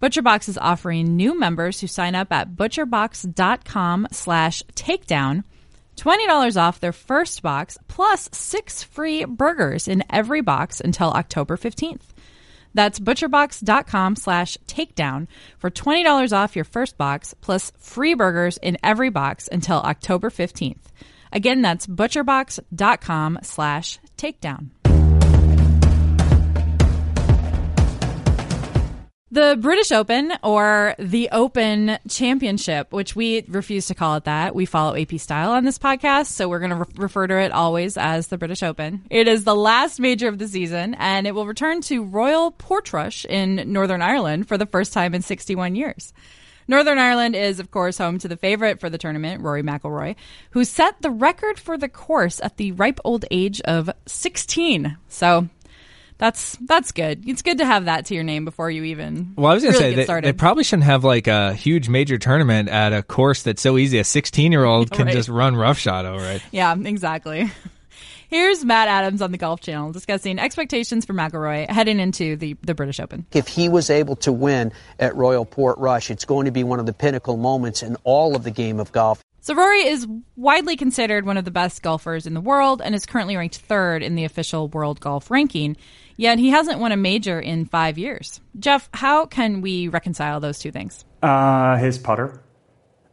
ButcherBox 0.01 0.49
is 0.49 0.57
offering 0.57 1.15
new 1.15 1.39
members 1.39 1.79
who 1.79 1.87
sign 1.87 2.15
up 2.15 2.31
at 2.31 2.55
butcherbox.com 2.55 4.07
slash 4.11 4.63
takedown 4.73 5.43
$20 5.97 6.61
off 6.61 6.79
their 6.79 6.91
first 6.91 7.41
box 7.41 7.77
plus 7.87 8.29
six 8.33 8.83
free 8.83 9.23
burgers 9.23 9.87
in 9.87 10.03
every 10.09 10.41
box 10.41 10.81
until 10.81 11.11
October 11.11 11.55
15th. 11.55 12.01
That's 12.73 12.99
butcherbox.com 12.99 14.17
slash 14.17 14.57
takedown 14.67 15.27
for 15.57 15.71
$20 15.71 16.33
off 16.33 16.55
your 16.57 16.65
first 16.65 16.97
box 16.97 17.33
plus 17.39 17.71
free 17.79 18.13
burgers 18.13 18.57
in 18.57 18.77
every 18.83 19.09
box 19.09 19.47
until 19.49 19.77
October 19.77 20.29
15th. 20.29 20.91
Again, 21.31 21.61
that's 21.61 21.87
butcherbox.com 21.87 23.39
slash 23.41 23.99
takedown. 24.17 24.74
The 29.31 29.57
British 29.59 29.91
Open 29.91 30.33
or 30.43 30.93
the 30.99 31.29
Open 31.31 31.97
Championship, 32.07 32.93
which 32.93 33.15
we 33.15 33.43
refuse 33.47 33.87
to 33.87 33.95
call 33.95 34.15
it 34.17 34.25
that. 34.25 34.53
We 34.53 34.67
follow 34.67 34.95
AP 34.95 35.13
style 35.19 35.51
on 35.51 35.65
this 35.65 35.79
podcast, 35.79 36.27
so 36.27 36.47
we're 36.47 36.59
going 36.59 36.69
to 36.69 36.75
re- 36.75 36.85
refer 36.95 37.25
to 37.25 37.41
it 37.41 37.51
always 37.51 37.97
as 37.97 38.27
the 38.27 38.37
British 38.37 38.61
Open. 38.61 39.03
It 39.09 39.27
is 39.27 39.43
the 39.43 39.55
last 39.55 39.99
major 39.99 40.27
of 40.27 40.37
the 40.37 40.47
season, 40.47 40.93
and 40.99 41.25
it 41.25 41.33
will 41.33 41.47
return 41.47 41.81
to 41.81 42.03
Royal 42.03 42.51
Portrush 42.51 43.25
in 43.25 43.73
Northern 43.73 44.03
Ireland 44.03 44.47
for 44.47 44.59
the 44.59 44.67
first 44.67 44.93
time 44.93 45.15
in 45.15 45.23
61 45.23 45.75
years. 45.75 46.13
Northern 46.67 46.99
Ireland 46.99 47.35
is, 47.35 47.59
of 47.59 47.71
course, 47.71 47.97
home 47.97 48.19
to 48.19 48.27
the 48.27 48.37
favorite 48.37 48.79
for 48.79 48.91
the 48.91 48.97
tournament, 48.97 49.41
Rory 49.41 49.63
McIlroy, 49.63 50.15
who 50.51 50.63
set 50.63 51.01
the 51.01 51.11
record 51.11 51.59
for 51.59 51.77
the 51.77 51.89
course 51.89 52.39
at 52.43 52.57
the 52.57 52.73
ripe 52.73 52.99
old 53.03 53.25
age 53.31 53.59
of 53.61 53.89
16. 54.05 54.97
So 55.09 55.49
that's 56.17 56.55
that's 56.61 56.91
good. 56.91 57.27
It's 57.27 57.41
good 57.41 57.57
to 57.57 57.65
have 57.65 57.85
that 57.85 58.05
to 58.05 58.15
your 58.15 58.23
name 58.23 58.45
before 58.45 58.71
you 58.71 58.83
even. 58.85 59.33
Well, 59.35 59.51
I 59.51 59.53
was 59.55 59.63
gonna 59.63 59.73
really 59.73 59.83
say 59.95 60.05
get 60.05 60.07
they, 60.07 60.21
they 60.21 60.33
probably 60.33 60.63
shouldn't 60.63 60.85
have 60.85 61.03
like 61.03 61.27
a 61.27 61.53
huge 61.53 61.89
major 61.89 62.17
tournament 62.17 62.69
at 62.69 62.93
a 62.93 63.03
course 63.03 63.43
that's 63.43 63.61
so 63.61 63.77
easy. 63.77 63.99
A 63.99 64.03
16 64.03 64.51
year 64.51 64.63
old 64.63 64.91
can 64.91 65.07
Right. 65.07 65.13
just 65.13 65.29
run 65.29 65.55
roughshod 65.55 66.05
over 66.05 66.25
it. 66.25 66.41
Yeah, 66.51 66.75
exactly. 66.75 67.51
Here's 68.27 68.65
Matt 68.65 68.87
Adams 68.87 69.21
on 69.21 69.31
the 69.31 69.37
Golf 69.37 69.61
Channel 69.61 69.91
discussing 69.91 70.39
expectations 70.39 71.05
for 71.05 71.13
McIlroy 71.13 71.69
heading 71.69 71.99
into 71.99 72.35
the, 72.35 72.57
the 72.63 72.73
British 72.73 72.99
Open. 72.99 73.25
If 73.31 73.47
he 73.47 73.69
was 73.69 73.91
able 73.91 74.15
to 74.17 74.31
win 74.33 74.71
at 74.99 75.15
Royal 75.15 75.45
Portrush, 75.45 76.09
it's 76.09 76.25
going 76.25 76.45
to 76.45 76.51
be 76.51 76.63
one 76.63 76.79
of 76.79 76.87
the 76.87 76.91
pinnacle 76.93 77.37
moments 77.37 77.83
in 77.83 77.97
all 78.03 78.35
of 78.35 78.43
the 78.43 78.49
game 78.51 78.79
of 78.79 78.91
golf. 78.91 79.21
So 79.41 79.53
Rory 79.53 79.85
is 79.85 80.07
widely 80.35 80.75
considered 80.75 81.23
one 81.23 81.37
of 81.37 81.45
the 81.45 81.51
best 81.51 81.83
golfers 81.83 82.25
in 82.25 82.33
the 82.33 82.41
world 82.41 82.81
and 82.83 82.95
is 82.95 83.05
currently 83.05 83.37
ranked 83.37 83.57
third 83.59 84.01
in 84.01 84.15
the 84.15 84.23
official 84.23 84.69
world 84.69 84.99
golf 84.99 85.29
ranking. 85.29 85.77
Yet 86.17 86.39
he 86.39 86.49
hasn't 86.49 86.79
won 86.79 86.91
a 86.91 86.97
major 86.97 87.39
in 87.39 87.65
five 87.65 87.97
years. 87.97 88.39
Jeff, 88.57 88.89
how 88.93 89.25
can 89.25 89.61
we 89.61 89.87
reconcile 89.87 90.39
those 90.39 90.59
two 90.59 90.71
things? 90.71 91.03
Uh, 91.21 91.77
his 91.77 91.97
putter. 91.97 92.41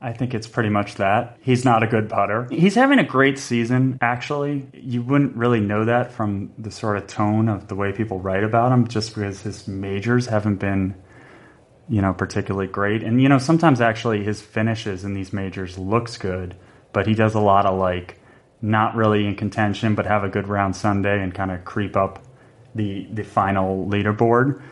I 0.01 0.13
think 0.13 0.35
it's 0.35 0.49
pretty 0.49 0.69
much 0.69 0.97
that. 0.97 1.39
He's 1.43 1.65
not 1.65 1.85
a 1.85 1.87
good 1.87 2.09
putter. 2.09 2.49
He's 2.51 2.75
having 2.75 2.99
a 2.99 3.05
great 3.05 3.39
season, 3.39 3.99
actually. 4.01 4.69
You 4.75 5.01
wouldn't 5.01 5.37
really 5.37 5.61
know 5.61 5.85
that 5.85 6.13
from 6.13 6.53
the 6.59 6.73
sort 6.73 6.97
of 6.97 7.07
tone 7.07 7.49
of 7.49 7.69
the 7.69 7.77
way 7.77 7.93
people 7.93 8.19
write 8.19 8.43
about 8.43 8.73
him, 8.73 8.89
just 8.89 9.15
because 9.15 9.43
his 9.43 9.69
majors 9.69 10.27
haven't 10.27 10.57
been, 10.57 10.97
you 11.89 12.03
know, 12.03 12.13
particularly 12.13 12.67
great. 12.67 13.05
And, 13.05 13.23
you 13.23 13.29
know, 13.29 13.39
sometimes 13.39 13.81
actually 13.81 14.25
his 14.25 14.43
finishes 14.43 15.05
in 15.05 15.15
these 15.15 15.33
majors 15.33 15.79
looks 15.79 16.17
good, 16.17 16.57
but 16.93 17.07
he 17.07 17.15
does 17.15 17.35
a 17.35 17.41
lot 17.41 17.65
of 17.65 17.79
like 17.79 18.19
not 18.61 18.97
really 18.97 19.25
in 19.25 19.37
contention, 19.37 19.95
but 19.95 20.07
have 20.07 20.25
a 20.25 20.29
good 20.29 20.49
round 20.49 20.75
Sunday 20.75 21.23
and 21.23 21.33
kind 21.33 21.53
of 21.53 21.65
creep 21.65 21.97
up 21.97 22.25
the, 22.75 23.07
the 23.13 23.23
final 23.23 23.87
leaderboard. 23.87 24.63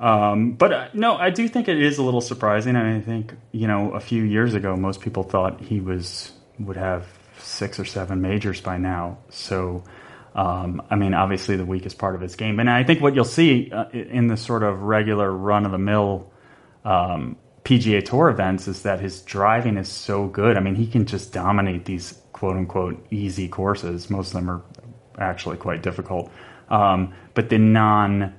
Um, 0.00 0.52
but 0.52 0.72
uh, 0.72 0.88
no, 0.94 1.16
I 1.16 1.30
do 1.30 1.46
think 1.46 1.68
it 1.68 1.80
is 1.80 1.98
a 1.98 2.02
little 2.02 2.22
surprising. 2.22 2.74
I, 2.74 2.82
mean, 2.82 2.96
I 2.96 3.00
think 3.00 3.34
you 3.52 3.66
know 3.66 3.92
a 3.92 4.00
few 4.00 4.22
years 4.22 4.54
ago, 4.54 4.74
most 4.74 5.02
people 5.02 5.22
thought 5.22 5.60
he 5.60 5.80
was 5.80 6.32
would 6.58 6.78
have 6.78 7.06
six 7.38 7.78
or 7.78 7.84
seven 7.84 8.22
majors 8.22 8.62
by 8.62 8.78
now. 8.78 9.18
So, 9.28 9.84
um, 10.34 10.82
I 10.90 10.96
mean, 10.96 11.12
obviously 11.12 11.56
the 11.56 11.66
weakest 11.66 11.98
part 11.98 12.14
of 12.14 12.22
his 12.22 12.34
game, 12.34 12.60
and 12.60 12.70
I 12.70 12.82
think 12.82 13.02
what 13.02 13.14
you'll 13.14 13.24
see 13.26 13.70
uh, 13.70 13.90
in 13.90 14.28
the 14.28 14.38
sort 14.38 14.62
of 14.62 14.80
regular 14.82 15.30
run 15.30 15.66
of 15.66 15.72
the 15.72 15.78
mill 15.78 16.32
um, 16.82 17.36
PGA 17.64 18.02
Tour 18.02 18.30
events 18.30 18.68
is 18.68 18.82
that 18.82 19.00
his 19.00 19.20
driving 19.22 19.76
is 19.76 19.88
so 19.88 20.26
good. 20.26 20.56
I 20.56 20.60
mean, 20.60 20.74
he 20.74 20.86
can 20.86 21.04
just 21.04 21.32
dominate 21.32 21.84
these 21.84 22.18
quote 22.32 22.56
unquote 22.56 23.06
easy 23.10 23.48
courses. 23.48 24.08
Most 24.08 24.28
of 24.28 24.34
them 24.34 24.50
are 24.50 24.62
actually 25.18 25.58
quite 25.58 25.82
difficult, 25.82 26.30
um, 26.70 27.14
but 27.34 27.48
the 27.48 27.58
non 27.58 28.34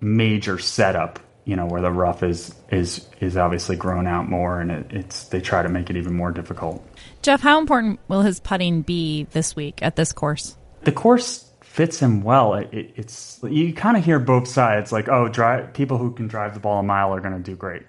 major 0.00 0.58
setup, 0.58 1.18
you 1.44 1.56
know, 1.56 1.66
where 1.66 1.82
the 1.82 1.90
rough 1.90 2.22
is 2.22 2.54
is 2.70 3.06
is 3.20 3.36
obviously 3.36 3.76
grown 3.76 4.06
out 4.06 4.28
more, 4.28 4.60
and 4.60 4.70
it, 4.70 4.86
it's 4.90 5.24
they 5.24 5.40
try 5.40 5.62
to 5.62 5.68
make 5.68 5.90
it 5.90 5.96
even 5.96 6.14
more 6.14 6.32
difficult. 6.32 6.86
Jeff, 7.22 7.40
how 7.40 7.58
important 7.58 8.00
will 8.08 8.22
his 8.22 8.40
putting 8.40 8.82
be 8.82 9.24
this 9.32 9.54
week 9.54 9.82
at 9.82 9.96
this 9.96 10.12
course? 10.12 10.56
The 10.82 10.92
course 10.92 11.50
fits 11.60 11.98
him 11.98 12.22
well. 12.22 12.54
It, 12.54 12.72
it, 12.72 12.92
it's 12.96 13.40
you 13.42 13.74
kind 13.74 13.96
of 13.96 14.04
hear 14.04 14.18
both 14.18 14.48
sides, 14.48 14.92
like 14.92 15.08
oh, 15.08 15.28
drive, 15.28 15.74
people 15.74 15.98
who 15.98 16.12
can 16.12 16.28
drive 16.28 16.54
the 16.54 16.60
ball 16.60 16.80
a 16.80 16.82
mile 16.82 17.14
are 17.14 17.20
going 17.20 17.36
to 17.36 17.42
do 17.42 17.56
great. 17.56 17.82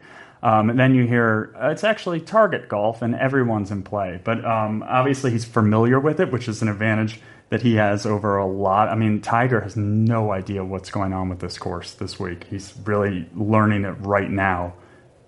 Um, 0.44 0.70
and 0.70 0.78
then 0.78 0.94
you 0.94 1.08
hear 1.08 1.56
uh, 1.60 1.70
it's 1.70 1.84
actually 1.84 2.20
target 2.20 2.70
golf 2.70 3.02
and 3.02 3.16
everyone's 3.16 3.72
in 3.72 3.84
play. 3.84 4.20
But 4.24 4.46
um, 4.46 4.84
obviously 4.88 5.32
he's 5.32 5.46
familiar 5.46 6.00
with 6.00 6.20
it, 6.20 6.32
which 6.32 6.48
is 6.48 6.62
an 6.62 6.68
advantage 6.68 7.20
that 7.50 7.62
he 7.62 7.76
has 7.76 8.06
over 8.06 8.38
a 8.38 8.46
lot. 8.46 8.90
I 8.90 8.96
mean, 8.96 9.22
Tiger 9.22 9.62
has 9.62 9.76
no 9.76 10.32
idea 10.32 10.64
what's 10.64 10.90
going 10.90 11.14
on 11.14 11.30
with 11.30 11.40
this 11.40 11.58
course 11.58 11.94
this 11.94 12.20
week. 12.20 12.46
He's 12.46 12.74
really 12.86 13.30
learning 13.36 13.86
it 13.86 13.96
right 14.00 14.30
now 14.30 14.74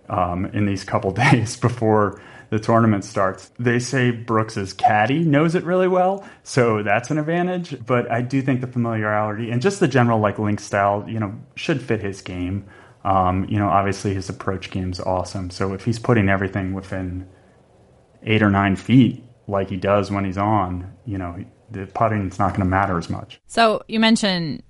um, 0.09 0.45
in 0.47 0.65
these 0.65 0.83
couple 0.83 1.11
days 1.31 1.57
before 1.57 2.21
the 2.49 2.59
tournament 2.59 3.03
starts. 3.03 3.51
They 3.59 3.79
say 3.79 4.11
Brooks's 4.11 4.73
caddy 4.73 5.19
knows 5.19 5.53
it 5.55 5.63
really 5.63 5.87
well, 5.87 6.27
so 6.43 6.81
that's 6.81 7.11
an 7.11 7.17
advantage. 7.17 7.85
But 7.85 8.09
I 8.11 8.21
do 8.21 8.41
think 8.41 8.61
the 8.61 8.67
familiarity 8.67 9.51
and 9.51 9.61
just 9.61 9.79
the 9.79 9.87
general 9.87 10.19
like 10.19 10.39
link 10.39 10.59
style, 10.59 11.05
you 11.07 11.19
know, 11.19 11.35
should 11.55 11.81
fit 11.81 12.01
his 12.01 12.21
game. 12.21 12.65
Um, 13.03 13.45
you 13.49 13.59
know, 13.59 13.67
obviously 13.67 14.13
his 14.13 14.29
approach 14.29 14.71
game's 14.71 14.99
awesome. 14.99 15.49
So 15.49 15.73
if 15.73 15.85
he's 15.85 15.99
putting 15.99 16.29
everything 16.29 16.73
within 16.73 17.27
eight 18.23 18.41
or 18.41 18.49
nine 18.49 18.75
feet 18.75 19.23
like 19.47 19.69
he 19.69 19.77
does 19.77 20.11
when 20.11 20.25
he's 20.25 20.37
on, 20.37 20.93
you 21.05 21.17
know, 21.17 21.37
the 21.71 21.85
putting's 21.87 22.39
not 22.39 22.49
going 22.49 22.61
to 22.61 22.65
matter 22.65 22.97
as 22.97 23.09
much. 23.09 23.39
So 23.47 23.83
you 23.87 23.99
mentioned 23.99 24.63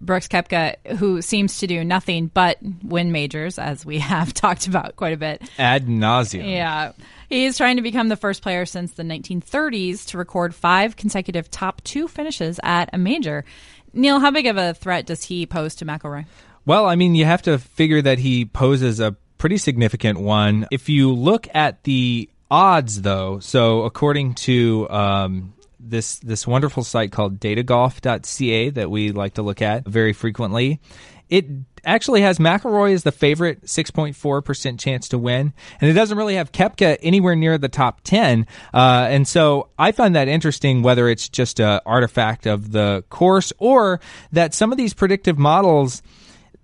Brooks 0.00 0.28
Koepka, 0.28 0.76
who 0.96 1.20
seems 1.22 1.58
to 1.58 1.66
do 1.66 1.84
nothing 1.84 2.28
but 2.28 2.58
win 2.82 3.12
majors, 3.12 3.58
as 3.58 3.84
we 3.84 3.98
have 3.98 4.32
talked 4.32 4.66
about 4.66 4.96
quite 4.96 5.12
a 5.12 5.16
bit. 5.16 5.42
Ad 5.58 5.86
nauseum. 5.86 6.50
Yeah. 6.50 6.92
He's 7.28 7.56
trying 7.56 7.76
to 7.76 7.82
become 7.82 8.08
the 8.08 8.16
first 8.16 8.42
player 8.42 8.64
since 8.64 8.92
the 8.92 9.02
1930s 9.02 10.06
to 10.06 10.18
record 10.18 10.54
five 10.54 10.96
consecutive 10.96 11.50
top 11.50 11.82
two 11.84 12.08
finishes 12.08 12.58
at 12.62 12.90
a 12.92 12.98
major. 12.98 13.44
Neil, 13.92 14.20
how 14.20 14.30
big 14.30 14.46
of 14.46 14.56
a 14.56 14.74
threat 14.74 15.06
does 15.06 15.24
he 15.24 15.46
pose 15.46 15.74
to 15.76 15.84
McIlroy? 15.84 16.26
Well, 16.64 16.86
I 16.86 16.96
mean, 16.96 17.14
you 17.14 17.24
have 17.24 17.42
to 17.42 17.58
figure 17.58 18.02
that 18.02 18.18
he 18.18 18.44
poses 18.44 19.00
a 19.00 19.16
pretty 19.38 19.56
significant 19.56 20.20
one. 20.20 20.66
If 20.70 20.88
you 20.88 21.12
look 21.12 21.48
at 21.54 21.84
the 21.84 22.28
odds, 22.50 23.02
though, 23.02 23.38
so 23.38 23.84
according 23.84 24.34
to 24.34 24.88
um, 24.90 25.54
this 25.80 26.18
this 26.18 26.46
wonderful 26.46 26.82
site 26.82 27.12
called 27.12 27.38
datagolf.ca 27.40 28.70
that 28.70 28.90
we 28.90 29.12
like 29.12 29.34
to 29.34 29.42
look 29.42 29.62
at 29.62 29.86
very 29.86 30.12
frequently, 30.12 30.80
it 31.28 31.46
actually 31.84 32.22
has 32.22 32.38
McIlroy 32.38 32.92
as 32.92 33.02
the 33.02 33.12
favorite, 33.12 33.62
6.4% 33.64 34.78
chance 34.78 35.08
to 35.08 35.18
win. 35.18 35.52
And 35.80 35.90
it 35.90 35.94
doesn't 35.94 36.16
really 36.16 36.36
have 36.36 36.52
Koepka 36.52 36.98
anywhere 37.02 37.36
near 37.36 37.58
the 37.58 37.68
top 37.68 38.00
10. 38.02 38.46
Uh, 38.72 39.06
and 39.08 39.26
so 39.26 39.68
I 39.78 39.92
find 39.92 40.16
that 40.16 40.28
interesting, 40.28 40.82
whether 40.82 41.08
it's 41.08 41.28
just 41.28 41.60
a 41.60 41.82
artifact 41.86 42.46
of 42.46 42.72
the 42.72 43.04
course 43.10 43.52
or 43.58 44.00
that 44.32 44.54
some 44.54 44.72
of 44.72 44.78
these 44.78 44.94
predictive 44.94 45.38
models 45.38 46.02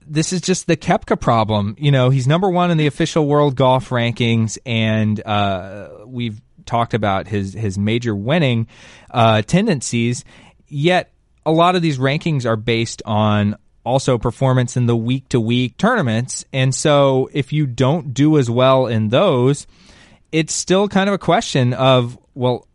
this 0.06 0.34
is 0.34 0.42
just 0.42 0.66
the 0.66 0.76
Koepka 0.76 1.18
problem. 1.18 1.76
You 1.78 1.90
know, 1.90 2.10
he's 2.10 2.26
number 2.26 2.50
one 2.50 2.70
in 2.70 2.76
the 2.76 2.86
official 2.86 3.26
world 3.26 3.56
golf 3.56 3.88
rankings, 3.88 4.58
and 4.66 5.18
uh, 5.24 5.88
we've 6.06 6.40
talked 6.66 6.94
about 6.94 7.28
his 7.28 7.54
his 7.54 7.78
major 7.78 8.14
winning 8.14 8.66
uh, 9.10 9.42
tendencies. 9.42 10.24
Yet, 10.68 11.12
a 11.46 11.52
lot 11.52 11.76
of 11.76 11.82
these 11.82 11.98
rankings 11.98 12.46
are 12.46 12.56
based 12.56 13.02
on 13.04 13.56
also 13.84 14.18
performance 14.18 14.76
in 14.76 14.86
the 14.86 14.96
week 14.96 15.28
to 15.30 15.40
week 15.40 15.76
tournaments, 15.76 16.44
and 16.52 16.74
so 16.74 17.28
if 17.32 17.52
you 17.52 17.66
don't 17.66 18.14
do 18.14 18.38
as 18.38 18.50
well 18.50 18.86
in 18.86 19.08
those, 19.08 19.66
it's 20.32 20.54
still 20.54 20.88
kind 20.88 21.08
of 21.08 21.14
a 21.14 21.18
question 21.18 21.72
of 21.72 22.18
well. 22.34 22.66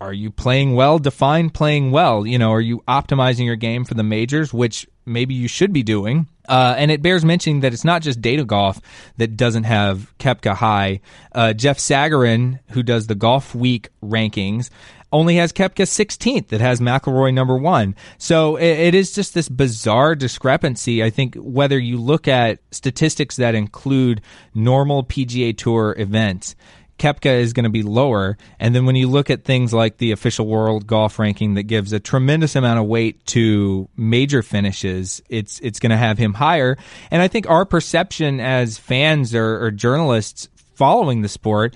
Are 0.00 0.12
you 0.12 0.32
playing 0.32 0.74
well? 0.74 0.98
Define 0.98 1.50
playing 1.50 1.92
well. 1.92 2.26
You 2.26 2.36
know, 2.36 2.50
are 2.50 2.60
you 2.60 2.82
optimizing 2.88 3.46
your 3.46 3.54
game 3.54 3.84
for 3.84 3.94
the 3.94 4.02
majors, 4.02 4.52
which 4.52 4.88
maybe 5.06 5.32
you 5.34 5.46
should 5.46 5.72
be 5.72 5.84
doing? 5.84 6.26
Uh, 6.48 6.74
and 6.76 6.90
it 6.90 7.02
bears 7.02 7.24
mentioning 7.24 7.60
that 7.60 7.72
it's 7.72 7.84
not 7.84 8.02
just 8.02 8.20
data 8.20 8.44
golf 8.44 8.80
that 9.16 9.36
doesn't 9.36 9.64
have 9.64 10.12
Koepka 10.18 10.54
high. 10.54 11.00
Uh, 11.32 11.52
Jeff 11.52 11.78
Sagarin, 11.78 12.58
who 12.70 12.82
does 12.82 13.06
the 13.06 13.14
Golfweek 13.14 13.88
rankings, 14.02 14.70
only 15.12 15.36
has 15.36 15.52
Koepka 15.52 15.84
16th. 15.84 16.48
That 16.48 16.60
has 16.60 16.80
McIlroy 16.80 17.32
number 17.34 17.56
one. 17.56 17.94
So 18.18 18.56
it, 18.56 18.64
it 18.64 18.94
is 18.94 19.12
just 19.12 19.34
this 19.34 19.48
bizarre 19.48 20.14
discrepancy. 20.14 21.04
I 21.04 21.10
think 21.10 21.36
whether 21.36 21.78
you 21.78 21.98
look 21.98 22.26
at 22.26 22.60
statistics 22.70 23.36
that 23.36 23.54
include 23.54 24.22
normal 24.54 25.04
PGA 25.04 25.56
Tour 25.56 25.94
events, 25.98 26.56
Koepka 27.02 27.40
is 27.40 27.52
going 27.52 27.64
to 27.64 27.70
be 27.70 27.82
lower. 27.82 28.38
And 28.60 28.76
then 28.76 28.86
when 28.86 28.94
you 28.94 29.08
look 29.08 29.28
at 29.28 29.42
things 29.42 29.74
like 29.74 29.96
the 29.96 30.12
official 30.12 30.46
world 30.46 30.86
golf 30.86 31.18
ranking 31.18 31.54
that 31.54 31.64
gives 31.64 31.92
a 31.92 31.98
tremendous 31.98 32.54
amount 32.54 32.78
of 32.78 32.86
weight 32.86 33.26
to 33.26 33.88
major 33.96 34.40
finishes, 34.40 35.20
it's 35.28 35.58
it's 35.60 35.80
going 35.80 35.90
to 35.90 35.96
have 35.96 36.16
him 36.16 36.34
higher. 36.34 36.78
And 37.10 37.20
I 37.20 37.26
think 37.26 37.50
our 37.50 37.64
perception 37.64 38.38
as 38.38 38.78
fans 38.78 39.34
or, 39.34 39.64
or 39.64 39.72
journalists 39.72 40.48
following 40.74 41.22
the 41.22 41.28
sport 41.28 41.74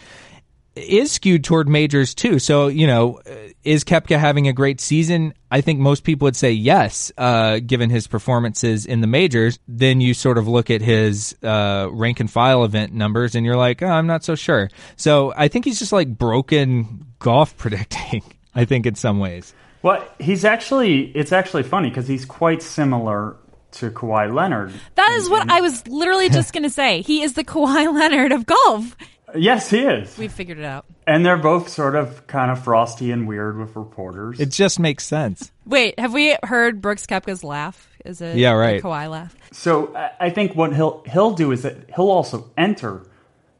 is 0.76 1.10
skewed 1.10 1.42
toward 1.42 1.68
majors 1.68 2.14
too. 2.14 2.38
So, 2.38 2.68
you 2.68 2.86
know, 2.86 3.20
is 3.64 3.82
Koepka 3.82 4.18
having 4.18 4.46
a 4.46 4.52
great 4.52 4.80
season? 4.80 5.32
I 5.50 5.62
think 5.62 5.80
most 5.80 6.04
people 6.04 6.26
would 6.26 6.36
say 6.36 6.52
yes, 6.52 7.10
uh, 7.16 7.60
given 7.60 7.88
his 7.88 8.06
performances 8.06 8.84
in 8.84 9.00
the 9.00 9.06
majors. 9.06 9.58
Then 9.66 10.00
you 10.00 10.12
sort 10.12 10.36
of 10.38 10.46
look 10.46 10.70
at 10.70 10.82
his 10.82 11.34
uh, 11.42 11.88
rank 11.90 12.20
and 12.20 12.30
file 12.30 12.64
event 12.64 12.92
numbers 12.92 13.34
and 13.34 13.46
you're 13.46 13.56
like, 13.56 13.82
oh, 13.82 13.88
I'm 13.88 14.06
not 14.06 14.22
so 14.22 14.34
sure. 14.34 14.68
So 14.96 15.32
I 15.36 15.48
think 15.48 15.64
he's 15.64 15.78
just 15.78 15.92
like 15.92 16.08
broken 16.08 17.06
golf 17.18 17.56
predicting, 17.58 18.22
I 18.54 18.66
think, 18.66 18.86
in 18.86 18.94
some 18.94 19.18
ways. 19.18 19.54
Well, 19.82 20.06
he's 20.18 20.44
actually, 20.44 21.10
it's 21.14 21.32
actually 21.32 21.62
funny 21.62 21.88
because 21.88 22.08
he's 22.08 22.24
quite 22.24 22.62
similar 22.62 23.36
to 23.72 23.90
Kawhi 23.90 24.32
Leonard. 24.32 24.72
That 24.94 25.12
is 25.12 25.28
what 25.28 25.50
I 25.50 25.60
was 25.60 25.86
literally 25.86 26.28
just 26.28 26.52
going 26.52 26.62
to 26.62 26.70
say. 26.70 27.02
He 27.02 27.22
is 27.22 27.34
the 27.34 27.44
Kawhi 27.44 27.92
Leonard 27.92 28.32
of 28.32 28.46
golf. 28.46 28.96
Yes, 29.36 29.70
he 29.70 29.80
is. 29.80 30.16
We 30.18 30.28
figured 30.28 30.58
it 30.58 30.64
out. 30.64 30.84
And 31.06 31.24
they're 31.24 31.36
both 31.36 31.68
sort 31.68 31.94
of 31.94 32.26
kind 32.26 32.50
of 32.50 32.62
frosty 32.62 33.10
and 33.10 33.26
weird 33.28 33.56
with 33.58 33.76
reporters. 33.76 34.40
It 34.40 34.50
just 34.50 34.78
makes 34.78 35.04
sense. 35.04 35.52
Wait, 35.64 35.98
have 35.98 36.12
we 36.12 36.36
heard 36.42 36.80
Brooks 36.80 37.06
Koepka's 37.06 37.44
laugh? 37.44 37.88
Is 38.04 38.20
it 38.20 38.36
Yeah, 38.36 38.52
right. 38.52 38.80
the 38.82 38.88
Kawhi 38.88 39.10
laugh? 39.10 39.34
So 39.52 39.94
I- 39.96 40.26
I 40.26 40.30
think 40.30 40.54
what 40.54 40.74
he'll 40.74 41.02
he'll 41.06 41.32
do 41.32 41.50
is 41.52 41.62
that 41.62 41.90
he'll 41.94 42.10
also 42.10 42.50
enter 42.56 43.02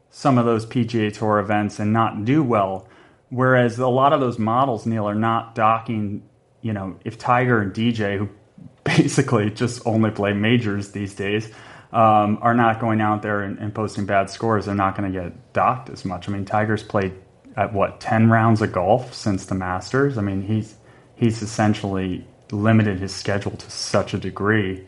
some 0.09 0.37
of 0.37 0.45
those 0.45 0.65
PGA 0.65 1.11
Tour 1.13 1.39
events 1.39 1.79
and 1.79 1.91
not 1.93 2.23
do 2.25 2.41
well, 2.43 2.87
whereas 3.29 3.77
a 3.77 3.87
lot 3.87 4.13
of 4.13 4.19
those 4.19 4.39
models, 4.39 4.85
Neil, 4.85 5.07
are 5.07 5.15
not 5.15 5.53
docking. 5.55 6.23
You 6.61 6.73
know, 6.73 6.95
if 7.05 7.17
Tiger 7.17 7.61
and 7.61 7.73
DJ, 7.73 8.17
who 8.17 8.29
basically 8.83 9.49
just 9.51 9.81
only 9.85 10.11
play 10.11 10.33
majors 10.33 10.91
these 10.91 11.13
days, 11.13 11.51
um, 11.91 12.39
are 12.41 12.53
not 12.53 12.79
going 12.79 13.01
out 13.01 13.21
there 13.21 13.41
and, 13.41 13.57
and 13.59 13.73
posting 13.73 14.05
bad 14.05 14.29
scores, 14.29 14.65
they're 14.65 14.75
not 14.75 14.97
going 14.97 15.11
to 15.11 15.19
get 15.19 15.53
docked 15.53 15.89
as 15.89 16.03
much. 16.05 16.27
I 16.27 16.31
mean, 16.31 16.45
Tiger's 16.45 16.83
played 16.83 17.13
at 17.55 17.73
what 17.73 17.99
ten 17.99 18.29
rounds 18.29 18.61
of 18.61 18.71
golf 18.71 19.13
since 19.13 19.45
the 19.45 19.55
Masters. 19.55 20.17
I 20.17 20.21
mean, 20.21 20.41
he's 20.41 20.75
he's 21.15 21.41
essentially 21.41 22.25
limited 22.51 22.99
his 22.99 23.13
schedule 23.13 23.51
to 23.51 23.71
such 23.71 24.13
a 24.13 24.17
degree 24.17 24.85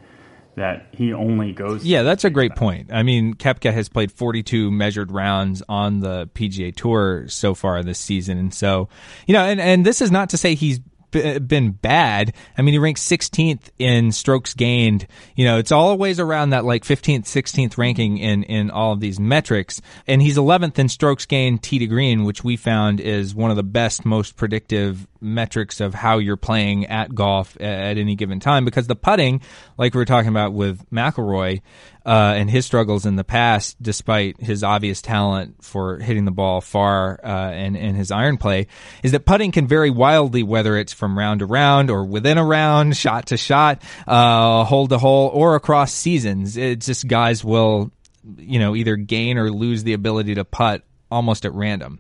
that 0.56 0.88
he 0.92 1.14
only 1.14 1.54
goes. 1.54 1.86
Yeah, 1.86 2.04
that's 2.04 2.26
a 2.26 2.30
great 2.30 2.56
point. 2.56 2.92
I 2.92 3.04
mean, 3.04 3.34
Koepka 3.34 3.74
has 3.74 3.88
played 3.88 4.12
42 4.12 4.70
measured 4.72 5.12
rounds 5.12 5.64
on 5.70 6.02
the 6.02 6.28
PGA 6.34 6.76
Tour 6.76 7.28
so 7.30 7.56
far 7.56 7.82
this 7.82 8.00
season, 8.00 8.38
and 8.38 8.54
so 8.54 8.90
you 9.26 9.34
know, 9.34 9.44
and 9.44 9.60
and 9.60 9.86
this 9.86 10.02
is 10.02 10.12
not 10.12 10.30
to 10.30 10.38
say 10.38 10.56
he's 10.56 10.80
been 11.12 11.72
bad. 11.72 12.34
I 12.58 12.62
mean, 12.62 12.74
he 12.74 12.80
ranks 12.80 13.02
16th 13.08 13.70
in 13.78 14.12
strokes 14.12 14.54
gained. 14.54 15.08
You 15.36 15.46
know, 15.46 15.58
it's 15.58 15.72
always 15.72 16.20
around 16.20 16.52
that 16.52 16.66
like 16.66 16.84
15th, 16.84 17.24
16th 17.24 17.78
ranking 17.78 18.18
in 18.18 18.44
in 18.44 18.72
all 18.72 18.94
of 18.94 19.00
these 19.00 19.20
metrics, 19.20 19.82
and 20.08 20.22
he's 20.22 20.38
11th 20.38 20.80
in 20.80 20.90
strokes 20.90 21.26
gained 21.26 21.64
tee 21.64 21.80
to 21.80 21.88
green, 21.88 22.24
which 22.24 22.44
we 22.44 22.56
found 22.58 23.00
is 23.00 23.36
one 23.36 23.52
of 23.52 23.58
the 23.58 23.64
best, 23.64 24.06
most 24.06 24.36
predictive 24.36 25.08
metrics 25.22 25.82
of 25.82 25.94
how 25.94 26.18
you're 26.18 26.38
playing 26.38 26.86
at 26.86 27.14
golf 27.14 27.60
at 27.60 27.98
any 27.98 28.16
given 28.16 28.40
time 28.40 28.66
because 28.66 28.88
the 28.88 28.96
putting, 28.96 29.42
like 29.78 29.94
we 29.94 30.00
were 30.00 30.06
talking 30.06 30.30
about 30.30 30.54
with 30.54 30.90
McIlroy 30.92 31.62
uh, 32.06 32.34
and 32.36 32.50
his 32.50 32.66
struggles 32.66 33.06
in 33.06 33.16
the 33.16 33.24
past, 33.24 33.82
despite 33.82 34.40
his 34.40 34.64
obvious 34.64 35.02
talent 35.02 35.64
for 35.64 36.00
hitting 36.00 36.26
the 36.26 36.32
ball 36.32 36.62
far 36.62 37.20
uh, 37.24 37.28
and, 37.52 37.76
and 37.78 37.98
his 37.98 38.12
iron 38.12 38.38
play, 38.38 38.68
is 39.04 39.12
that 39.12 39.26
putting 39.26 39.52
can 39.52 39.68
vary 39.68 39.90
wildly 39.90 40.44
whether 40.44 40.78
it's 40.78 40.94
from 40.94 41.18
round 41.18 41.40
to 41.40 41.46
round 41.46 41.90
or 41.90 42.06
within 42.06 42.38
a 42.38 42.46
round, 42.46 42.96
shot 42.96 43.28
to 43.28 43.38
shot, 43.38 43.82
uh, 44.08 44.64
hole 44.64 44.88
to 44.88 44.98
hole, 44.98 45.30
or 45.34 45.56
across 45.56 45.94
seasons. 45.94 46.58
It's 46.58 46.86
just 46.86 47.08
guys 47.08 47.44
will, 47.44 47.92
you 48.38 48.60
know, 48.60 48.76
either 48.76 48.96
gain 48.96 49.38
or 49.38 49.52
lose 49.52 49.84
the 49.84 49.94
ability 49.94 50.36
to 50.36 50.46
putt 50.46 50.84
almost 51.12 51.46
at 51.46 51.54
random. 51.54 52.00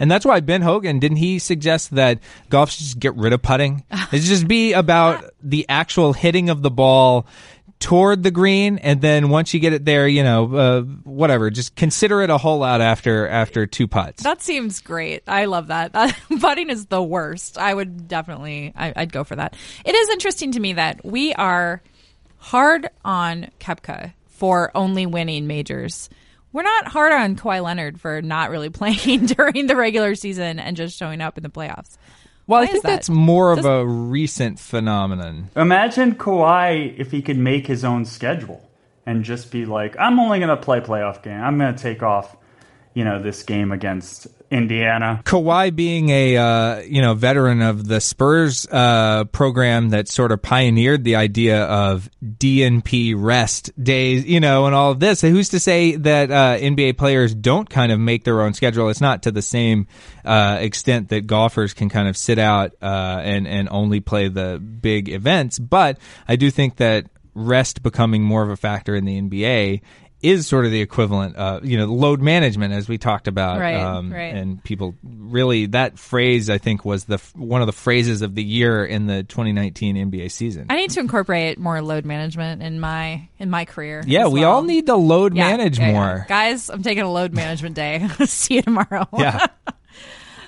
And 0.00 0.10
that's 0.10 0.24
why 0.24 0.40
Ben 0.40 0.62
Hogan 0.62 0.98
didn't 0.98 1.18
he 1.18 1.38
suggest 1.38 1.94
that 1.94 2.20
golf 2.48 2.70
should 2.70 2.84
just 2.84 2.98
get 2.98 3.14
rid 3.16 3.34
of 3.34 3.42
putting? 3.42 3.84
It 4.12 4.16
should 4.22 4.28
just 4.28 4.48
be 4.48 4.72
about 4.72 5.24
the 5.40 5.66
actual 5.68 6.14
hitting 6.14 6.50
of 6.50 6.62
the 6.62 6.70
ball 6.70 7.26
toward 7.80 8.22
the 8.22 8.30
green, 8.30 8.78
and 8.78 9.00
then 9.00 9.30
once 9.30 9.52
you 9.52 9.58
get 9.58 9.72
it 9.72 9.84
there, 9.84 10.06
you 10.06 10.22
know, 10.22 10.54
uh, 10.54 10.82
whatever, 10.82 11.50
just 11.50 11.74
consider 11.74 12.20
it 12.22 12.30
a 12.30 12.38
hole 12.38 12.62
out 12.62 12.80
after 12.80 13.26
after 13.26 13.66
two 13.66 13.88
putts. 13.88 14.22
That 14.22 14.42
seems 14.42 14.80
great. 14.80 15.22
I 15.26 15.46
love 15.46 15.68
that. 15.68 15.92
Putting 16.40 16.70
is 16.70 16.86
the 16.86 17.02
worst. 17.02 17.58
I 17.58 17.74
would 17.74 18.06
definitely, 18.06 18.72
I, 18.76 18.92
I'd 18.94 19.12
go 19.12 19.24
for 19.24 19.34
that. 19.36 19.56
It 19.84 19.94
is 19.94 20.08
interesting 20.10 20.52
to 20.52 20.60
me 20.60 20.74
that 20.74 21.04
we 21.04 21.32
are 21.34 21.82
hard 22.36 22.88
on 23.04 23.48
Koepka 23.58 24.12
for 24.28 24.70
only 24.74 25.06
winning 25.06 25.46
majors. 25.46 26.10
We're 26.52 26.62
not 26.62 26.88
hard 26.88 27.12
on 27.12 27.36
Kawhi 27.36 27.62
Leonard 27.62 28.00
for 28.00 28.20
not 28.20 28.50
really 28.50 28.70
playing 28.70 29.26
during 29.26 29.66
the 29.66 29.76
regular 29.76 30.14
season 30.14 30.58
and 30.58 30.76
just 30.76 30.98
showing 30.98 31.20
up 31.20 31.38
in 31.38 31.42
the 31.42 31.50
playoffs. 31.50 31.96
Well, 32.50 32.60
Why 32.60 32.64
I 32.64 32.66
think 32.66 32.82
that? 32.82 32.88
that's 32.90 33.08
more 33.08 33.52
of 33.52 33.58
Does- 33.58 33.66
a 33.66 33.86
recent 33.86 34.58
phenomenon. 34.58 35.50
Imagine 35.56 36.14
Kawhi 36.16 36.98
if 36.98 37.10
he 37.12 37.22
could 37.22 37.38
make 37.38 37.66
his 37.66 37.84
own 37.84 38.04
schedule 38.04 38.68
and 39.06 39.24
just 39.24 39.50
be 39.50 39.64
like, 39.64 39.96
I'm 39.98 40.18
only 40.18 40.38
going 40.40 40.50
to 40.50 40.56
play 40.56 40.80
playoff 40.80 41.22
game. 41.22 41.40
I'm 41.40 41.58
going 41.58 41.74
to 41.74 41.80
take 41.82 42.02
off, 42.02 42.36
you 42.94 43.04
know, 43.04 43.22
this 43.22 43.42
game 43.42 43.72
against 43.72 44.26
Indiana. 44.50 45.22
Kawhi 45.24 45.74
being 45.74 46.08
a 46.08 46.36
uh, 46.36 46.80
you 46.80 47.00
know 47.00 47.14
veteran 47.14 47.62
of 47.62 47.86
the 47.86 48.00
Spurs 48.00 48.66
uh, 48.70 49.24
program 49.26 49.90
that 49.90 50.08
sort 50.08 50.32
of 50.32 50.42
pioneered 50.42 51.04
the 51.04 51.16
idea 51.16 51.64
of 51.64 52.10
DNP 52.22 53.14
rest 53.16 53.70
days, 53.82 54.26
you 54.26 54.40
know, 54.40 54.66
and 54.66 54.74
all 54.74 54.90
of 54.90 54.98
this. 54.98 55.20
Who's 55.20 55.50
to 55.50 55.60
say 55.60 55.94
that 55.96 56.32
uh, 56.32 56.58
NBA 56.58 56.98
players 56.98 57.32
don't 57.32 57.70
kind 57.70 57.92
of 57.92 58.00
make 58.00 58.24
their 58.24 58.42
own 58.42 58.52
schedule? 58.52 58.88
It's 58.88 59.00
not 59.00 59.22
to 59.22 59.30
the 59.30 59.42
same 59.42 59.86
uh, 60.24 60.58
extent 60.60 61.10
that 61.10 61.28
golfers 61.28 61.72
can 61.72 61.88
kind 61.88 62.08
of 62.08 62.16
sit 62.16 62.40
out 62.40 62.72
uh, 62.82 63.20
and 63.22 63.46
and 63.46 63.68
only 63.70 64.00
play 64.00 64.28
the 64.28 64.58
big 64.58 65.08
events, 65.08 65.60
but 65.60 65.96
I 66.26 66.34
do 66.34 66.50
think 66.50 66.76
that 66.76 67.06
rest 67.34 67.82
becoming 67.82 68.22
more 68.22 68.42
of 68.42 68.50
a 68.50 68.56
factor 68.56 68.94
in 68.94 69.04
the 69.04 69.20
NBA. 69.20 69.80
Is 70.22 70.46
sort 70.46 70.66
of 70.66 70.70
the 70.70 70.82
equivalent, 70.82 71.36
uh, 71.38 71.60
you 71.62 71.78
know, 71.78 71.86
load 71.86 72.20
management 72.20 72.74
as 72.74 72.86
we 72.88 72.98
talked 72.98 73.26
about, 73.26 73.58
Right, 73.58 73.76
um, 73.80 74.12
right. 74.12 74.34
and 74.34 74.62
people 74.62 74.94
really 75.02 75.64
that 75.66 75.98
phrase 75.98 76.50
I 76.50 76.58
think 76.58 76.84
was 76.84 77.04
the 77.04 77.16
one 77.34 77.62
of 77.62 77.66
the 77.66 77.72
phrases 77.72 78.20
of 78.20 78.34
the 78.34 78.44
year 78.44 78.84
in 78.84 79.06
the 79.06 79.22
2019 79.22 79.96
NBA 79.96 80.30
season. 80.30 80.66
I 80.68 80.76
need 80.76 80.90
to 80.90 81.00
incorporate 81.00 81.58
more 81.58 81.80
load 81.80 82.04
management 82.04 82.62
in 82.62 82.80
my 82.80 83.28
in 83.38 83.48
my 83.48 83.64
career. 83.64 84.04
yeah, 84.06 84.26
we 84.26 84.40
well. 84.40 84.56
all 84.56 84.62
need 84.62 84.86
to 84.86 84.94
load 84.94 85.34
Yeah, 85.34 85.48
manage 85.56 85.78
yeah, 85.78 85.86
yeah. 85.86 85.92
more. 85.92 86.26
guys. 86.28 86.68
I'm 86.68 86.82
taking 86.82 87.02
a 87.04 87.10
load 87.10 87.32
management 87.32 87.74
day. 87.74 88.06
See 88.26 88.56
you 88.56 88.62
tomorrow. 88.62 89.08
Yeah. 89.16 89.46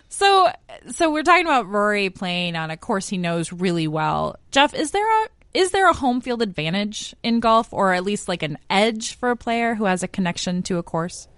So, 0.09 0.51
so 0.91 1.11
we're 1.11 1.23
talking 1.23 1.47
about 1.47 1.69
Rory 1.69 2.11
playing 2.11 2.55
on 2.55 2.71
a 2.71 2.77
course 2.77 3.09
he 3.09 3.17
knows 3.17 3.51
really 3.53 3.89
well. 3.89 4.37
Jeff, 4.51 4.75
is 4.75 4.91
there 4.91 5.25
a 5.25 5.29
is 5.55 5.71
there 5.71 5.89
a 5.89 5.95
home 5.95 6.21
field 6.21 6.43
advantage 6.43 7.15
in 7.23 7.41
golf, 7.41 7.73
or 7.73 7.93
at 7.93 8.05
least 8.05 8.29
like 8.29 8.43
an 8.43 8.59
edge 8.71 9.15
for 9.17 9.31
a 9.31 9.37
player 9.37 9.75
who 9.75 9.85
has 9.85 10.03
a 10.03 10.09
connection 10.09 10.63
to 10.65 10.79
a 10.79 10.83
course? 10.83 11.29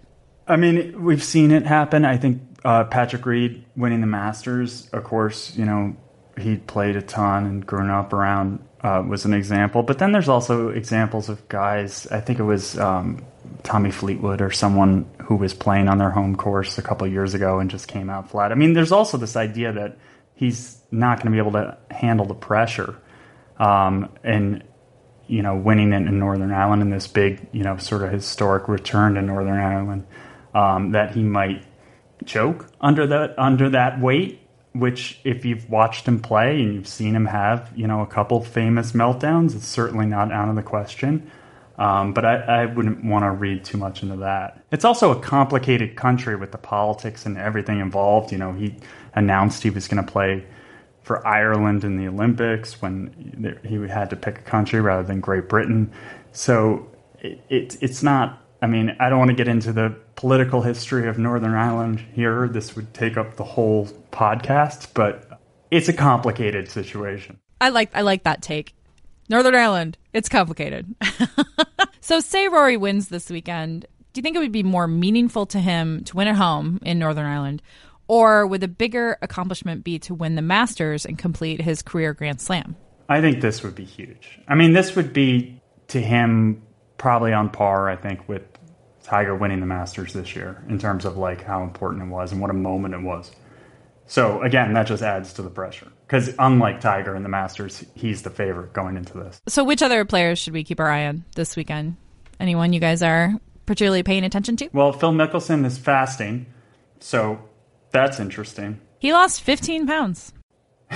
I 0.47 0.57
mean, 0.57 1.03
we've 1.03 1.25
seen 1.25 1.51
it 1.51 1.67
happen. 1.67 2.05
I 2.05 2.17
think 2.17 2.43
uh, 2.65 2.85
Patrick 2.85 3.25
Reed 3.27 3.65
winning 3.77 4.01
the 4.01 4.07
Masters, 4.07 4.89
of 4.91 5.05
course, 5.05 5.57
you 5.57 5.65
know, 5.65 5.97
he 6.39 6.57
played 6.57 6.97
a 6.97 7.03
ton 7.03 7.47
and 7.47 7.67
grown 7.67 7.91
up 7.91 8.13
around 8.13 8.65
uh, 8.83 9.03
was 9.07 9.25
an 9.25 9.33
example. 9.33 9.83
But 9.83 9.99
then 9.99 10.13
there's 10.13 10.29
also 10.29 10.69
examples 10.69 11.29
of 11.29 11.49
guys. 11.49 12.07
I 12.11 12.21
think 12.21 12.39
it 12.39 12.45
was 12.45 12.79
um, 12.79 13.25
Tommy 13.63 13.91
Fleetwood 13.91 14.43
or 14.43 14.51
someone 14.51 15.07
who 15.23 15.37
was 15.37 15.55
playing 15.55 15.89
on 15.89 15.99
their 15.99 16.11
home 16.11 16.37
course 16.37 16.77
a 16.77 16.83
couple 16.83 17.07
years 17.07 17.35
ago 17.35 17.61
and 17.61 17.71
just 17.71 17.89
came 17.89 18.11
out 18.11 18.31
flat. 18.31 18.53
I 18.53 18.57
mean, 18.57 18.75
there's 18.75 18.93
also 18.93 19.17
this 19.17 19.37
idea 19.37 19.73
that 19.73 19.97
he's 20.35 20.79
not 20.91 21.19
going 21.19 21.27
to 21.27 21.31
be 21.31 21.39
able 21.39 21.53
to 21.53 21.79
handle 21.91 22.27
the 22.27 22.35
pressure. 22.35 22.97
Um, 23.59 24.11
and 24.23 24.65
you 25.27 25.43
know, 25.43 25.57
winning 25.57 25.93
in, 25.93 26.07
in 26.07 26.19
Northern 26.19 26.53
Ireland 26.53 26.83
in 26.83 26.91
this 26.91 27.07
big, 27.07 27.49
you 27.53 27.63
know, 27.63 27.77
sort 27.79 28.03
of 28.03 28.13
historic 28.13 28.69
return 28.69 29.15
to 29.15 29.23
Northern 29.23 29.57
Ireland, 29.57 30.07
um, 30.55 30.93
that 30.93 31.15
he 31.15 31.23
might 31.23 31.65
choke 32.27 32.67
under 32.81 33.07
that 33.07 33.39
under 33.39 33.71
that 33.71 34.01
weight. 34.01 34.41
Which, 34.73 35.21
if 35.23 35.45
you've 35.45 35.71
watched 35.71 36.07
him 36.07 36.21
play 36.21 36.61
and 36.61 36.75
you've 36.75 36.89
seen 36.89 37.15
him 37.15 37.27
have, 37.27 37.71
you 37.77 37.87
know, 37.87 38.01
a 38.01 38.09
couple 38.09 38.41
famous 38.41 38.91
meltdowns, 38.91 39.55
it's 39.55 39.69
certainly 39.69 40.05
not 40.05 40.33
out 40.33 40.49
of 40.49 40.57
the 40.57 40.65
question. 40.65 41.31
Um, 41.79 42.13
but 42.13 42.25
I, 42.25 42.35
I 42.63 42.67
wouldn't 42.67 43.05
want 43.05 43.25
to 43.25 43.31
read 43.31 43.65
too 43.65 43.79
much 43.79 44.03
into 44.03 44.17
that. 44.17 44.65
It's 44.73 44.85
also 44.85 45.13
a 45.13 45.21
complicated 45.21 45.95
country 45.95 46.35
with 46.35 46.51
the 46.51 46.59
politics 46.59 47.25
and 47.25 47.39
everything 47.39 47.79
involved. 47.79 48.33
You 48.33 48.39
know, 48.39 48.53
he 48.53 48.77
announced 49.15 49.63
he 49.63 49.71
was 49.71 49.87
going 49.87 50.05
to 50.05 50.13
play 50.13 50.45
for 51.05 51.27
Ireland 51.27 51.85
in 51.85 51.97
the 51.97 52.09
Olympics 52.09 52.83
when 52.83 53.61
he 53.63 53.77
had 53.89 54.11
to 54.11 54.17
pick 54.17 54.39
a 54.39 54.43
country 54.43 54.81
rather 54.81 55.03
than 55.03 55.21
Great 55.21 55.49
Britain. 55.49 55.93
So 56.33 56.91
it, 57.21 57.41
it, 57.49 57.77
it's 57.81 58.03
not 58.03 58.45
I 58.65 58.67
mean, 58.67 58.97
I 58.99 59.11
don't 59.11 59.19
want 59.19 59.29
to 59.29 59.37
get 59.37 59.47
into 59.47 59.75
the 59.75 59.95
political 60.15 60.63
history 60.63 61.07
of 61.07 61.19
Northern 61.19 61.53
Ireland 61.53 62.01
here. 62.15 62.49
This 62.49 62.75
would 62.75 62.95
take 62.95 63.19
up 63.19 63.37
the 63.37 63.45
whole 63.45 63.89
podcast, 64.11 64.95
but 64.95 65.39
it's 65.71 65.91
a 65.91 65.93
complicated 65.93 66.71
situation. 66.71 67.39
I 67.61 67.69
like 67.69 67.95
I 67.95 68.01
like 68.01 68.23
that 68.23 68.41
take. 68.41 68.75
Northern 69.29 69.55
Ireland, 69.55 69.99
it's 70.15 70.31
complicated. 70.31 70.95
so 72.01 72.21
say 72.21 72.49
Rory 72.49 72.79
wins 72.79 73.09
this 73.09 73.29
weekend. 73.29 73.85
Do 74.15 74.19
you 74.19 74.23
think 74.23 74.35
it 74.35 74.39
would 74.39 74.51
be 74.51 74.63
more 74.63 74.87
meaningful 74.87 75.45
to 75.47 75.59
him 75.59 76.03
to 76.05 76.17
win 76.17 76.29
at 76.29 76.37
home 76.37 76.81
in 76.83 76.99
Northern 76.99 77.27
Ireland? 77.27 77.61
Or 78.07 78.47
would 78.47 78.61
the 78.61 78.69
bigger 78.69 79.19
accomplishment 79.23 79.85
be 79.85 79.99
to 80.01 80.15
win 80.15 80.35
the 80.35 80.43
Masters 80.43 81.07
and 81.07 81.19
complete 81.19 81.61
his 81.61 81.83
career 81.83 82.13
Grand 82.13 82.41
Slam? 82.41 82.77
I 83.09 83.21
think 83.21 83.41
this 83.41 83.63
would 83.63 83.75
be 83.75 83.85
huge. 83.85 84.39
I 84.49 84.55
mean, 84.55 84.73
this 84.73 84.97
would 84.97 85.13
be 85.13 85.61
to 85.89 86.01
him 86.01 86.63
probably 86.99 87.33
on 87.33 87.51
par, 87.51 87.89
I 87.89 87.97
think, 87.97 88.29
with 88.29 88.43
Tiger 89.03 89.35
winning 89.35 89.61
the 89.61 89.67
Masters 89.67 90.13
this 90.13 90.35
year 90.35 90.63
in 90.69 90.79
terms 90.79 91.05
of 91.05 91.17
like 91.17 91.43
how 91.43 91.63
important 91.63 92.03
it 92.03 92.09
was 92.09 92.33
and 92.33 92.41
what 92.41 92.51
a 92.51 92.55
moment 92.55 92.95
it 92.95 93.03
was. 93.03 93.31
So 94.07 94.43
again, 94.43 94.75
that 94.75 94.87
just 94.87 95.03
adds 95.03 95.33
to 95.35 95.43
the 95.43 95.51
pressure 95.51 95.91
because 96.07 96.35
unlike 96.39 96.81
Tiger 96.81 97.15
in 97.15 97.23
the 97.23 97.29
Masters, 97.29 97.85
he's 97.95 98.23
the 98.23 98.31
favorite 98.31 98.73
going 98.73 98.97
into 98.97 99.17
this. 99.17 99.41
So 99.47 99.65
which 99.65 99.83
other 99.83 100.05
players 100.05 100.39
should 100.39 100.53
we 100.53 100.65
keep 100.65 100.81
our 100.81 100.91
eye 100.91 101.07
on 101.07 101.25
this 101.37 101.57
weekend? 101.57 101.97
Anyone 102.41 102.73
you 102.73 102.81
guys 102.81 103.03
are 103.03 103.35
particularly 103.67 104.03
paying 104.03 104.25
attention 104.25 104.57
to? 104.57 104.69
Well, 104.73 104.93
Phil 104.93 105.13
Mickelson 105.13 105.65
is 105.65 105.79
fasting, 105.79 106.47
so 107.01 107.39
that's 107.95 108.21
interesting. 108.21 108.81
He 108.99 109.13
lost 109.13 109.41
15 109.41 109.87
pounds. 109.87 110.33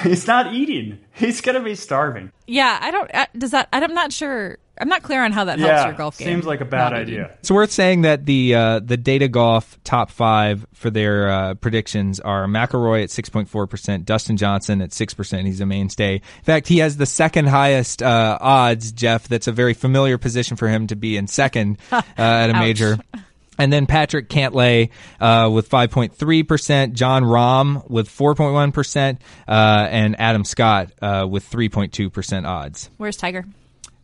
He's 0.03 0.27
not 0.27 0.53
eating. 0.53 0.99
He's 1.13 1.41
going 1.41 1.55
to 1.57 1.63
be 1.63 1.75
starving. 1.75 2.31
Yeah, 2.47 2.79
I 2.81 2.91
don't. 2.91 3.11
Uh, 3.13 3.27
does 3.37 3.53
that? 3.53 3.69
I'm 3.73 3.95
not 3.95 4.13
sure. 4.13 4.59
I'm 4.81 4.89
not 4.89 5.03
clear 5.03 5.25
on 5.25 5.33
how 5.33 5.45
that 5.45 5.59
helps 5.59 5.71
yeah, 5.71 5.87
your 5.87 5.95
golf 5.97 6.19
game. 6.19 6.29
seems 6.29 6.47
like 6.47 6.61
a 6.61 6.65
bad 6.65 6.93
Not 6.93 7.03
eating. 7.03 7.15
idea. 7.15 7.37
It's 7.41 7.51
worth 7.51 7.73
saying 7.73 8.03
that 8.03 8.25
the 8.27 8.55
uh, 8.55 8.79
the 8.81 8.97
Data 8.97 9.27
Golf 9.27 9.77
top 9.83 10.11
five 10.11 10.65
for 10.73 10.89
their 10.91 11.29
uh, 11.31 11.55
predictions 11.55 12.21
are 12.21 12.47
McIlroy 12.47 13.03
at 13.03 13.11
six 13.11 13.29
point 13.29 13.49
four 13.49 13.67
percent, 13.67 14.05
Dustin 14.05 14.37
Johnson 14.37 14.83
at 14.83 14.93
six 14.93 15.15
percent. 15.15 15.47
He's 15.47 15.61
a 15.61 15.67
mainstay. 15.67 16.17
In 16.17 16.45
fact, 16.45 16.69
he 16.69 16.79
has 16.79 16.97
the 16.97 17.07
second 17.07 17.47
highest 17.49 18.03
uh, 18.03 18.39
odds. 18.41 18.93
Jeff, 18.93 19.27
that's 19.27 19.49
a 19.49 19.53
very 19.53 19.75
familiar 19.75 20.17
position 20.19 20.57
for 20.57 20.69
him 20.69 20.87
to 20.89 20.97
be 20.97 21.17
in 21.17 21.27
second 21.27 21.79
uh, 21.93 22.03
at 22.17 22.51
a 22.51 22.55
major. 22.55 22.99
And 23.59 23.73
then 23.73 23.87
Patrick 23.87 24.29
Cantlay 24.29 24.91
uh, 25.21 25.51
with 25.53 25.69
5.3%, 25.69 26.93
Jon 26.93 27.25
Rahm 27.25 27.89
with 27.91 28.09
4.1%, 28.09 29.19
uh, 29.49 29.51
and 29.91 30.19
Adam 30.21 30.45
Scott 30.45 30.93
uh, 31.03 31.27
with 31.29 31.49
3.2% 31.51 32.47
odds. 32.47 32.91
Where's 32.97 33.17
Tiger? 33.17 33.45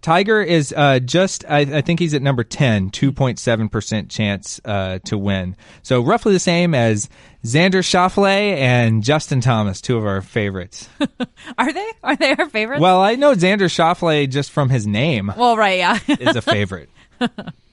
Tiger 0.04 0.42
is 0.42 0.74
uh, 0.76 0.98
just, 0.98 1.46
I, 1.48 1.60
I 1.60 1.80
think 1.80 1.98
he's 1.98 2.12
at 2.12 2.20
number 2.20 2.44
10, 2.44 2.90
2.7% 2.90 4.10
chance 4.10 4.60
uh, 4.62 4.98
to 5.06 5.16
win. 5.16 5.56
So 5.82 6.02
roughly 6.02 6.34
the 6.34 6.38
same 6.40 6.74
as 6.74 7.08
Xander 7.42 7.80
Schauffele 7.82 8.26
and 8.58 9.02
Justin 9.02 9.40
Thomas, 9.40 9.80
two 9.80 9.96
of 9.96 10.04
our 10.04 10.20
favorites. 10.20 10.90
Are 11.58 11.72
they? 11.72 11.90
Are 12.02 12.16
they 12.16 12.34
our 12.34 12.50
favorites? 12.50 12.82
well, 12.82 13.00
I 13.00 13.14
know 13.14 13.32
Xander 13.32 13.60
Schauffele 13.60 14.28
just 14.28 14.50
from 14.50 14.68
his 14.68 14.86
name 14.86 15.32
well, 15.38 15.56
right, 15.56 15.78
yeah. 15.78 15.98
is 16.06 16.36
a 16.36 16.42
favorite. 16.42 16.90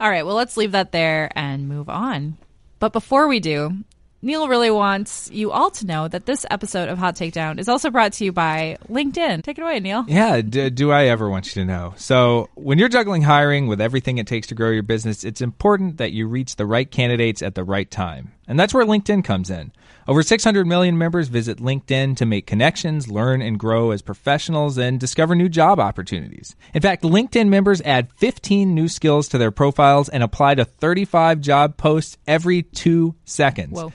All 0.00 0.10
right, 0.10 0.26
well, 0.26 0.34
let's 0.34 0.56
leave 0.56 0.72
that 0.72 0.92
there 0.92 1.30
and 1.34 1.68
move 1.68 1.88
on. 1.88 2.36
But 2.78 2.92
before 2.92 3.28
we 3.28 3.40
do, 3.40 3.84
Neil 4.22 4.48
really 4.48 4.70
wants 4.70 5.30
you 5.32 5.52
all 5.52 5.70
to 5.70 5.86
know 5.86 6.08
that 6.08 6.26
this 6.26 6.44
episode 6.50 6.88
of 6.88 6.98
Hot 6.98 7.16
Takedown 7.16 7.58
is 7.58 7.68
also 7.68 7.90
brought 7.90 8.14
to 8.14 8.24
you 8.24 8.32
by 8.32 8.76
LinkedIn. 8.88 9.42
Take 9.42 9.58
it 9.58 9.62
away, 9.62 9.78
Neil. 9.78 10.04
Yeah, 10.08 10.40
d- 10.40 10.70
do 10.70 10.90
I 10.90 11.04
ever 11.04 11.30
want 11.30 11.46
you 11.46 11.62
to 11.62 11.66
know? 11.66 11.94
So, 11.96 12.48
when 12.54 12.78
you're 12.78 12.88
juggling 12.88 13.22
hiring 13.22 13.66
with 13.66 13.80
everything 13.80 14.18
it 14.18 14.26
takes 14.26 14.46
to 14.48 14.54
grow 14.54 14.70
your 14.70 14.82
business, 14.82 15.22
it's 15.22 15.40
important 15.40 15.98
that 15.98 16.12
you 16.12 16.26
reach 16.26 16.56
the 16.56 16.66
right 16.66 16.90
candidates 16.90 17.40
at 17.40 17.54
the 17.54 17.64
right 17.64 17.90
time. 17.90 18.32
And 18.48 18.58
that's 18.58 18.72
where 18.72 18.84
LinkedIn 18.84 19.24
comes 19.24 19.50
in. 19.50 19.72
Over 20.08 20.22
600 20.22 20.66
million 20.66 20.96
members 20.96 21.26
visit 21.28 21.58
LinkedIn 21.58 22.16
to 22.18 22.26
make 22.26 22.46
connections, 22.46 23.08
learn 23.08 23.42
and 23.42 23.58
grow 23.58 23.90
as 23.90 24.02
professionals, 24.02 24.78
and 24.78 25.00
discover 25.00 25.34
new 25.34 25.48
job 25.48 25.80
opportunities. 25.80 26.54
In 26.72 26.80
fact, 26.80 27.02
LinkedIn 27.02 27.48
members 27.48 27.80
add 27.82 28.12
15 28.18 28.72
new 28.72 28.86
skills 28.88 29.26
to 29.28 29.38
their 29.38 29.50
profiles 29.50 30.08
and 30.08 30.22
apply 30.22 30.54
to 30.54 30.64
35 30.64 31.40
job 31.40 31.76
posts 31.76 32.18
every 32.26 32.62
two 32.62 33.16
seconds. 33.24 33.72
Whoa. 33.72 33.92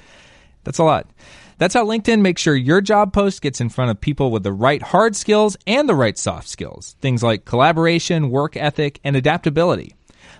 That's 0.66 0.80
a 0.80 0.84
lot. 0.84 1.08
That's 1.62 1.76
how 1.76 1.86
LinkedIn 1.86 2.22
makes 2.22 2.42
sure 2.42 2.56
your 2.56 2.82
job 2.82 3.14
post 3.14 3.42
gets 3.42 3.62
in 3.62 3.70
front 3.70 3.92
of 3.92 4.02
people 4.02 4.32
with 4.32 4.42
the 4.42 4.52
right 4.52 4.82
hard 4.82 5.16
skills 5.16 5.56
and 5.68 5.88
the 5.88 5.94
right 5.94 6.18
soft 6.18 6.48
skills. 6.48 6.96
Things 7.02 7.22
like 7.22 7.46
collaboration, 7.46 8.32
work 8.32 8.58
ethic, 8.58 9.00
and 9.04 9.16
adaptability. 9.16 9.94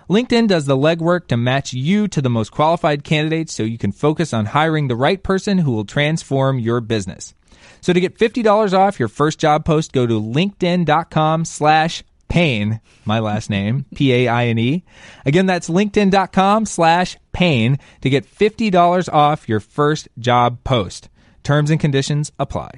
LinkedIn 0.08 0.48
does 0.48 0.66
the 0.66 0.76
legwork 0.76 1.28
to 1.28 1.36
match 1.36 1.72
you 1.72 2.08
to 2.08 2.20
the 2.20 2.30
most 2.30 2.50
qualified 2.50 3.04
candidates 3.04 3.52
so 3.52 3.62
you 3.62 3.78
can 3.78 3.92
focus 3.92 4.32
on 4.32 4.46
hiring 4.46 4.88
the 4.88 4.96
right 4.96 5.22
person 5.22 5.58
who 5.58 5.72
will 5.72 5.84
transform 5.84 6.58
your 6.58 6.80
business. 6.80 7.34
So 7.80 7.92
to 7.92 8.00
get 8.00 8.18
$50 8.18 8.72
off 8.72 8.98
your 8.98 9.08
first 9.08 9.38
job 9.38 9.64
post, 9.64 9.92
go 9.92 10.06
to 10.06 10.20
linkedin.com 10.20 11.44
slash 11.44 12.04
paine, 12.28 12.80
my 13.04 13.18
last 13.18 13.50
name, 13.50 13.86
P-A-I-N-E. 13.94 14.84
Again, 15.26 15.46
that's 15.46 15.68
linkedin.com 15.68 16.66
slash 16.66 17.16
paine 17.32 17.78
to 18.00 18.10
get 18.10 18.26
$50 18.26 19.12
off 19.12 19.48
your 19.48 19.60
first 19.60 20.08
job 20.18 20.62
post. 20.64 21.08
Terms 21.42 21.70
and 21.70 21.80
conditions 21.80 22.30
apply. 22.38 22.70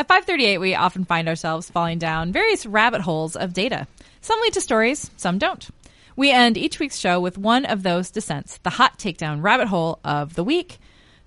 At 0.00 0.08
538, 0.08 0.56
we 0.56 0.74
often 0.74 1.04
find 1.04 1.28
ourselves 1.28 1.68
falling 1.68 1.98
down 1.98 2.32
various 2.32 2.64
rabbit 2.64 3.02
holes 3.02 3.36
of 3.36 3.52
data. 3.52 3.86
Some 4.22 4.40
lead 4.40 4.54
to 4.54 4.62
stories, 4.62 5.10
some 5.18 5.36
don't. 5.36 5.68
We 6.16 6.30
end 6.30 6.56
each 6.56 6.78
week's 6.78 6.96
show 6.96 7.20
with 7.20 7.36
one 7.36 7.66
of 7.66 7.82
those 7.82 8.10
descents, 8.10 8.56
the 8.62 8.70
hot 8.70 8.98
takedown 8.98 9.42
rabbit 9.42 9.68
hole 9.68 9.98
of 10.02 10.36
the 10.36 10.42
week. 10.42 10.78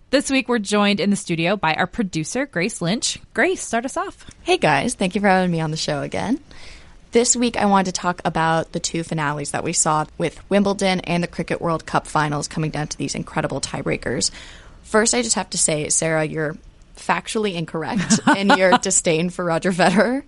This 0.09 0.32
week, 0.32 0.49
we're 0.49 0.57
joined 0.57 0.99
in 0.99 1.11
the 1.11 1.15
studio 1.15 1.55
by 1.55 1.76
our 1.76 1.86
producer, 1.86 2.47
Grace 2.47 2.82
Lynch. 2.82 3.19
Grace, 3.36 3.61
start 3.61 3.86
us 3.86 3.95
off. 3.95 4.28
Hey 4.41 4.57
guys, 4.57 4.95
thank 4.95 5.13
you 5.13 5.21
for 5.21 5.28
having 5.28 5.51
me 5.51 5.61
on 5.61 5.69
the 5.69 5.78
show 5.78 6.01
again. 6.01 6.39
This 7.11 7.36
week, 7.36 7.57
I 7.57 7.67
wanted 7.67 7.93
to 7.93 8.01
talk 8.01 8.24
about 8.26 8.71
the 8.71 8.80
two 8.80 9.03
finales 9.03 9.51
that 9.51 9.63
we 9.63 9.74
saw 9.74 10.05
with 10.17 10.49
Wimbledon 10.49 11.01
and 11.01 11.21
the 11.21 11.28
Cricket 11.28 11.61
World 11.61 11.86
Cup 11.86 12.07
finals 12.07 12.47
coming 12.47 12.71
down 12.71 12.88
to 12.88 12.97
these 12.97 13.13
incredible 13.13 13.61
tiebreakers. 13.61 14.32
First, 14.82 15.13
I 15.13 15.21
just 15.21 15.36
have 15.36 15.51
to 15.51 15.59
say, 15.59 15.89
Sara, 15.89 16.26
you're 16.26 16.57
factually 16.96 17.56
incorrect 17.56 18.20
in 18.38 18.50
your 18.50 18.78
disdain 18.82 19.30
for 19.30 19.44
Roger 19.46 19.72
Federer. 19.72 20.24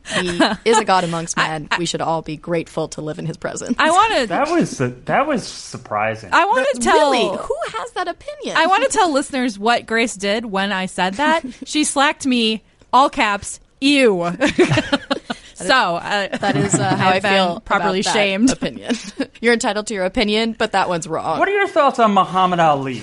He 0.63 0.69
is 0.69 0.77
a 0.77 0.85
god 0.85 1.03
amongst 1.03 1.37
men. 1.37 1.67
we 1.77 1.85
should 1.85 2.01
all 2.01 2.21
be 2.21 2.37
grateful 2.37 2.87
to 2.89 3.01
live 3.01 3.19
in 3.19 3.25
his 3.25 3.37
presence. 3.37 3.75
I 3.79 3.91
want 3.91 4.13
to. 4.15 4.27
That 4.27 4.49
was 4.49 4.77
that 4.77 5.27
was 5.27 5.45
surprising. 5.47 6.29
I 6.33 6.45
want 6.45 6.67
to 6.73 6.81
tell. 6.81 7.11
really, 7.11 7.37
who 7.37 7.57
has 7.77 7.91
that 7.91 8.07
opinion? 8.07 8.57
I 8.57 8.67
want 8.67 8.83
to 8.83 8.89
tell 8.89 9.11
listeners 9.11 9.57
what 9.59 9.85
Grace 9.85 10.15
did 10.15 10.45
when 10.45 10.71
I 10.71 10.85
said 10.87 11.15
that. 11.15 11.43
she 11.65 11.83
slacked 11.83 12.25
me, 12.25 12.63
all 12.91 13.09
caps, 13.09 13.59
ew. 13.81 14.25
so 15.53 15.75
uh, 15.95 16.37
that 16.37 16.55
is 16.55 16.75
uh, 16.75 16.95
how 16.95 17.09
I 17.09 17.15
I've 17.15 17.21
feel 17.23 17.59
properly 17.61 17.99
about 18.01 18.13
that 18.13 18.19
shamed. 18.19 18.51
Opinion. 18.51 18.95
You're 19.41 19.53
entitled 19.53 19.87
to 19.87 19.93
your 19.93 20.05
opinion, 20.05 20.55
but 20.57 20.71
that 20.73 20.89
one's 20.89 21.07
wrong. 21.07 21.39
what 21.39 21.47
are 21.47 21.55
your 21.55 21.67
thoughts 21.67 21.99
on 21.99 22.13
Muhammad 22.13 22.59
Ali? 22.59 23.01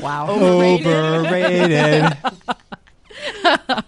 wow. 0.00 0.28
Overrated. 0.28 2.16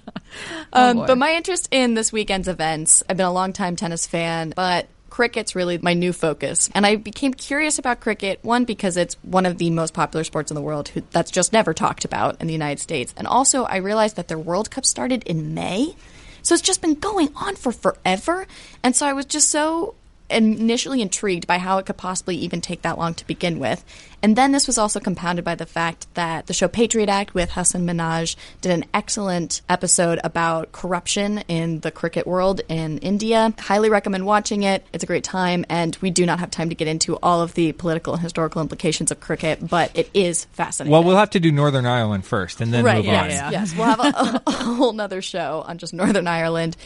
Um, 0.72 0.98
boy. 0.98 1.06
but 1.08 1.18
my 1.18 1.34
interest 1.34 1.68
in 1.72 1.94
this 1.94 2.12
weekend's 2.12 2.46
events, 2.46 3.02
I've 3.08 3.16
been 3.16 3.26
a 3.26 3.32
long-time 3.32 3.74
tennis 3.74 4.06
fan, 4.06 4.52
but 4.54 4.86
cricket's 5.10 5.54
really 5.56 5.78
my 5.78 5.94
new 5.94 6.12
focus. 6.12 6.70
And 6.74 6.86
I 6.86 6.96
became 6.96 7.34
curious 7.34 7.78
about 7.78 8.00
cricket, 8.00 8.38
one, 8.42 8.64
because 8.64 8.96
it's 8.96 9.16
one 9.22 9.46
of 9.46 9.58
the 9.58 9.70
most 9.70 9.92
popular 9.92 10.24
sports 10.24 10.50
in 10.50 10.54
the 10.54 10.62
world 10.62 10.88
who, 10.88 11.02
that's 11.10 11.30
just 11.30 11.52
never 11.52 11.74
talked 11.74 12.04
about 12.04 12.40
in 12.40 12.46
the 12.46 12.52
United 12.52 12.80
States. 12.80 13.12
And 13.16 13.26
also, 13.26 13.64
I 13.64 13.76
realized 13.76 14.16
that 14.16 14.28
their 14.28 14.38
World 14.38 14.70
Cup 14.70 14.86
started 14.86 15.24
in 15.24 15.54
May. 15.54 15.94
So 16.42 16.54
it's 16.54 16.62
just 16.62 16.80
been 16.80 16.94
going 16.94 17.30
on 17.36 17.56
for 17.56 17.72
forever. 17.72 18.46
And 18.82 18.96
so 18.96 19.06
I 19.06 19.12
was 19.12 19.26
just 19.26 19.50
so 19.50 19.94
initially 20.30 21.02
intrigued 21.02 21.46
by 21.46 21.58
how 21.58 21.78
it 21.78 21.86
could 21.86 21.96
possibly 21.96 22.36
even 22.36 22.60
take 22.60 22.82
that 22.82 22.96
long 22.96 23.14
to 23.14 23.26
begin 23.26 23.58
with. 23.58 23.84
And 24.22 24.36
then 24.36 24.52
this 24.52 24.66
was 24.66 24.76
also 24.76 25.00
compounded 25.00 25.44
by 25.44 25.54
the 25.54 25.64
fact 25.66 26.06
that 26.14 26.46
the 26.46 26.52
show 26.52 26.68
Patriot 26.68 27.08
Act 27.08 27.32
with 27.34 27.50
Hasan 27.50 27.86
Minhaj 27.86 28.36
did 28.60 28.70
an 28.72 28.84
excellent 28.92 29.62
episode 29.68 30.20
about 30.22 30.72
corruption 30.72 31.38
in 31.48 31.80
the 31.80 31.90
cricket 31.90 32.26
world 32.26 32.60
in 32.68 32.98
India. 32.98 33.54
Highly 33.58 33.88
recommend 33.88 34.26
watching 34.26 34.62
it. 34.62 34.84
It's 34.92 35.04
a 35.04 35.06
great 35.06 35.24
time, 35.24 35.64
and 35.70 35.96
we 36.02 36.10
do 36.10 36.26
not 36.26 36.38
have 36.40 36.50
time 36.50 36.68
to 36.68 36.74
get 36.74 36.86
into 36.86 37.16
all 37.22 37.40
of 37.40 37.54
the 37.54 37.72
political 37.72 38.12
and 38.12 38.22
historical 38.22 38.60
implications 38.60 39.10
of 39.10 39.20
cricket, 39.20 39.66
but 39.66 39.90
it 39.96 40.10
is 40.12 40.44
fascinating. 40.52 40.92
well, 40.92 41.02
we'll 41.02 41.16
have 41.16 41.30
to 41.30 41.40
do 41.40 41.50
Northern 41.50 41.86
Ireland 41.86 42.26
first 42.26 42.60
and 42.60 42.72
then 42.74 42.84
Right, 42.84 42.96
move 42.96 43.06
yes, 43.06 43.22
on. 43.24 43.30
yeah. 43.30 43.50
yes. 43.60 43.74
We'll 43.74 43.86
have 43.86 44.00
a, 44.00 44.42
a 44.46 44.50
whole 44.52 44.92
nother 44.92 45.22
show 45.22 45.64
on 45.66 45.78
just 45.78 45.94
Northern 45.94 46.26
Ireland 46.26 46.76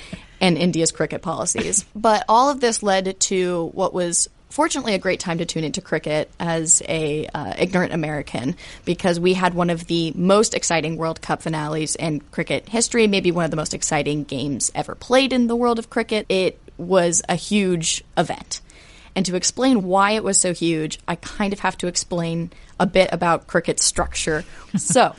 and 0.41 0.57
India's 0.59 0.93
cricket 0.93 1.22
policies. 1.22 1.85
But 1.97 2.24
all 2.28 2.51
of 2.51 2.61
this 2.61 2.82
led 2.82 3.18
to 3.20 3.70
what 3.72 3.93
was 3.95 4.28
fortunately 4.55 4.94
a 4.94 4.98
great 5.00 5.18
time 5.18 5.38
to 5.38 5.44
tune 5.44 5.64
into 5.64 5.80
cricket 5.80 6.30
as 6.38 6.80
a 6.88 7.26
uh, 7.34 7.55
ignorant 7.59 7.92
American 7.92 8.55
because 8.84 9.18
we 9.18 9.34
had 9.34 9.52
one 9.52 9.68
of 9.68 9.88
the 9.88 10.12
most 10.14 10.55
exciting 10.55 10.96
World 10.96 11.20
Cup 11.20 11.42
finales 11.42 11.96
in 11.96 12.20
cricket 12.30 12.68
history, 12.68 13.09
maybe 13.09 13.32
one 13.32 13.44
of 13.44 13.50
the 13.50 13.57
most 13.57 13.74
exciting 13.74 14.22
games 14.22 14.70
ever 14.72 14.94
played 14.94 15.32
in 15.32 15.48
the 15.48 15.57
world 15.57 15.80
of 15.80 15.90
cricket. 15.90 16.24
It 16.28 16.61
was 16.78 17.20
a 17.28 17.34
huge 17.34 18.05
event. 18.16 18.61
And 19.16 19.26
to 19.26 19.34
explain 19.34 19.82
why 19.82 20.12
it 20.12 20.22
was 20.22 20.40
so 20.40 20.55
huge, 20.55 21.00
I 21.09 21.16
kind 21.16 21.52
of 21.52 21.59
have 21.59 21.76
to 21.78 21.88
explain 21.88 22.52
a 22.78 22.86
bit 22.86 23.09
about 23.11 23.48
cricket's 23.48 23.84
structure. 23.84 24.44
so, 24.76 25.16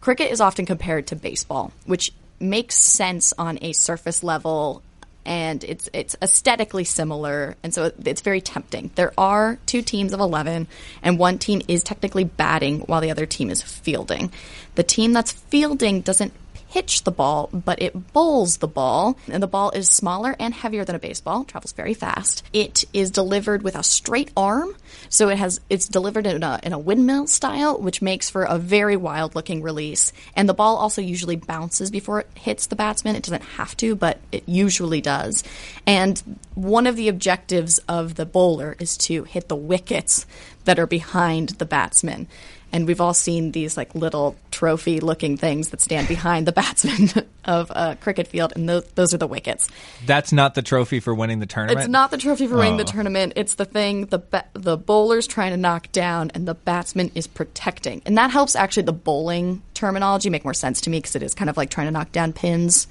cricket 0.00 0.32
is 0.32 0.40
often 0.40 0.66
compared 0.66 1.06
to 1.08 1.16
baseball, 1.16 1.70
which 1.86 2.10
makes 2.40 2.74
sense 2.74 3.32
on 3.38 3.56
a 3.62 3.72
surface 3.72 4.24
level 4.24 4.82
and 5.26 5.64
it's 5.64 5.88
it's 5.92 6.16
aesthetically 6.20 6.84
similar 6.84 7.56
and 7.62 7.72
so 7.72 7.90
it's 8.04 8.20
very 8.20 8.40
tempting. 8.40 8.90
There 8.94 9.12
are 9.16 9.58
two 9.66 9.82
teams 9.82 10.12
of 10.12 10.20
11 10.20 10.66
and 11.02 11.18
one 11.18 11.38
team 11.38 11.62
is 11.68 11.82
technically 11.82 12.24
batting 12.24 12.80
while 12.80 13.00
the 13.00 13.10
other 13.10 13.26
team 13.26 13.50
is 13.50 13.62
fielding. 13.62 14.32
The 14.74 14.82
team 14.82 15.12
that's 15.12 15.32
fielding 15.32 16.00
doesn't 16.02 16.32
pitch 16.74 17.04
the 17.04 17.10
ball, 17.12 17.48
but 17.52 17.80
it 17.80 18.12
bowls 18.12 18.56
the 18.56 18.66
ball. 18.66 19.16
And 19.30 19.40
the 19.40 19.46
ball 19.46 19.70
is 19.70 19.88
smaller 19.88 20.34
and 20.40 20.52
heavier 20.52 20.84
than 20.84 20.96
a 20.96 20.98
baseball, 20.98 21.44
travels 21.44 21.70
very 21.70 21.94
fast. 21.94 22.42
It 22.52 22.84
is 22.92 23.12
delivered 23.12 23.62
with 23.62 23.76
a 23.76 23.84
straight 23.84 24.32
arm, 24.36 24.74
so 25.08 25.28
it 25.28 25.38
has 25.38 25.60
it's 25.70 25.86
delivered 25.86 26.26
in 26.26 26.42
a, 26.42 26.58
in 26.64 26.72
a 26.72 26.78
windmill 26.78 27.28
style, 27.28 27.80
which 27.80 28.02
makes 28.02 28.28
for 28.28 28.42
a 28.42 28.58
very 28.58 28.96
wild 28.96 29.36
looking 29.36 29.62
release. 29.62 30.12
And 30.34 30.48
the 30.48 30.54
ball 30.54 30.74
also 30.74 31.00
usually 31.00 31.36
bounces 31.36 31.92
before 31.92 32.20
it 32.20 32.30
hits 32.34 32.66
the 32.66 32.74
batsman. 32.74 33.14
It 33.14 33.22
doesn't 33.22 33.44
have 33.56 33.76
to, 33.76 33.94
but 33.94 34.18
it 34.32 34.42
usually 34.48 35.00
does. 35.00 35.44
And 35.86 36.20
one 36.56 36.88
of 36.88 36.96
the 36.96 37.06
objectives 37.06 37.78
of 37.86 38.16
the 38.16 38.26
bowler 38.26 38.74
is 38.80 38.96
to 38.96 39.22
hit 39.22 39.46
the 39.46 39.54
wickets 39.54 40.26
that 40.64 40.80
are 40.80 40.88
behind 40.88 41.50
the 41.50 41.66
batsman 41.66 42.26
and 42.74 42.86
we've 42.86 43.00
all 43.00 43.14
seen 43.14 43.52
these 43.52 43.76
like 43.78 43.94
little 43.94 44.36
trophy 44.50 45.00
looking 45.00 45.36
things 45.38 45.70
that 45.70 45.80
stand 45.80 46.08
behind 46.08 46.46
the 46.46 46.52
batsman 46.52 47.08
of 47.46 47.70
a 47.74 47.96
cricket 48.00 48.26
field 48.26 48.52
and 48.56 48.68
those, 48.68 48.84
those 48.96 49.14
are 49.14 49.18
the 49.18 49.26
wickets 49.26 49.68
That's 50.04 50.32
not 50.32 50.54
the 50.54 50.60
trophy 50.62 51.00
for 51.00 51.14
winning 51.14 51.38
the 51.38 51.46
tournament. 51.46 51.78
it's 51.80 51.88
not 51.88 52.10
the 52.10 52.18
trophy 52.18 52.46
for 52.46 52.56
winning 52.56 52.76
the 52.76 52.82
Oh. 52.82 52.92
tournament 52.92 53.32
it's 53.36 53.54
the 53.54 53.64
thing 53.64 54.06
the 54.06 54.18
ba- 54.18 54.44
the 54.52 54.76
bowler's 54.76 55.26
trying 55.26 55.52
to 55.52 55.56
knock 55.56 55.90
down 55.92 56.30
and 56.34 56.46
the 56.46 56.54
batsman 56.54 57.10
is 57.14 57.26
protecting 57.26 58.02
and 58.04 58.18
that 58.18 58.30
helps 58.30 58.56
actually 58.56 58.82
the 58.82 58.92
bowling 58.92 59.62
terminology 59.72 60.28
make 60.28 60.44
more 60.44 60.52
sense 60.54 60.80
to 60.82 60.90
me 60.90 60.98
because 60.98 61.14
it 61.16 61.22
is 61.22 61.32
kind 61.34 61.48
of 61.48 61.56
like 61.56 61.70
trying 61.70 61.86
to 61.86 61.92
knock 61.92 62.10
down 62.12 62.32
pins 62.32 62.88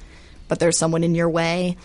but 0.48 0.60
there's 0.60 0.78
someone 0.78 1.04
in 1.04 1.14
your 1.16 1.30
way 1.30 1.76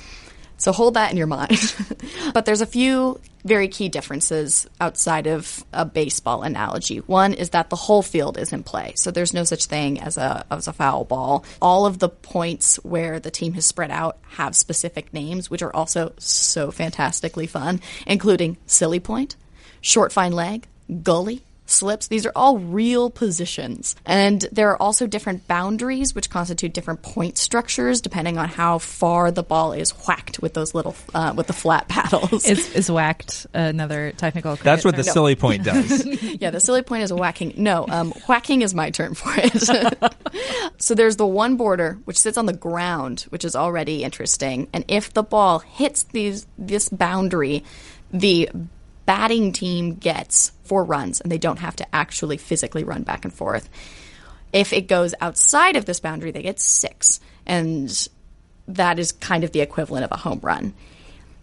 so 0.59 0.73
hold 0.73 0.95
that 0.95 1.11
in 1.11 1.17
your 1.17 1.27
mind. 1.29 1.75
but 2.35 2.45
there's 2.45 2.61
a 2.61 2.67
few 2.67 3.21
very 3.45 3.69
key 3.69 3.89
differences 3.89 4.69
outside 4.81 5.27
of 5.27 5.65
a 5.73 5.85
baseball 5.85 6.43
analogy. 6.43 6.99
One 6.99 7.33
is 7.33 7.51
that 7.51 7.71
the 7.71 7.77
whole 7.77 8.03
field 8.03 8.37
is 8.37 8.53
in 8.53 8.65
play. 8.65 8.93
So 8.97 9.11
there's 9.11 9.33
no 9.33 9.45
such 9.45 9.67
thing 9.67 10.01
as 10.01 10.19
a 10.19 10.45
as 10.51 10.67
a 10.67 10.73
foul 10.73 11.05
ball. 11.05 11.45
All 11.63 11.87
of 11.87 12.01
the 12.01 12.09
points 12.09 12.77
where 12.85 13.21
the 13.21 13.31
team 13.31 13.55
has 13.55 13.65
spread 13.65 13.93
out 13.93 14.19
have 14.31 14.57
specific 14.57 15.15
names, 15.15 15.49
which 15.49 15.63
are 15.63 15.75
also 15.75 16.13
so 16.19 16.71
fantastically 16.73 17.47
fun, 17.47 17.81
including 18.07 18.57
silly 18.67 19.01
point, 19.01 19.37
short 19.81 20.13
fine 20.13 20.33
leg, 20.33 20.67
gully, 21.03 21.45
slips. 21.71 22.09
These 22.09 22.27
are 22.27 22.33
all 22.35 22.59
real 22.59 23.11
positions. 23.11 23.97
And 24.07 24.43
there 24.53 24.71
are 24.71 24.81
also 24.81 25.07
different 25.07 25.47
boundaries, 25.47 26.15
which 26.15 26.31
constitute 26.31 26.73
different 26.73 27.03
point 27.03 27.39
structures 27.39 28.01
depending 28.01 28.39
on 28.39 28.49
how 28.49 28.79
far 28.79 29.31
the 29.31 29.43
ball 29.43 29.73
is 29.73 29.91
whacked 30.07 30.41
with 30.41 30.55
those 30.55 30.75
little, 30.75 30.97
uh, 31.15 31.35
with 31.37 31.47
the 31.47 31.53
flat 31.53 31.89
paddles. 31.89 32.45
Is, 32.47 32.75
is 32.75 32.91
whacked 32.91 33.47
another 33.55 34.13
technical? 34.13 34.57
That's 34.57 34.85
what 34.85 34.93
the 34.93 35.03
cricket 35.03 35.07
term? 35.07 35.13
silly 35.13 35.37
point 35.37 35.65
does. 35.65 36.07
yeah, 36.41 36.51
the 36.51 36.61
silly 36.61 36.83
point 36.83 37.03
is 37.05 37.13
whacking. 37.13 37.55
No, 37.57 37.87
um, 37.89 38.13
whacking 38.27 38.63
is 38.63 38.75
my 38.75 38.91
term 38.91 39.15
for 39.15 39.33
it. 39.37 40.15
so 40.79 40.95
there's 40.95 41.17
the 41.17 41.27
one 41.27 41.57
border 41.57 41.99
which 42.05 42.19
sits 42.19 42.39
on 42.39 42.47
the 42.47 42.53
ground, 42.53 43.27
which 43.31 43.45
is 43.45 43.55
already 43.55 44.05
interesting. 44.05 44.69
And 44.73 44.85
if 44.89 45.13
the 45.13 45.23
ball 45.23 45.61
hits 45.61 46.05
these 46.05 46.47
this 46.57 46.89
boundary, 46.89 47.65
the 48.11 48.51
batting 49.07 49.53
team 49.53 49.95
gets 49.95 50.53
four 50.69 50.85
runs, 50.85 51.21
and 51.21 51.33
they 51.33 51.39
don't 51.39 51.59
have 51.59 51.77
to 51.77 51.95
actually 51.95 52.37
physically 52.37 52.85
run 52.85 53.03
back 53.03 53.25
and 53.25 53.33
forth. 53.33 53.69
If 54.53 54.73
it 54.73 54.89
goes 54.89 55.15
outside 55.21 55.77
of 55.77 55.85
this 55.85 56.01
boundary, 56.01 56.31
they 56.31 56.43
get 56.43 56.61
six, 56.61 57.21
and 57.47 58.09
that 58.69 58.99
is 58.99 59.13
kind 59.13 59.45
of 59.45 59.53
the 59.53 59.61
equivalent 59.61 60.05
of 60.05 60.13
a 60.13 60.17
home 60.17 60.41
run. 60.43 60.75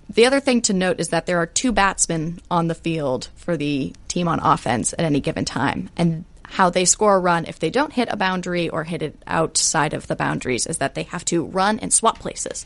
The 0.10 0.28
other 0.28 0.40
thing 0.40 0.62
to 0.64 0.74
note 0.74 1.00
is 1.00 1.10
that 1.10 1.26
there 1.26 1.40
are 1.40 1.48
two 1.48 1.72
batsmen 1.72 2.40
on 2.50 2.68
the 2.68 2.76
field 2.76 3.30
for 3.36 3.58
the 3.58 3.94
team 4.08 4.28
on 4.28 4.40
offense 4.40 4.94
at 4.94 5.00
any 5.00 5.20
given 5.20 5.46
time. 5.46 5.90
And 5.98 6.26
how 6.44 6.70
they 6.70 6.86
score 6.86 7.16
a 7.16 7.20
run 7.20 7.46
if 7.46 7.58
they 7.58 7.72
don't 7.72 7.92
hit 7.92 8.08
a 8.12 8.18
boundary 8.18 8.70
or 8.70 8.84
hit 8.84 9.02
it 9.02 9.18
outside 9.26 9.94
of 9.94 10.06
the 10.08 10.16
boundaries 10.16 10.68
is 10.68 10.78
that 10.78 10.94
they 10.94 11.04
have 11.04 11.26
to 11.26 11.44
run 11.44 11.80
and 11.80 11.92
swap 11.92 12.20
places. 12.20 12.66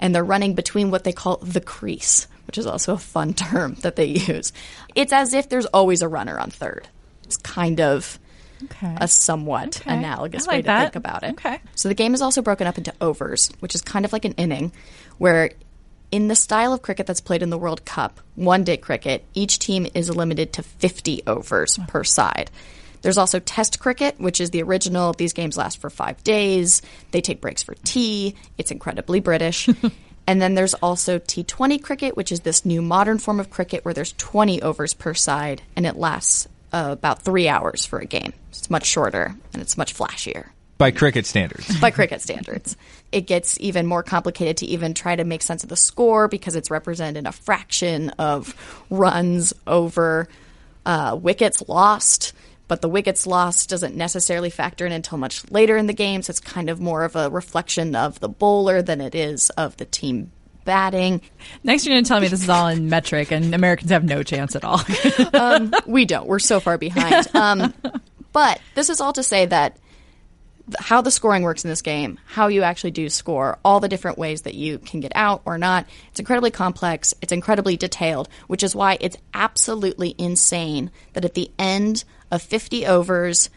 And 0.00 0.14
they're 0.14 0.24
running 0.24 0.54
between 0.54 0.90
what 0.90 1.04
they 1.04 1.12
call 1.12 1.36
the 1.36 1.60
crease, 1.60 2.26
which 2.50 2.58
is 2.58 2.66
also 2.66 2.94
a 2.94 2.98
fun 2.98 3.32
term 3.46 3.74
that 3.82 3.94
they 3.94 4.06
use. 4.06 4.52
It's 4.96 5.12
as 5.12 5.34
if 5.34 5.48
there's 5.48 5.66
always 5.66 6.02
a 6.02 6.08
runner 6.08 6.36
on 6.36 6.50
third. 6.50 6.88
It's 7.22 7.36
kind 7.36 7.80
of 7.80 8.18
Okay. 8.64 8.92
a 9.00 9.06
somewhat 9.06 9.80
Okay. 9.80 9.90
analogous 9.94 10.48
like 10.48 10.52
way 10.56 10.62
to 10.62 10.66
that. 10.66 10.80
think 10.82 10.96
about 10.96 11.22
it. 11.22 11.30
Okay. 11.34 11.60
So 11.76 11.88
the 11.88 11.94
game 11.94 12.12
is 12.12 12.20
also 12.20 12.42
broken 12.42 12.66
up 12.66 12.76
into 12.76 12.92
overs, 13.00 13.50
which 13.60 13.76
is 13.76 13.82
kind 13.82 14.04
of 14.04 14.12
like 14.12 14.24
an 14.24 14.32
inning, 14.32 14.72
where 15.16 15.52
in 16.10 16.26
the 16.26 16.34
style 16.34 16.72
of 16.72 16.82
cricket 16.82 17.06
that's 17.06 17.20
played 17.20 17.42
in 17.44 17.50
the 17.50 17.56
World 17.56 17.84
Cup, 17.84 18.20
one 18.34 18.64
day 18.64 18.76
cricket, 18.76 19.24
each 19.32 19.60
team 19.60 19.86
is 19.94 20.10
limited 20.14 20.52
to 20.54 20.62
50 20.64 21.22
overs 21.28 21.78
per 21.86 22.02
side. 22.02 22.50
There's 23.02 23.16
also 23.16 23.38
Test 23.38 23.78
cricket, 23.78 24.20
which 24.20 24.40
is 24.40 24.50
the 24.50 24.62
original. 24.64 25.12
These 25.14 25.32
games 25.34 25.56
last 25.56 25.80
for 25.80 25.88
five 25.88 26.22
days. 26.24 26.82
They 27.12 27.20
take 27.22 27.40
breaks 27.40 27.62
for 27.62 27.74
tea. 27.84 28.34
It's 28.58 28.72
incredibly 28.72 29.20
British. 29.20 29.68
and 30.30 30.40
then 30.40 30.54
there's 30.54 30.74
also 30.74 31.18
T20 31.18 31.82
cricket, 31.82 32.16
which 32.16 32.30
is 32.30 32.42
this 32.42 32.64
new 32.64 32.80
modern 32.80 33.18
form 33.18 33.40
of 33.40 33.50
cricket 33.50 33.84
where 33.84 33.92
there's 33.92 34.12
20 34.12 34.62
overs 34.62 34.94
per 34.94 35.12
side 35.12 35.60
and 35.74 35.84
it 35.84 35.96
lasts 35.96 36.46
uh, 36.72 36.90
about 36.92 37.22
three 37.22 37.48
hours 37.48 37.84
for 37.84 37.98
a 37.98 38.06
game. 38.06 38.32
It's 38.50 38.70
much 38.70 38.86
shorter 38.86 39.34
and 39.52 39.60
it's 39.60 39.76
much 39.76 39.92
flashier 39.92 40.50
By 40.78 40.92
cricket 40.92 41.26
standards. 41.26 41.80
by 41.80 41.90
cricket 41.90 42.20
standards. 42.20 42.76
It 43.10 43.22
gets 43.22 43.58
even 43.58 43.86
more 43.88 44.04
complicated 44.04 44.58
to 44.58 44.66
even 44.66 44.94
try 44.94 45.16
to 45.16 45.24
make 45.24 45.42
sense 45.42 45.64
of 45.64 45.68
the 45.68 45.74
score 45.74 46.28
because 46.28 46.54
it's 46.54 46.70
represented 46.70 47.16
in 47.16 47.26
a 47.26 47.32
fraction 47.32 48.10
of 48.10 48.54
runs 48.88 49.52
over 49.66 50.28
uh, 50.86 51.18
wickets 51.20 51.60
lost. 51.68 52.34
But 52.70 52.82
the 52.82 52.88
wickets 52.88 53.26
lost 53.26 53.68
doesn't 53.68 53.96
necessarily 53.96 54.48
factor 54.48 54.86
in 54.86 54.92
until 54.92 55.18
much 55.18 55.42
later 55.50 55.76
in 55.76 55.88
the 55.88 55.92
game, 55.92 56.22
so 56.22 56.30
it's 56.30 56.38
kind 56.38 56.70
of 56.70 56.80
more 56.80 57.02
of 57.02 57.16
a 57.16 57.28
reflection 57.28 57.96
of 57.96 58.20
the 58.20 58.28
bowler 58.28 58.80
than 58.80 59.00
it 59.00 59.12
is 59.12 59.50
of 59.50 59.76
the 59.78 59.84
team 59.84 60.30
batting. 60.64 61.20
Next, 61.64 61.84
you're 61.84 61.94
going 61.94 62.04
to 62.04 62.08
tell 62.08 62.20
me 62.20 62.28
this 62.28 62.44
is 62.44 62.48
all 62.48 62.68
in 62.68 62.88
metric, 62.88 63.32
and 63.32 63.52
Americans 63.56 63.90
have 63.90 64.04
no 64.04 64.22
chance 64.22 64.54
at 64.54 64.62
all. 64.64 64.80
we 65.86 66.04
don't. 66.04 66.28
We're 66.28 66.38
so 66.38 66.60
far 66.60 66.78
behind. 66.78 67.26
Um, 67.34 67.74
but 68.32 68.60
this 68.76 68.88
is 68.88 69.00
all 69.00 69.14
to 69.14 69.24
say 69.24 69.46
that 69.46 69.76
how 70.78 71.00
the 71.00 71.10
scoring 71.10 71.42
works 71.42 71.64
in 71.64 71.70
this 71.70 71.82
game, 71.82 72.20
how 72.24 72.46
you 72.46 72.62
actually 72.62 72.92
do 72.92 73.08
score, 73.08 73.58
all 73.64 73.80
the 73.80 73.88
different 73.88 74.16
ways 74.16 74.42
that 74.42 74.54
you 74.54 74.78
can 74.78 75.00
get 75.00 75.10
out 75.16 75.42
or 75.44 75.58
not, 75.58 75.86
it's 76.12 76.20
incredibly 76.20 76.52
complex. 76.52 77.14
It's 77.20 77.32
incredibly 77.32 77.76
detailed, 77.76 78.28
which 78.46 78.62
is 78.62 78.76
why 78.76 78.96
it's 79.00 79.16
absolutely 79.34 80.14
insane 80.18 80.92
that 81.14 81.24
at 81.24 81.34
the 81.34 81.50
end 81.58 82.04
of 82.30 82.42
50 82.42 82.86
overs 82.86 83.50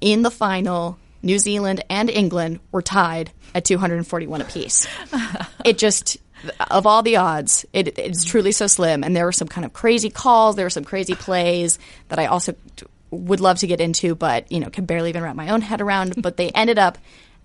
in 0.00 0.22
the 0.22 0.30
final, 0.30 0.98
New 1.22 1.38
Zealand 1.38 1.84
and 1.88 2.10
England 2.10 2.60
were 2.70 2.82
tied 2.82 3.30
at 3.54 3.64
241 3.64 4.40
apiece. 4.40 4.86
it 5.64 5.78
just 5.78 6.18
of 6.70 6.86
all 6.86 7.02
the 7.02 7.16
odds, 7.16 7.64
it, 7.72 7.98
it's 7.98 8.24
truly 8.24 8.52
so 8.52 8.66
slim. 8.66 9.04
And 9.04 9.14
there 9.14 9.24
were 9.24 9.32
some 9.32 9.48
kind 9.48 9.64
of 9.64 9.72
crazy 9.72 10.10
calls. 10.10 10.56
There 10.56 10.66
were 10.66 10.70
some 10.70 10.84
crazy 10.84 11.14
plays 11.14 11.78
that 12.08 12.18
I 12.18 12.26
also 12.26 12.54
would 13.10 13.40
love 13.40 13.58
to 13.58 13.66
get 13.66 13.80
into, 13.80 14.14
but 14.14 14.50
you 14.50 14.60
know, 14.60 14.70
can 14.70 14.84
barely 14.84 15.10
even 15.10 15.22
wrap 15.22 15.36
my 15.36 15.50
own 15.50 15.60
head 15.60 15.80
around. 15.80 16.14
But 16.22 16.36
they 16.36 16.50
ended 16.50 16.78
up 16.78 16.98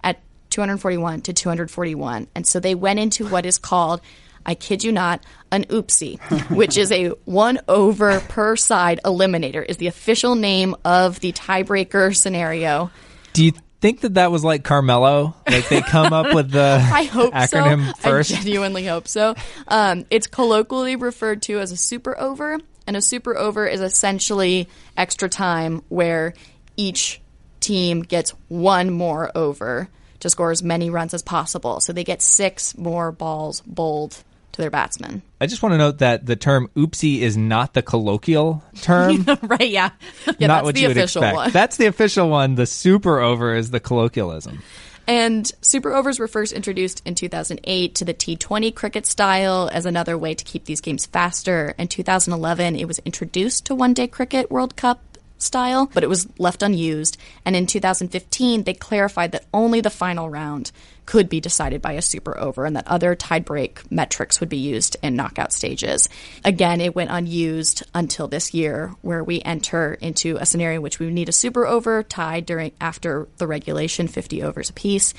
at 0.04 0.20
241 0.50 1.22
to 1.22 1.34
241, 1.34 2.28
and 2.36 2.48
so 2.48 2.60
they 2.60 2.76
went 2.76 3.00
into 3.00 3.28
what 3.28 3.46
is 3.46 3.58
called. 3.58 4.02
I 4.48 4.56
kid 4.56 4.84
you 4.84 4.94
not, 4.94 5.24
an 5.52 5.66
oopsie, 5.66 6.20
which 6.50 6.78
is 6.78 6.92
a 6.92 7.10
one 7.26 7.60
over 7.68 8.22
per 8.22 8.56
side 8.56 9.02
eliminator, 9.04 9.64
is 9.64 9.78
the 9.78 9.88
official 9.88 10.36
name 10.36 10.74
of 10.86 11.20
the 11.20 11.34
tiebreaker 11.34 12.16
scenario. 12.16 12.90
Do 13.34 13.44
you 13.44 13.52
think 13.82 14.02
that 14.02 14.16
that 14.16 14.32
was 14.32 14.44
like 14.44 14.64
Carmelo? 14.64 15.36
Like 15.48 15.68
they 15.68 15.82
come 15.82 16.14
up 16.14 16.34
with 16.34 16.52
the 16.52 16.80
I 16.94 17.04
hope 17.04 17.34
acronym 17.34 17.88
so. 17.88 17.94
first? 18.00 18.32
I 18.32 18.36
genuinely 18.38 18.86
hope 18.86 19.08
so. 19.08 19.36
Um, 19.68 20.06
it's 20.10 20.28
colloquially 20.28 20.96
referred 20.96 21.42
to 21.44 21.60
as 21.60 21.72
a 21.74 21.78
super 21.78 22.18
over, 22.18 22.58
and 22.88 22.96
a 22.96 23.02
super 23.02 23.38
over 23.38 23.68
is 23.68 23.82
essentially 23.82 24.70
extra 24.96 25.28
time 25.28 25.84
where 25.90 26.34
each 26.78 27.22
team 27.60 28.02
gets 28.02 28.32
one 28.48 28.92
more 28.92 29.30
over 29.36 29.90
to 30.20 30.30
score 30.30 30.52
as 30.52 30.64
many 30.64 30.90
runs 30.90 31.14
as 31.14 31.22
possible. 31.22 31.80
So 31.80 31.94
they 31.94 32.04
get 32.04 32.22
six 32.22 32.78
more 32.78 33.12
balls 33.12 33.62
bowled 33.66 34.24
to 34.58 34.62
their 34.64 34.70
batsmen. 34.70 35.22
I 35.40 35.48
just 35.48 35.64
want 35.64 35.74
to 35.74 35.78
note 35.78 36.00
that 36.00 36.26
the 36.26 36.36
term 36.36 36.70
oopsie 36.76 37.20
is 37.20 37.38
not 37.38 37.74
the 37.74 37.82
colloquial 37.82 38.64
term. 38.82 39.24
right? 39.44 39.70
Yeah. 39.70 39.92
Yeah, 40.40 40.48
not 40.48 40.56
that's 40.56 40.66
what 40.66 40.76
the 40.76 40.82
you 40.82 40.88
would 40.90 40.98
expect. 40.98 41.36
one. 41.36 41.52
That's 41.52 41.78
the 41.78 41.86
official 41.86 42.30
one. 42.30 42.56
The 42.56 42.66
super 42.66 43.20
over 43.20 43.56
is 43.56 43.72
the 43.72 43.80
colloquialism. 43.80 44.62
And 45.08 45.50
super 45.62 45.94
overs 45.94 46.20
were 46.20 46.28
first 46.28 46.52
introduced 46.52 47.02
in 47.06 47.16
2008 47.16 47.96
to 47.96 48.06
the 48.06 48.14
T20 48.14 48.76
cricket 48.76 49.06
style 49.06 49.70
as 49.72 49.86
another 49.86 50.18
way 50.18 50.36
to 50.36 50.44
keep 50.44 50.66
these 50.66 50.82
games 50.82 51.06
faster. 51.06 51.74
In 51.78 51.88
2011, 51.88 52.76
it 52.76 52.86
was 52.86 53.00
introduced 53.00 53.68
to 53.68 53.76
one 53.76 53.94
day 53.94 54.08
cricket 54.08 54.52
World 54.52 54.76
Cup 54.76 55.02
style, 55.38 55.90
but 55.94 56.04
it 56.04 56.10
was 56.10 56.28
left 56.40 56.64
unused. 56.64 57.18
And 57.46 57.56
in 57.56 57.68
2015, 57.68 58.64
they 58.64 58.74
clarified 58.74 59.32
that 59.32 59.46
only 59.54 59.82
the 59.82 59.90
final 59.90 60.30
round 60.30 60.72
could 61.06 61.30
be 61.30 61.40
decided 61.40 61.82
by 61.82 61.94
a 61.94 62.02
super 62.02 62.38
over 62.38 62.66
and 62.66 62.76
that 62.76 62.88
other 62.88 63.16
tiebreak 63.16 63.90
metrics 63.90 64.40
would 64.40 64.50
be 64.50 64.58
used 64.58 64.98
in 65.02 65.16
knockout 65.16 65.54
stages. 65.54 66.10
Again, 66.44 66.82
it 66.82 66.96
went 66.96 67.12
unused 67.12 67.84
until 67.94 68.28
this 68.28 68.54
year, 68.54 68.94
where 69.02 69.24
we 69.24 69.42
enter 69.42 69.94
into 69.96 70.38
a 70.38 70.46
scenario 70.46 70.78
in 70.78 70.82
which 70.82 71.00
we 71.00 71.10
need 71.10 71.30
a 71.30 71.34
super 71.34 71.66
over 71.66 72.04
tied 72.04 72.46
during 72.46 72.74
after 72.82 73.28
the 73.38 73.48
regulation, 73.48 74.08
50 74.08 74.44
overs 74.44 74.70
apiece. 74.70 75.14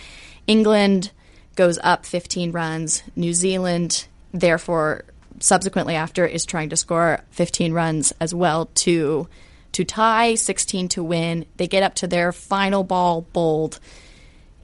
England 0.47 1.11
goes 1.57 1.79
up 1.83 2.05
15 2.05 2.53
runs. 2.53 3.03
New 3.17 3.33
Zealand, 3.33 4.07
therefore, 4.33 5.05
subsequently 5.41 5.95
after, 5.95 6.27
is 6.27 6.45
trying 6.45 6.69
to 6.69 6.77
score 6.77 7.21
15 7.31 7.73
runs 7.73 8.13
as 8.21 8.35
well 8.35 8.67
to 8.75 9.27
to 9.73 9.85
tie, 9.85 10.35
16 10.35 10.89
to 10.89 11.03
win. 11.03 11.47
They 11.57 11.67
get 11.67 11.83
up 11.83 11.95
to 11.97 12.07
their 12.07 12.33
final 12.33 12.85
ball 12.85 13.23
bowled. 13.33 13.79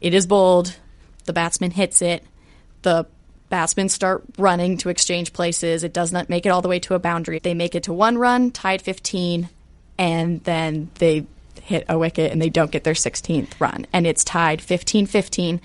It 0.00 0.14
is 0.14 0.26
bowled. 0.26 0.76
The 1.24 1.32
batsman 1.32 1.70
hits 1.70 2.02
it. 2.02 2.24
The 2.82 3.06
batsmen 3.48 3.88
start 3.88 4.24
running 4.38 4.76
to 4.78 4.88
exchange 4.88 5.32
places. 5.32 5.84
It 5.84 5.92
does 5.92 6.12
not 6.12 6.28
make 6.28 6.46
it 6.46 6.50
all 6.50 6.62
the 6.62 6.68
way 6.68 6.80
to 6.80 6.94
a 6.94 6.98
boundary. 6.98 7.38
They 7.38 7.54
make 7.54 7.74
it 7.74 7.84
to 7.84 7.92
one 7.92 8.18
run, 8.18 8.50
tied 8.50 8.82
15, 8.82 9.48
and 9.98 10.42
then 10.44 10.90
they 10.96 11.26
hit 11.62 11.84
a 11.88 11.98
wicket 11.98 12.32
and 12.32 12.42
they 12.42 12.50
don't 12.50 12.70
get 12.70 12.84
their 12.84 12.94
16th 12.94 13.58
run. 13.60 13.86
And 13.92 14.06
it's 14.06 14.24
tied 14.24 14.60
15 14.60 15.06
15. 15.06 15.60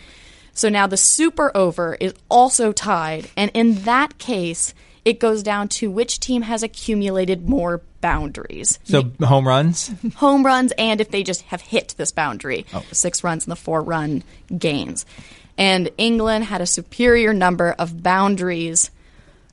So 0.54 0.70
now 0.70 0.88
the 0.88 0.98
super 0.98 1.56
over 1.56 1.96
is 1.96 2.14
also 2.30 2.72
tied. 2.72 3.30
And 3.36 3.52
in 3.54 3.84
that 3.84 4.18
case, 4.18 4.74
it 5.06 5.20
goes 5.20 5.42
down 5.42 5.70
to 5.70 5.90
which 5.90 6.20
team 6.20 6.44
has 6.44 6.64
accumulated 6.64 7.48
more 7.48 7.82
boundaries. 8.02 8.80
So 8.84 9.12
home 9.22 9.48
runs? 9.48 9.92
home 10.16 10.46
runs 10.46 10.74
and 10.78 11.02
if 11.02 11.12
they 11.12 11.24
just 11.24 11.42
have 11.44 11.62
hit 11.62 11.96
this 11.98 12.12
boundary. 12.12 12.66
Oh. 12.74 12.84
Six 12.92 13.24
runs 13.24 13.46
and 13.46 13.52
the 13.52 13.56
four 13.56 13.82
run 13.82 14.24
gains. 14.56 15.06
And 15.58 15.90
England 15.98 16.46
had 16.46 16.62
a 16.62 16.66
superior 16.66 17.34
number 17.34 17.76
of 17.78 18.02
boundaries 18.02 18.92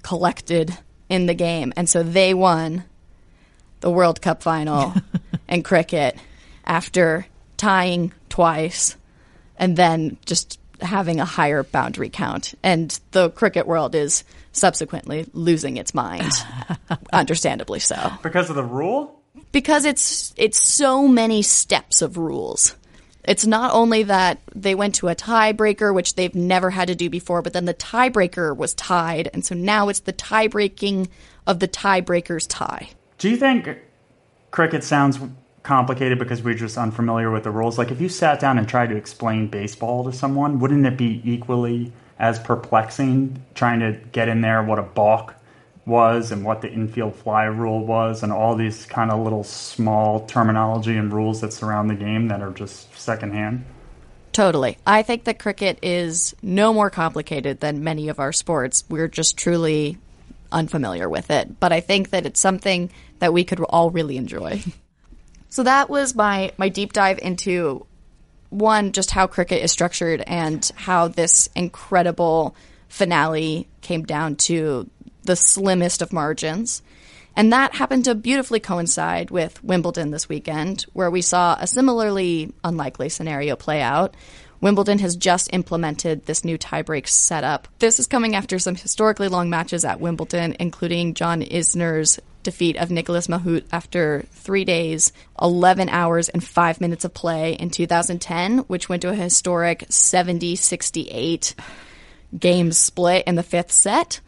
collected 0.03 0.77
in 1.09 1.27
the 1.27 1.35
game. 1.35 1.73
And 1.77 1.89
so 1.89 2.03
they 2.03 2.33
won 2.33 2.85
the 3.81 3.91
World 3.91 4.23
Cup 4.23 4.43
final 4.43 4.95
and 5.49 5.65
cricket 5.65 6.17
after 6.65 7.27
tying 7.57 8.13
twice 8.29 8.97
and 9.59 9.77
then 9.77 10.19
just 10.27 10.61
having 10.81 11.21
a 11.21 11.25
higher 11.25 11.63
boundary 11.63 12.09
count. 12.09 12.55
And 12.63 12.99
the 13.13 13.31
cricket 13.31 13.67
world 13.67 13.95
is 13.95 14.25
subsequently 14.57 15.27
losing 15.33 15.77
its 15.77 15.95
mind, 15.95 16.33
understandably 17.13 17.81
so. 17.81 18.13
Because 18.23 18.51
of 18.51 18.57
the 18.57 18.65
rule? 18.65 19.21
Because 19.53 19.85
it's 19.85 20.35
it's 20.37 20.63
so 20.63 21.07
many 21.07 21.43
steps 21.43 22.03
of 22.03 22.17
rules. 22.17 22.75
It's 23.25 23.47
not 23.47 23.73
only 23.73 24.05
that 24.05 24.41
they 24.55 24.75
went 24.75 24.97
to 24.97 25.09
a 25.09 25.17
tiebreaker, 25.17 25.93
which 25.93 26.15
they've 26.15 26.35
never 26.35 26.71
had 26.71 26.89
to 26.89 26.95
do 26.95 27.11
before, 27.11 27.43
but 27.43 27.53
then 27.53 27.65
the 27.65 27.75
tiebreaker 27.75 28.57
was 28.57 28.73
tied, 28.75 29.29
and 29.35 29.45
so 29.45 29.55
now 29.55 29.89
it's 29.89 30.01
the 30.01 30.13
tiebreaking 30.13 31.09
of 31.47 31.59
the 31.59 31.69
tiebreaker's 31.69 32.47
tie. 32.47 32.91
Do 33.19 33.29
you 33.29 33.37
think 33.37 33.69
cricket 34.53 34.85
sounds 34.85 35.19
complicated 35.65 36.19
because 36.19 36.43
we're 36.43 36.55
just 36.55 36.79
unfamiliar 36.79 37.31
with 37.31 37.43
the 37.43 37.51
rules? 37.51 37.79
Like, 37.79 37.91
if 37.91 38.01
you 38.01 38.09
sat 38.09 38.39
down 38.39 38.59
and 38.59 38.69
tried 38.69 38.91
to 38.91 38.97
explain 38.97 39.49
baseball 39.49 40.05
to 40.05 40.13
someone, 40.13 40.61
wouldn't 40.61 40.87
it 40.87 40.97
be 40.97 41.21
equally 41.25 41.93
as 42.19 42.39
perplexing 42.39 43.43
trying 43.55 43.81
to 43.81 43.93
get 44.13 44.29
in 44.29 44.41
there 44.41 44.63
what 44.63 44.79
a 44.79 44.83
balk 44.83 45.35
was 45.87 46.33
and 46.33 46.45
what 46.45 46.61
the 46.63 46.71
infield 46.71 47.15
fly 47.15 47.45
rule 47.45 47.87
was 47.87 48.23
and 48.23 48.33
all 48.33 48.57
these 48.57 48.85
kind 48.87 49.11
of 49.11 49.21
little 49.21 49.45
small 49.45 50.27
terminology 50.27 50.97
and 50.97 51.13
rules 51.13 51.41
that 51.41 51.53
surround 51.53 51.89
the 51.89 51.95
game 51.95 52.29
that 52.29 52.43
are 52.43 52.51
just 52.51 52.93
secondhand. 52.99 53.65
Totally. 54.33 54.77
I 54.87 55.03
think 55.03 55.25
that 55.25 55.39
cricket 55.39 55.79
is 55.83 56.35
no 56.43 56.75
more 56.75 56.91
complicated 56.91 57.61
than 57.61 57.85
many 57.85 58.09
of 58.09 58.19
our 58.19 58.33
sports. 58.33 58.85
We're 58.89 59.09
just 59.09 59.37
truly 59.39 59.97
unfamiliar 60.53 61.09
with 61.09 61.31
it. 61.31 61.59
But 61.59 61.73
I 61.73 61.81
think 61.81 62.11
that 62.11 62.27
it's 62.27 62.41
something 62.41 62.91
that 63.21 63.33
we 63.33 63.45
could 63.45 63.61
all 63.61 63.91
really 63.91 64.17
enjoy. 64.17 64.63
so 65.49 65.63
that 65.63 65.89
was 65.89 66.15
my, 66.15 66.53
my 66.59 66.69
deep 66.69 66.93
dive 66.93 67.19
into 67.21 67.87
one, 68.51 68.93
just 68.93 69.11
how 69.11 69.27
cricket 69.27 69.63
is 69.63 69.73
structured 69.73 70.23
and 70.27 70.71
how 70.77 71.09
this 71.09 71.49
incredible 71.55 72.55
finale 72.89 73.69
came 73.81 74.05
down 74.05 74.37
to 74.37 74.89
the 75.25 75.37
slimmest 75.37 76.03
of 76.03 76.13
margins. 76.13 76.83
And 77.35 77.53
that 77.53 77.75
happened 77.75 78.07
to 78.07 78.15
beautifully 78.15 78.61
coincide 78.61 79.31
with 79.31 79.63
Wimbledon 79.63 80.11
this 80.11 80.29
weekend, 80.29 80.87
where 80.95 81.11
we 81.11 81.21
saw 81.21 81.57
a 81.61 81.67
similarly 81.67 82.55
unlikely 82.65 83.11
scenario 83.11 83.57
play 83.57 83.83
out. 83.83 84.15
Wimbledon 84.63 85.01
has 85.01 85.17
just 85.17 85.53
implemented 85.53 86.25
this 86.25 86.45
new 86.45 86.57
tiebreak 86.57 87.07
setup. 87.07 87.69
This 87.79 88.01
is 88.01 88.07
coming 88.07 88.35
after 88.35 88.59
some 88.59 88.75
historically 88.75 89.29
long 89.29 89.51
matches 89.51 89.85
at 89.85 90.01
Wimbledon, 90.01 90.57
including 90.59 91.13
John 91.13 91.43
Isner's 91.43 92.19
defeat 92.47 92.77
of 92.77 92.91
Nicolas 92.91 93.27
Mahut 93.27 93.65
after 93.71 94.25
three 94.31 94.65
days, 94.65 95.13
11 95.43 95.91
hours, 95.91 96.31
and 96.31 96.43
five 96.43 96.81
minutes 96.81 97.05
of 97.05 97.13
play 97.13 97.53
in 97.53 97.69
2010, 97.69 98.61
which 98.61 98.89
went 98.89 99.03
to 99.03 99.11
a 99.11 99.15
historic 99.15 99.85
70 99.91 100.57
68 100.57 101.55
game 102.39 102.73
split 102.73 103.25
in 103.27 103.35
the 103.35 103.43
fifth 103.43 103.73
set. 103.73 104.21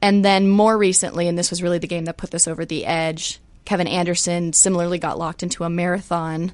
And 0.00 0.24
then 0.24 0.48
more 0.48 0.76
recently, 0.76 1.26
and 1.26 1.36
this 1.36 1.50
was 1.50 1.62
really 1.62 1.78
the 1.78 1.86
game 1.86 2.04
that 2.04 2.16
put 2.16 2.30
this 2.30 2.46
over 2.46 2.64
the 2.64 2.86
edge, 2.86 3.40
Kevin 3.64 3.86
Anderson 3.86 4.52
similarly 4.52 4.98
got 4.98 5.18
locked 5.18 5.42
into 5.42 5.64
a 5.64 5.70
marathon 5.70 6.52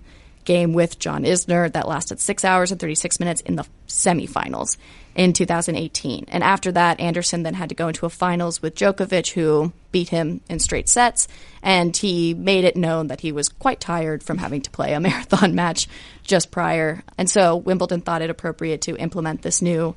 game 0.49 0.73
with 0.73 0.99
John 0.99 1.25
Isner 1.25 1.71
that 1.75 1.87
lasted 1.87 2.19
six 2.21 2.43
hours 2.43 2.73
and 2.73 2.81
36 2.81 3.21
minutes 3.21 3.43
in 3.43 3.57
the 3.57 3.67
semifinals 3.87 4.79
in 5.15 5.35
2018. 5.35 6.25
And 6.29 6.43
after 6.43 6.73
that, 6.73 7.01
Anderson 7.01 7.43
then 7.43 7.53
had 7.53 7.69
to 7.69 7.75
go 7.75 7.89
into 7.89 8.07
a 8.07 8.11
finals 8.11 8.63
with 8.63 8.75
Djokovic, 8.75 9.33
who 9.33 9.75
beat 9.93 10.09
him 10.09 10.41
in 10.49 10.59
straight 10.59 10.89
sets. 10.89 11.29
And 11.63 11.95
he 11.95 12.33
made 12.33 12.65
it 12.65 12.77
known 12.77 13.09
that 13.09 13.21
he 13.21 13.31
was 13.31 13.51
quite 13.51 13.79
tired 13.79 14.23
from 14.23 14.39
having 14.39 14.63
to 14.63 14.71
play 14.71 14.95
a 14.95 15.01
marathon 15.09 15.55
match 15.55 15.87
just 16.23 16.51
prior. 16.51 17.05
And 17.19 17.29
so 17.29 17.57
Wimbledon 17.57 18.01
thought 18.01 18.23
it 18.23 18.31
appropriate 18.31 18.81
to 18.83 18.97
implement 18.97 19.43
this 19.43 19.61
new 19.61 19.95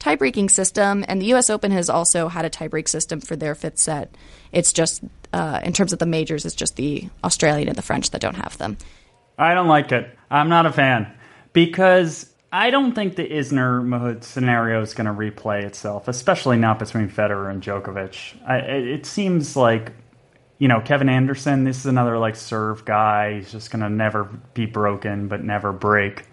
tiebreaking 0.00 0.50
system. 0.50 1.04
And 1.06 1.22
the 1.22 1.26
U.S. 1.26 1.48
Open 1.48 1.70
has 1.70 1.88
also 1.88 2.26
had 2.26 2.44
a 2.44 2.50
tiebreak 2.50 2.88
system 2.88 3.20
for 3.20 3.36
their 3.36 3.54
fifth 3.54 3.78
set. 3.78 4.12
It's 4.50 4.72
just, 4.72 5.04
uh, 5.32 5.60
in 5.62 5.72
terms 5.72 5.92
of 5.92 6.00
the 6.00 6.06
majors, 6.06 6.44
it's 6.44 6.56
just 6.56 6.74
the 6.74 7.08
Australian 7.22 7.68
and 7.68 7.78
the 7.78 7.82
French 7.82 8.10
that 8.10 8.20
don't 8.20 8.34
have 8.34 8.58
them. 8.58 8.78
I 9.38 9.54
don't 9.54 9.68
like 9.68 9.92
it. 9.92 10.16
I'm 10.30 10.48
not 10.48 10.66
a 10.66 10.72
fan 10.72 11.12
because 11.52 12.32
I 12.52 12.70
don't 12.70 12.94
think 12.94 13.16
the 13.16 13.26
Isner 13.26 13.82
Mahut 13.82 14.24
scenario 14.24 14.82
is 14.82 14.94
going 14.94 15.06
to 15.06 15.12
replay 15.12 15.64
itself, 15.64 16.06
especially 16.06 16.58
not 16.58 16.78
between 16.78 17.08
Federer 17.08 17.50
and 17.50 17.62
Djokovic. 17.62 18.36
I, 18.46 18.58
it 18.58 19.06
seems 19.06 19.56
like, 19.56 19.92
you 20.58 20.68
know, 20.68 20.80
Kevin 20.80 21.08
Anderson, 21.08 21.64
this 21.64 21.78
is 21.78 21.86
another 21.86 22.18
like 22.18 22.36
serve 22.36 22.84
guy. 22.84 23.36
He's 23.36 23.50
just 23.50 23.70
going 23.70 23.80
to 23.80 23.88
never 23.88 24.24
be 24.54 24.66
broken, 24.66 25.28
but 25.28 25.42
never 25.42 25.72
break. 25.72 26.26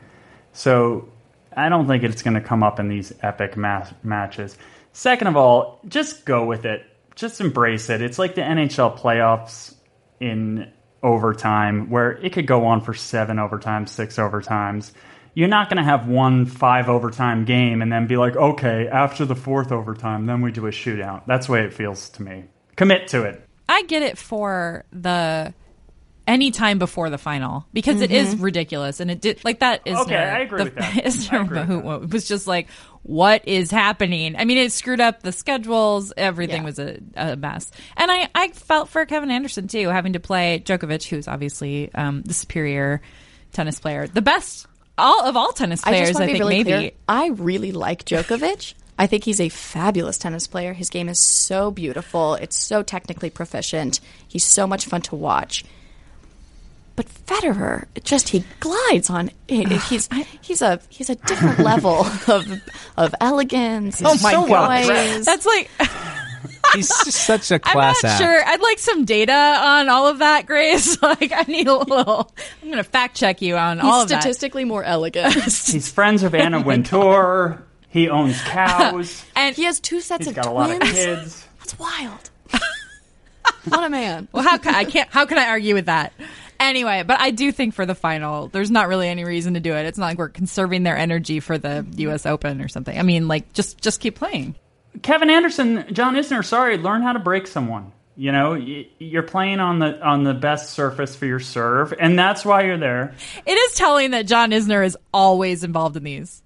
So 0.51 1.09
I 1.55 1.69
don't 1.69 1.87
think 1.87 2.03
it's 2.03 2.21
going 2.21 2.35
to 2.35 2.41
come 2.41 2.63
up 2.63 2.79
in 2.79 2.89
these 2.89 3.13
epic 3.21 3.55
ma- 3.55 3.87
matches. 4.03 4.57
Second 4.91 5.27
of 5.27 5.37
all, 5.37 5.79
just 5.87 6.25
go 6.25 6.45
with 6.45 6.65
it. 6.65 6.85
Just 7.15 7.39
embrace 7.39 7.89
it. 7.89 8.01
It's 8.01 8.19
like 8.19 8.35
the 8.35 8.41
NHL 8.41 8.97
playoffs 8.99 9.73
in 10.19 10.71
overtime, 11.03 11.89
where 11.89 12.11
it 12.11 12.33
could 12.33 12.47
go 12.47 12.65
on 12.65 12.81
for 12.81 12.93
seven 12.93 13.37
overtimes, 13.37 13.89
six 13.89 14.17
overtimes 14.17 14.91
you're 15.33 15.47
not 15.47 15.69
going 15.69 15.77
to 15.77 15.83
have 15.83 16.07
one 16.07 16.45
five 16.45 16.89
overtime 16.89 17.45
game 17.45 17.81
and 17.81 17.91
then 17.91 18.07
be 18.07 18.17
like, 18.17 18.35
okay, 18.35 18.87
after 18.87 19.25
the 19.25 19.35
fourth 19.35 19.71
overtime, 19.71 20.25
then 20.25 20.41
we 20.41 20.51
do 20.51 20.67
a 20.67 20.71
shootout. 20.71 21.25
That's 21.27 21.47
the 21.47 21.53
way 21.53 21.63
it 21.63 21.73
feels 21.73 22.09
to 22.09 22.23
me. 22.23 22.45
Commit 22.75 23.07
to 23.09 23.23
it. 23.23 23.45
I 23.67 23.83
get 23.83 24.03
it 24.03 24.17
for 24.17 24.85
the 24.91 25.53
any 26.29 26.51
time 26.51 26.77
before 26.77 27.09
the 27.09 27.17
final 27.17 27.65
because 27.73 27.95
mm-hmm. 27.95 28.03
it 28.03 28.11
is 28.11 28.35
mm-hmm. 28.35 28.43
ridiculous 28.43 28.99
and 28.99 29.09
it 29.09 29.19
did 29.19 29.43
like 29.43 29.59
that 29.59 29.81
is 29.83 29.97
okay. 29.97 30.15
I 30.15 30.41
agree 30.41 30.59
the, 30.59 30.63
with 30.65 30.75
that. 30.75 30.93
Isner 31.03 32.13
was 32.13 32.27
just 32.27 32.45
like, 32.45 32.69
what 33.01 33.47
is 33.47 33.71
happening? 33.71 34.35
I 34.35 34.45
mean, 34.45 34.59
it 34.59 34.71
screwed 34.71 35.01
up 35.01 35.23
the 35.23 35.31
schedules. 35.31 36.13
Everything 36.15 36.61
yeah. 36.61 36.65
was 36.65 36.77
a, 36.77 36.99
a, 37.15 37.35
mess, 37.35 37.71
and 37.97 38.11
I 38.11 38.29
I 38.35 38.49
felt 38.49 38.89
for 38.89 39.05
Kevin 39.07 39.31
Anderson 39.31 39.67
too, 39.67 39.89
having 39.89 40.13
to 40.13 40.19
play 40.19 40.61
Djokovic, 40.63 41.09
who's 41.09 41.27
obviously 41.27 41.91
um, 41.95 42.21
the 42.21 42.35
superior 42.35 43.01
tennis 43.51 43.79
player, 43.79 44.05
the 44.05 44.21
best 44.21 44.67
all 44.99 45.25
of 45.25 45.35
all 45.35 45.51
tennis 45.51 45.81
players. 45.81 46.15
I, 46.15 46.23
I 46.23 46.25
think 46.27 46.39
really 46.39 46.57
maybe 46.57 46.71
clear. 46.71 46.91
I 47.07 47.29
really 47.29 47.71
like 47.71 48.05
Djokovic. 48.05 48.75
I 48.99 49.07
think 49.07 49.23
he's 49.23 49.39
a 49.39 49.49
fabulous 49.49 50.19
tennis 50.19 50.45
player. 50.45 50.73
His 50.73 50.89
game 50.91 51.09
is 51.09 51.17
so 51.17 51.71
beautiful. 51.71 52.35
It's 52.35 52.55
so 52.55 52.83
technically 52.83 53.31
proficient. 53.31 53.99
He's 54.27 54.43
so 54.43 54.67
much 54.67 54.85
fun 54.85 55.01
to 55.03 55.15
watch. 55.15 55.63
But 56.99 57.07
Federer, 57.27 57.85
it 57.95 58.03
just 58.03 58.27
he 58.27 58.43
glides 58.59 59.09
on. 59.09 59.31
he- 59.47 59.63
He's 59.63 60.09
he's 60.41 60.61
a 60.61 60.81
he's 60.89 61.09
a 61.09 61.15
different 61.15 61.59
level 61.59 61.99
of 62.27 62.45
of 62.97 63.15
elegance. 63.21 64.01
Oh 64.03 64.17
my 64.21 64.31
so 64.33 64.45
God. 64.45 64.85
poised. 64.85 65.25
That's 65.25 65.45
like 65.45 65.69
He's 66.73 66.89
just 66.89 67.11
such 67.25 67.51
a 67.51 67.59
I'm 67.63 67.77
not 67.77 68.03
act. 68.03 68.21
sure. 68.21 68.43
I'd 68.45 68.59
like 68.59 68.79
some 68.79 69.05
data 69.05 69.31
on 69.31 69.87
all 69.87 70.07
of 70.07 70.19
that, 70.19 70.45
Grace. 70.45 71.01
Like 71.01 71.31
I 71.33 71.43
need 71.47 71.67
a 71.67 71.77
little. 71.77 72.33
I'm 72.61 72.67
going 72.67 72.83
to 72.83 72.83
fact 72.83 73.15
check 73.15 73.41
you 73.41 73.55
on 73.55 73.79
all 73.79 73.93
He's 73.93 74.03
of 74.03 74.09
that. 74.09 74.21
statistically 74.21 74.65
more 74.65 74.83
elegant. 74.83 75.33
He's 75.35 75.89
friends 75.89 76.21
with 76.21 76.35
Anna 76.35 76.57
oh 76.59 76.63
Wintour. 76.63 77.63
He 77.87 78.09
owns 78.09 78.41
cows. 78.41 79.23
And 79.37 79.55
he 79.55 79.63
has 79.63 79.79
two 79.79 80.01
sets 80.01 80.25
He's 80.25 80.27
of 80.27 80.35
got 80.35 80.47
a 80.47 80.51
lot 80.51 80.69
of 80.69 80.81
kids. 80.81 81.47
That's 81.59 81.79
wild. 81.79 82.29
what 83.69 83.83
a 83.85 83.89
man. 83.89 84.27
well, 84.33 84.43
how 84.43 84.57
can 84.57 84.75
I 84.75 84.83
can't? 84.83 85.09
How 85.09 85.25
can 85.25 85.37
I 85.37 85.47
argue 85.47 85.73
with 85.75 85.85
that? 85.85 86.11
Anyway, 86.59 87.03
but 87.03 87.19
I 87.19 87.31
do 87.31 87.51
think 87.51 87.73
for 87.73 87.85
the 87.85 87.95
final, 87.95 88.47
there's 88.47 88.69
not 88.69 88.89
really 88.89 89.07
any 89.07 89.23
reason 89.23 89.53
to 89.53 89.59
do 89.59 89.73
it. 89.73 89.85
It's 89.85 89.97
not 89.97 90.07
like 90.07 90.17
we're 90.17 90.29
conserving 90.29 90.83
their 90.83 90.97
energy 90.97 91.39
for 91.39 91.57
the 91.57 91.85
U.S. 91.97 92.25
Open 92.25 92.61
or 92.61 92.67
something. 92.67 92.97
I 92.97 93.03
mean, 93.03 93.27
like 93.27 93.53
just 93.53 93.81
just 93.81 94.01
keep 94.01 94.15
playing. 94.15 94.55
Kevin 95.01 95.29
Anderson, 95.29 95.85
John 95.93 96.15
Isner, 96.15 96.43
sorry, 96.43 96.77
learn 96.77 97.01
how 97.01 97.13
to 97.13 97.19
break 97.19 97.47
someone. 97.47 97.91
You 98.17 98.33
know, 98.33 98.55
you're 98.55 99.23
playing 99.23 99.61
on 99.61 99.79
the 99.79 100.01
on 100.05 100.25
the 100.25 100.33
best 100.33 100.71
surface 100.71 101.15
for 101.15 101.25
your 101.25 101.39
serve, 101.39 101.93
and 101.97 102.19
that's 102.19 102.43
why 102.43 102.63
you're 102.65 102.77
there. 102.77 103.15
It 103.45 103.53
is 103.53 103.75
telling 103.75 104.11
that 104.11 104.27
John 104.27 104.51
Isner 104.51 104.85
is 104.85 104.97
always 105.13 105.63
involved 105.63 105.95
in 105.95 106.03
these. 106.03 106.43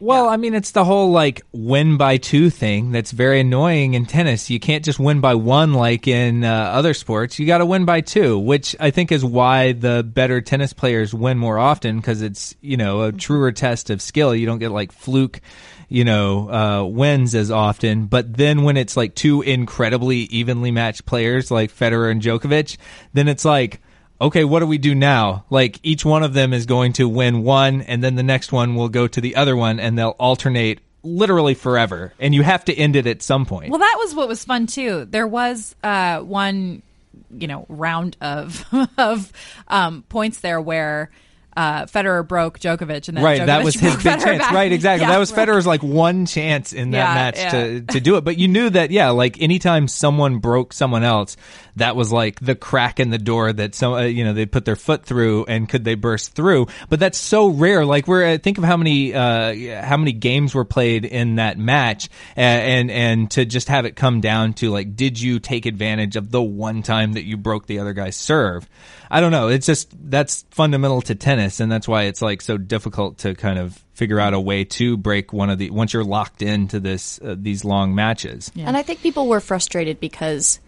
Well, 0.00 0.28
I 0.28 0.36
mean, 0.36 0.54
it's 0.54 0.72
the 0.72 0.84
whole 0.84 1.12
like 1.12 1.42
win 1.52 1.96
by 1.96 2.16
two 2.16 2.50
thing 2.50 2.90
that's 2.90 3.10
very 3.12 3.40
annoying 3.40 3.94
in 3.94 4.06
tennis. 4.06 4.50
You 4.50 4.58
can't 4.60 4.84
just 4.84 4.98
win 4.98 5.20
by 5.20 5.34
one 5.34 5.72
like 5.72 6.08
in 6.08 6.44
uh, 6.44 6.52
other 6.52 6.94
sports. 6.94 7.38
You 7.38 7.46
got 7.46 7.58
to 7.58 7.66
win 7.66 7.84
by 7.84 8.00
two, 8.00 8.38
which 8.38 8.74
I 8.80 8.90
think 8.90 9.12
is 9.12 9.24
why 9.24 9.72
the 9.72 10.02
better 10.02 10.40
tennis 10.40 10.72
players 10.72 11.14
win 11.14 11.38
more 11.38 11.58
often 11.58 11.96
because 11.96 12.22
it's, 12.22 12.54
you 12.60 12.76
know, 12.76 13.02
a 13.02 13.12
truer 13.12 13.52
test 13.52 13.88
of 13.88 14.02
skill. 14.02 14.34
You 14.34 14.46
don't 14.46 14.58
get 14.58 14.72
like 14.72 14.90
fluke, 14.92 15.40
you 15.88 16.04
know, 16.04 16.50
uh, 16.50 16.84
wins 16.84 17.34
as 17.34 17.50
often. 17.50 18.06
But 18.06 18.36
then 18.36 18.64
when 18.64 18.76
it's 18.76 18.96
like 18.96 19.14
two 19.14 19.42
incredibly 19.42 20.18
evenly 20.18 20.72
matched 20.72 21.06
players 21.06 21.50
like 21.50 21.70
Federer 21.70 22.10
and 22.10 22.20
Djokovic, 22.20 22.76
then 23.12 23.28
it's 23.28 23.44
like, 23.44 23.80
okay, 24.20 24.44
what 24.44 24.60
do 24.60 24.66
we 24.66 24.78
do 24.78 24.94
now? 24.94 25.44
Like 25.50 25.78
each 25.82 26.04
one 26.04 26.22
of 26.22 26.34
them 26.34 26.52
is 26.52 26.66
going 26.66 26.94
to 26.94 27.08
win 27.08 27.42
one, 27.42 27.82
and 27.82 28.02
then 28.02 28.14
the 28.14 28.22
next 28.22 28.52
one 28.52 28.74
will 28.74 28.88
go 28.88 29.06
to 29.06 29.20
the 29.20 29.36
other 29.36 29.56
one, 29.56 29.80
and 29.80 29.98
they'll 29.98 30.16
alternate 30.18 30.80
literally 31.02 31.54
forever. 31.54 32.12
And 32.18 32.34
you 32.34 32.42
have 32.42 32.64
to 32.66 32.74
end 32.74 32.96
it 32.96 33.06
at 33.06 33.22
some 33.22 33.46
point. 33.46 33.70
Well, 33.70 33.80
that 33.80 33.96
was 33.98 34.14
what 34.14 34.28
was 34.28 34.44
fun 34.44 34.66
too. 34.66 35.04
There 35.04 35.26
was 35.26 35.74
uh, 35.82 36.20
one, 36.20 36.82
you 37.30 37.46
know, 37.46 37.66
round 37.68 38.16
of 38.20 38.64
of 38.98 39.32
um, 39.68 40.04
points 40.08 40.40
there 40.40 40.60
where 40.60 41.10
uh, 41.56 41.86
Federer 41.86 42.26
broke 42.26 42.58
Djokovic, 42.58 43.08
and 43.08 43.16
then 43.16 43.24
Right, 43.24 43.46
that 43.46 43.64
was 43.64 43.74
his 43.80 43.94
big 43.96 44.00
Federer 44.02 44.22
chance. 44.24 44.38
back. 44.38 44.52
Right, 44.52 44.72
exactly. 44.72 45.06
Yeah. 45.06 45.12
that 45.12 45.18
was 45.18 45.30
Federer's 45.32 45.66
like 45.66 45.82
one 45.82 46.26
chance 46.26 46.72
in 46.72 46.90
that 46.92 46.98
Yeah, 46.98 47.14
match 47.14 47.38
yeah. 47.38 47.50
to 47.50 47.80
to 47.82 48.00
do 48.00 48.16
it. 48.16 48.24
But 48.24 48.38
you 48.38 48.48
knew 48.48 48.70
that, 48.70 48.90
yeah, 48.90 49.10
like 49.10 49.40
anytime 49.40 49.88
someone 49.88 50.38
broke 50.38 50.72
someone 50.72 51.04
else, 51.04 51.36
that 51.76 51.96
was 51.96 52.12
like 52.12 52.40
the 52.40 52.54
crack 52.54 53.00
in 53.00 53.10
the 53.10 53.18
door 53.18 53.52
that 53.52 53.74
some, 53.74 53.92
uh, 53.94 54.02
you 54.02 54.24
know, 54.24 54.32
they 54.32 54.46
put 54.46 54.64
their 54.64 54.76
foot 54.76 55.04
through, 55.04 55.44
and 55.46 55.68
could 55.68 55.84
they 55.84 55.94
burst 55.94 56.34
through? 56.34 56.66
But 56.88 57.00
that's 57.00 57.18
so 57.18 57.48
rare. 57.48 57.84
Like 57.84 58.06
we're 58.08 58.34
uh, 58.34 58.38
think 58.38 58.58
of 58.58 58.64
how 58.64 58.76
many 58.76 59.14
uh, 59.14 59.82
how 59.82 59.96
many 59.96 60.12
games 60.12 60.54
were 60.54 60.64
played 60.64 61.04
in 61.04 61.36
that 61.36 61.58
match, 61.58 62.08
and, 62.36 62.90
and 62.90 62.90
and 62.90 63.30
to 63.32 63.44
just 63.44 63.68
have 63.68 63.84
it 63.86 63.96
come 63.96 64.20
down 64.20 64.54
to 64.54 64.70
like, 64.70 64.96
did 64.96 65.20
you 65.20 65.38
take 65.40 65.66
advantage 65.66 66.16
of 66.16 66.30
the 66.30 66.42
one 66.42 66.82
time 66.82 67.14
that 67.14 67.24
you 67.24 67.36
broke 67.36 67.66
the 67.66 67.78
other 67.78 67.92
guy's 67.92 68.16
serve? 68.16 68.68
I 69.14 69.20
don't 69.20 69.30
know. 69.30 69.46
It's 69.46 69.64
just 69.64 69.90
that's 70.10 70.44
fundamental 70.50 71.00
to 71.02 71.14
tennis, 71.14 71.60
and 71.60 71.70
that's 71.70 71.86
why 71.86 72.02
it's 72.02 72.20
like 72.20 72.42
so 72.42 72.58
difficult 72.58 73.18
to 73.18 73.36
kind 73.36 73.60
of 73.60 73.80
figure 73.92 74.18
out 74.18 74.34
a 74.34 74.40
way 74.40 74.64
to 74.64 74.96
break 74.96 75.32
one 75.32 75.50
of 75.50 75.58
the 75.58 75.70
once 75.70 75.92
you're 75.92 76.02
locked 76.02 76.42
into 76.42 76.80
this 76.80 77.20
uh, 77.22 77.36
these 77.38 77.64
long 77.64 77.94
matches. 77.94 78.50
And 78.56 78.76
I 78.76 78.82
think 78.82 79.02
people 79.02 79.28
were 79.28 79.38
frustrated 79.38 80.00
because 80.00 80.58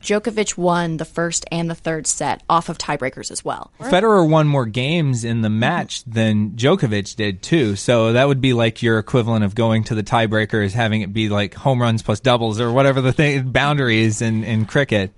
Djokovic 0.00 0.56
won 0.56 0.96
the 0.96 1.04
first 1.04 1.44
and 1.52 1.68
the 1.68 1.74
third 1.74 2.06
set 2.06 2.42
off 2.48 2.70
of 2.70 2.78
tiebreakers 2.78 3.30
as 3.30 3.44
well. 3.44 3.70
Federer 3.78 4.26
won 4.26 4.48
more 4.48 4.64
games 4.64 5.22
in 5.22 5.42
the 5.42 5.50
match 5.50 6.02
than 6.04 6.52
Djokovic 6.52 7.16
did 7.16 7.42
too. 7.42 7.76
So 7.76 8.14
that 8.14 8.26
would 8.26 8.40
be 8.40 8.54
like 8.54 8.82
your 8.82 8.98
equivalent 8.98 9.44
of 9.44 9.54
going 9.54 9.84
to 9.84 9.94
the 9.94 10.02
tiebreakers, 10.02 10.72
having 10.72 11.02
it 11.02 11.12
be 11.12 11.28
like 11.28 11.52
home 11.52 11.82
runs 11.82 12.02
plus 12.02 12.20
doubles 12.20 12.60
or 12.60 12.72
whatever 12.72 13.02
the 13.02 13.12
thing 13.12 13.50
boundaries 13.52 14.22
in 14.22 14.42
in 14.42 14.64
cricket. 14.64 15.12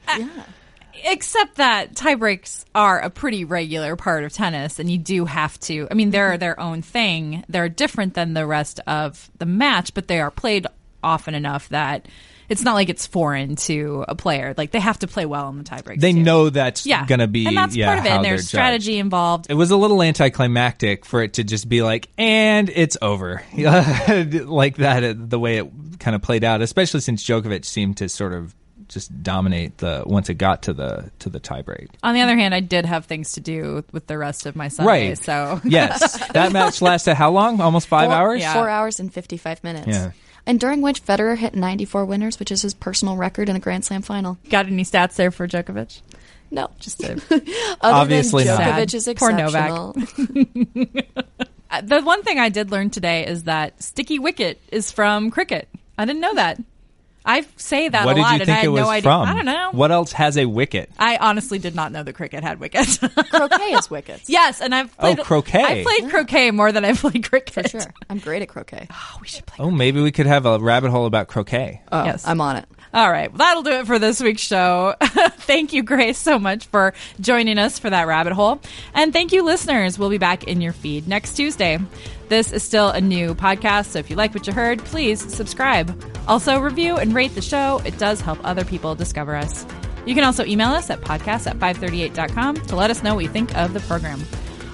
Except 1.05 1.57
that 1.57 1.97
tie 1.97 2.15
breaks 2.15 2.65
are 2.75 3.01
a 3.01 3.11
pretty 3.11 3.45
regular 3.45 3.97
part 3.97 4.25
of 4.25 4.33
tennis, 4.33 4.79
and 4.79 4.91
you 4.91 4.99
do 4.99 5.25
have 5.25 5.59
to. 5.61 5.89
I 5.91 5.95
mean, 5.95 6.11
they're 6.11 6.39
their 6.39 6.59
own 6.59 6.83
thing. 6.83 7.45
They're 7.49 7.69
different 7.69 8.15
than 8.15 8.35
the 8.35 8.47
rest 8.47 8.81
of 8.87 9.31
the 9.39 9.47
match, 9.47 9.95
but 9.95 10.09
they 10.09 10.21
are 10.21 10.31
played 10.31 10.67
often 11.03 11.35
enough 11.35 11.69
that 11.71 12.07
it's 12.49 12.63
not 12.63 12.75
like 12.75 12.89
it's 12.89 13.07
foreign 13.07 13.57
to 13.57 14.05
a 14.09 14.15
player. 14.15 14.55
Like 14.57 14.73
they 14.73 14.81
have 14.81 14.99
to 15.01 15.07
play 15.07 15.25
well 15.25 15.49
in 15.49 15.59
the 15.59 15.65
tie 15.65 15.81
breaks. 15.81 16.03
They 16.03 16.13
too. 16.13 16.23
know 16.23 16.51
that's 16.51 16.85
yeah, 16.85 17.07
going 17.07 17.21
to 17.21 17.27
be 17.27 17.47
and 17.47 17.57
that's 17.57 17.75
yeah, 17.75 17.87
part 17.87 17.99
of 17.99 18.05
it. 18.05 18.11
And 18.11 18.25
there's 18.25 18.43
judged. 18.43 18.49
strategy 18.49 18.99
involved. 18.99 19.47
It 19.49 19.55
was 19.55 19.71
a 19.71 19.77
little 19.77 20.03
anticlimactic 20.03 21.07
for 21.07 21.23
it 21.23 21.35
to 21.35 21.45
just 21.45 21.69
be 21.69 21.83
like, 21.83 22.09
and 22.19 22.69
it's 22.69 22.97
over, 23.01 23.43
like 23.57 24.77
that. 24.77 25.31
The 25.31 25.39
way 25.39 25.59
it 25.59 25.71
kind 25.99 26.15
of 26.15 26.23
played 26.23 26.45
out, 26.45 26.61
especially 26.61 27.01
since 27.01 27.25
Djokovic 27.25 27.65
seemed 27.65 27.97
to 27.99 28.09
sort 28.09 28.35
of 28.35 28.55
just 28.93 29.23
dominate 29.23 29.79
the 29.79 30.03
once 30.07 30.29
it 30.29 30.35
got 30.35 30.63
to 30.63 30.73
the 30.73 31.11
to 31.21 31.29
the 31.31 31.41
tiebreak. 31.41 31.89
On 32.03 32.15
the 32.15 32.21
other 32.21 32.37
hand, 32.37 32.55
I 32.55 32.61
did 32.61 32.85
have 32.87 33.07
things 33.07 33.33
to 33.33 33.41
do 33.41 33.85
with 33.93 34.07
the 34.07 34.19
rest 34.19 34.47
of 34.47 34.55
my 34.57 34.69
Sunday, 34.69 35.09
Right. 35.11 35.19
so 35.19 35.61
yes, 35.65 36.29
that 36.33 36.53
match 36.53 36.83
lasted 36.83 37.15
how 37.15 37.31
long? 37.31 37.61
Almost 37.61 37.89
five 37.89 38.07
Four- 38.09 38.15
hours. 38.15 38.41
Yeah. 38.41 38.53
Four 38.55 38.69
hours 38.69 39.01
and 39.01 39.13
55 39.13 39.65
minutes. 39.65 39.87
Yeah. 39.89 40.13
And 40.47 40.59
during 40.59 40.83
which 40.83 41.05
Federer 41.05 41.37
hit 41.39 41.55
94 41.55 42.05
winners, 42.05 42.39
which 42.41 42.51
is 42.51 42.63
his 42.63 42.75
personal 42.75 43.17
record 43.17 43.49
in 43.49 43.55
a 43.57 43.61
Grand 43.61 43.85
Slam 43.85 44.03
final. 44.03 44.39
got 44.51 44.67
any 44.67 44.83
stats 44.83 45.15
there 45.15 45.31
for 45.31 45.47
Djokovic? 45.47 46.01
No. 46.51 46.69
Just 46.81 46.99
to 47.01 47.13
Other 47.31 47.43
Obviously 47.81 48.45
than 48.45 48.59
not. 48.59 48.69
Djokovic 48.81 48.95
is 48.95 49.05
Sad. 49.05 49.17
Poor 49.17 49.33
Novak. 49.33 49.97
exceptional. 49.97 50.93
Uh, 51.71 51.81
the 51.81 52.03
one 52.03 52.23
thing 52.23 52.39
I 52.39 52.51
did 52.51 52.71
learn 52.71 52.91
today 52.91 53.27
is 53.27 53.45
that 53.45 53.83
sticky 53.83 54.19
wicket 54.19 54.61
is 54.71 54.93
from 54.93 55.31
cricket. 55.31 55.71
I 55.97 56.05
didn't 56.05 56.21
know 56.21 56.35
that. 56.35 56.61
I 57.25 57.47
say 57.57 57.89
that 57.89 58.05
What 58.05 58.13
a 58.13 58.15
did 58.17 58.21
lot, 58.23 58.29
you 58.29 58.33
and 58.35 58.43
I 58.43 58.45
think 58.47 58.57
had 58.59 58.65
it 58.65 58.69
was 58.69 58.81
no 58.83 58.89
idea. 58.91 59.03
from? 59.03 59.29
I 59.29 59.35
don't 59.35 59.45
know. 59.45 59.71
What 59.73 59.93
else 59.93 60.13
has 60.13 60.37
a 60.37 60.47
wicket? 60.47 60.91
I 60.99 61.17
honestly 61.19 61.59
did 61.59 61.75
not 61.75 61.93
know 61.93 62.03
that 62.03 62.13
cricket 62.15 62.43
had 62.43 62.59
wickets. 62.59 62.99
Croquet 63.31 63.73
is 63.75 63.91
wickets. 63.91 64.29
yes, 64.29 64.61
and 64.61 64.75
I've 64.75 64.93
oh, 64.99 65.01
played, 65.01 65.21
Oh, 65.21 65.25
croquet. 65.25 65.63
I 65.63 65.85
played 65.85 66.11
croquet 66.11 66.51
more 66.51 66.73
than 66.73 66.85
I 66.85 66.95
played 66.95 67.29
cricket. 67.29 67.53
For 67.53 67.69
sure. 67.69 67.95
I'm 68.11 68.19
great 68.19 68.43
at 68.43 68.49
croquet. 68.49 68.89
Oh, 69.15 69.19
we 69.21 69.27
should 69.29 69.47
play. 69.47 69.65
Oh, 69.65 69.71
maybe 69.71 70.01
we 70.01 70.11
could 70.13 70.27
have 70.27 70.47
a 70.47 70.59
rabbit 70.59 70.91
hole 70.91 71.07
about 71.07 71.29
croquet. 71.29 71.81
Oh, 71.93 72.05
Yes. 72.05 72.27
I'm 72.27 72.41
on 72.41 72.57
it. 72.57 72.67
All 72.95 73.11
right, 73.11 73.31
well, 73.31 73.39
that'll 73.39 73.63
do 73.63 73.71
it 73.71 73.87
for 73.87 73.99
this 73.99 74.21
week's 74.21 74.43
show. 74.43 74.95
thank 75.01 75.73
you, 75.73 75.83
Grace, 75.83 76.19
so 76.19 76.39
much 76.39 76.67
for 76.67 76.93
joining 77.21 77.57
us 77.59 77.79
for 77.79 77.89
that 77.89 78.07
rabbit 78.07 78.35
hole. 78.35 78.61
And 78.93 79.15
thank 79.15 79.33
you, 79.33 79.45
listeners. 79.45 79.99
We'll 79.99 80.11
be 80.11 80.19
back 80.19 80.45
in 80.45 80.61
your 80.61 80.75
feed 80.75 81.09
next 81.09 81.35
Tuesday. 81.35 81.79
This 82.33 82.51
is 82.51 82.63
still 82.63 82.89
a 82.89 82.99
new 82.99 83.35
podcast, 83.35 83.89
so 83.89 83.99
if 83.99 84.09
you 84.09 84.17
like 84.17 84.33
what 84.33 84.47
you 84.47 84.55
heard, 84.55 84.79
please 84.87 85.21
subscribe. 85.21 85.95
Also, 86.27 86.61
review 86.61 86.97
and 86.97 87.15
rate 87.15 87.35
the 87.35 87.43
show. 87.43 87.83
It 87.85 87.99
does 87.99 88.23
help 88.23 88.39
other 88.43 88.65
people 88.65 88.95
discover 88.95 89.37
us. 89.37 89.67
You 90.07 90.15
can 90.15 90.25
also 90.25 90.43
email 90.47 90.71
us 90.71 90.89
at 90.89 91.03
podcast 91.03 91.47
at 91.47 91.59
538.com 91.59 92.57
to 92.57 92.75
let 92.75 92.91
us 92.91 93.03
know 93.03 93.15
what 93.15 93.25
you 93.25 93.29
think 93.29 93.55
of 93.55 93.75
the 93.75 93.81
program. 93.81 94.19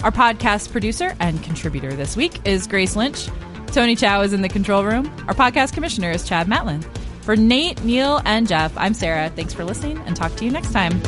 Our 0.05 0.13
podcast 0.13 0.71
producer 0.71 1.17
and 1.19 1.43
contributor 1.43 1.93
this 1.95 2.17
week 2.17 2.47
is 2.47 2.69
Grace 2.69 2.95
Lynch. 2.95 3.29
Tony 3.67 3.97
Chow 3.97 4.21
is 4.21 4.33
in 4.33 4.43
the 4.43 4.49
control 4.49 4.85
room. 4.85 5.13
Our 5.27 5.35
podcast 5.35 5.73
commissioner 5.73 6.13
is 6.13 6.23
Chad 6.23 6.47
Matlin. 6.47 6.85
For 7.23 7.35
Nate, 7.35 7.83
Neil, 7.83 8.23
and 8.25 8.47
Jeff, 8.47 8.73
I'm 8.79 8.95
Sara. 8.95 9.31
Thanks 9.31 9.53
for 9.53 9.65
listening 9.65 9.99
and 10.07 10.15
talk 10.15 10.33
to 10.37 10.45
you 10.45 10.53
next 10.53 10.73
time. 10.73 11.03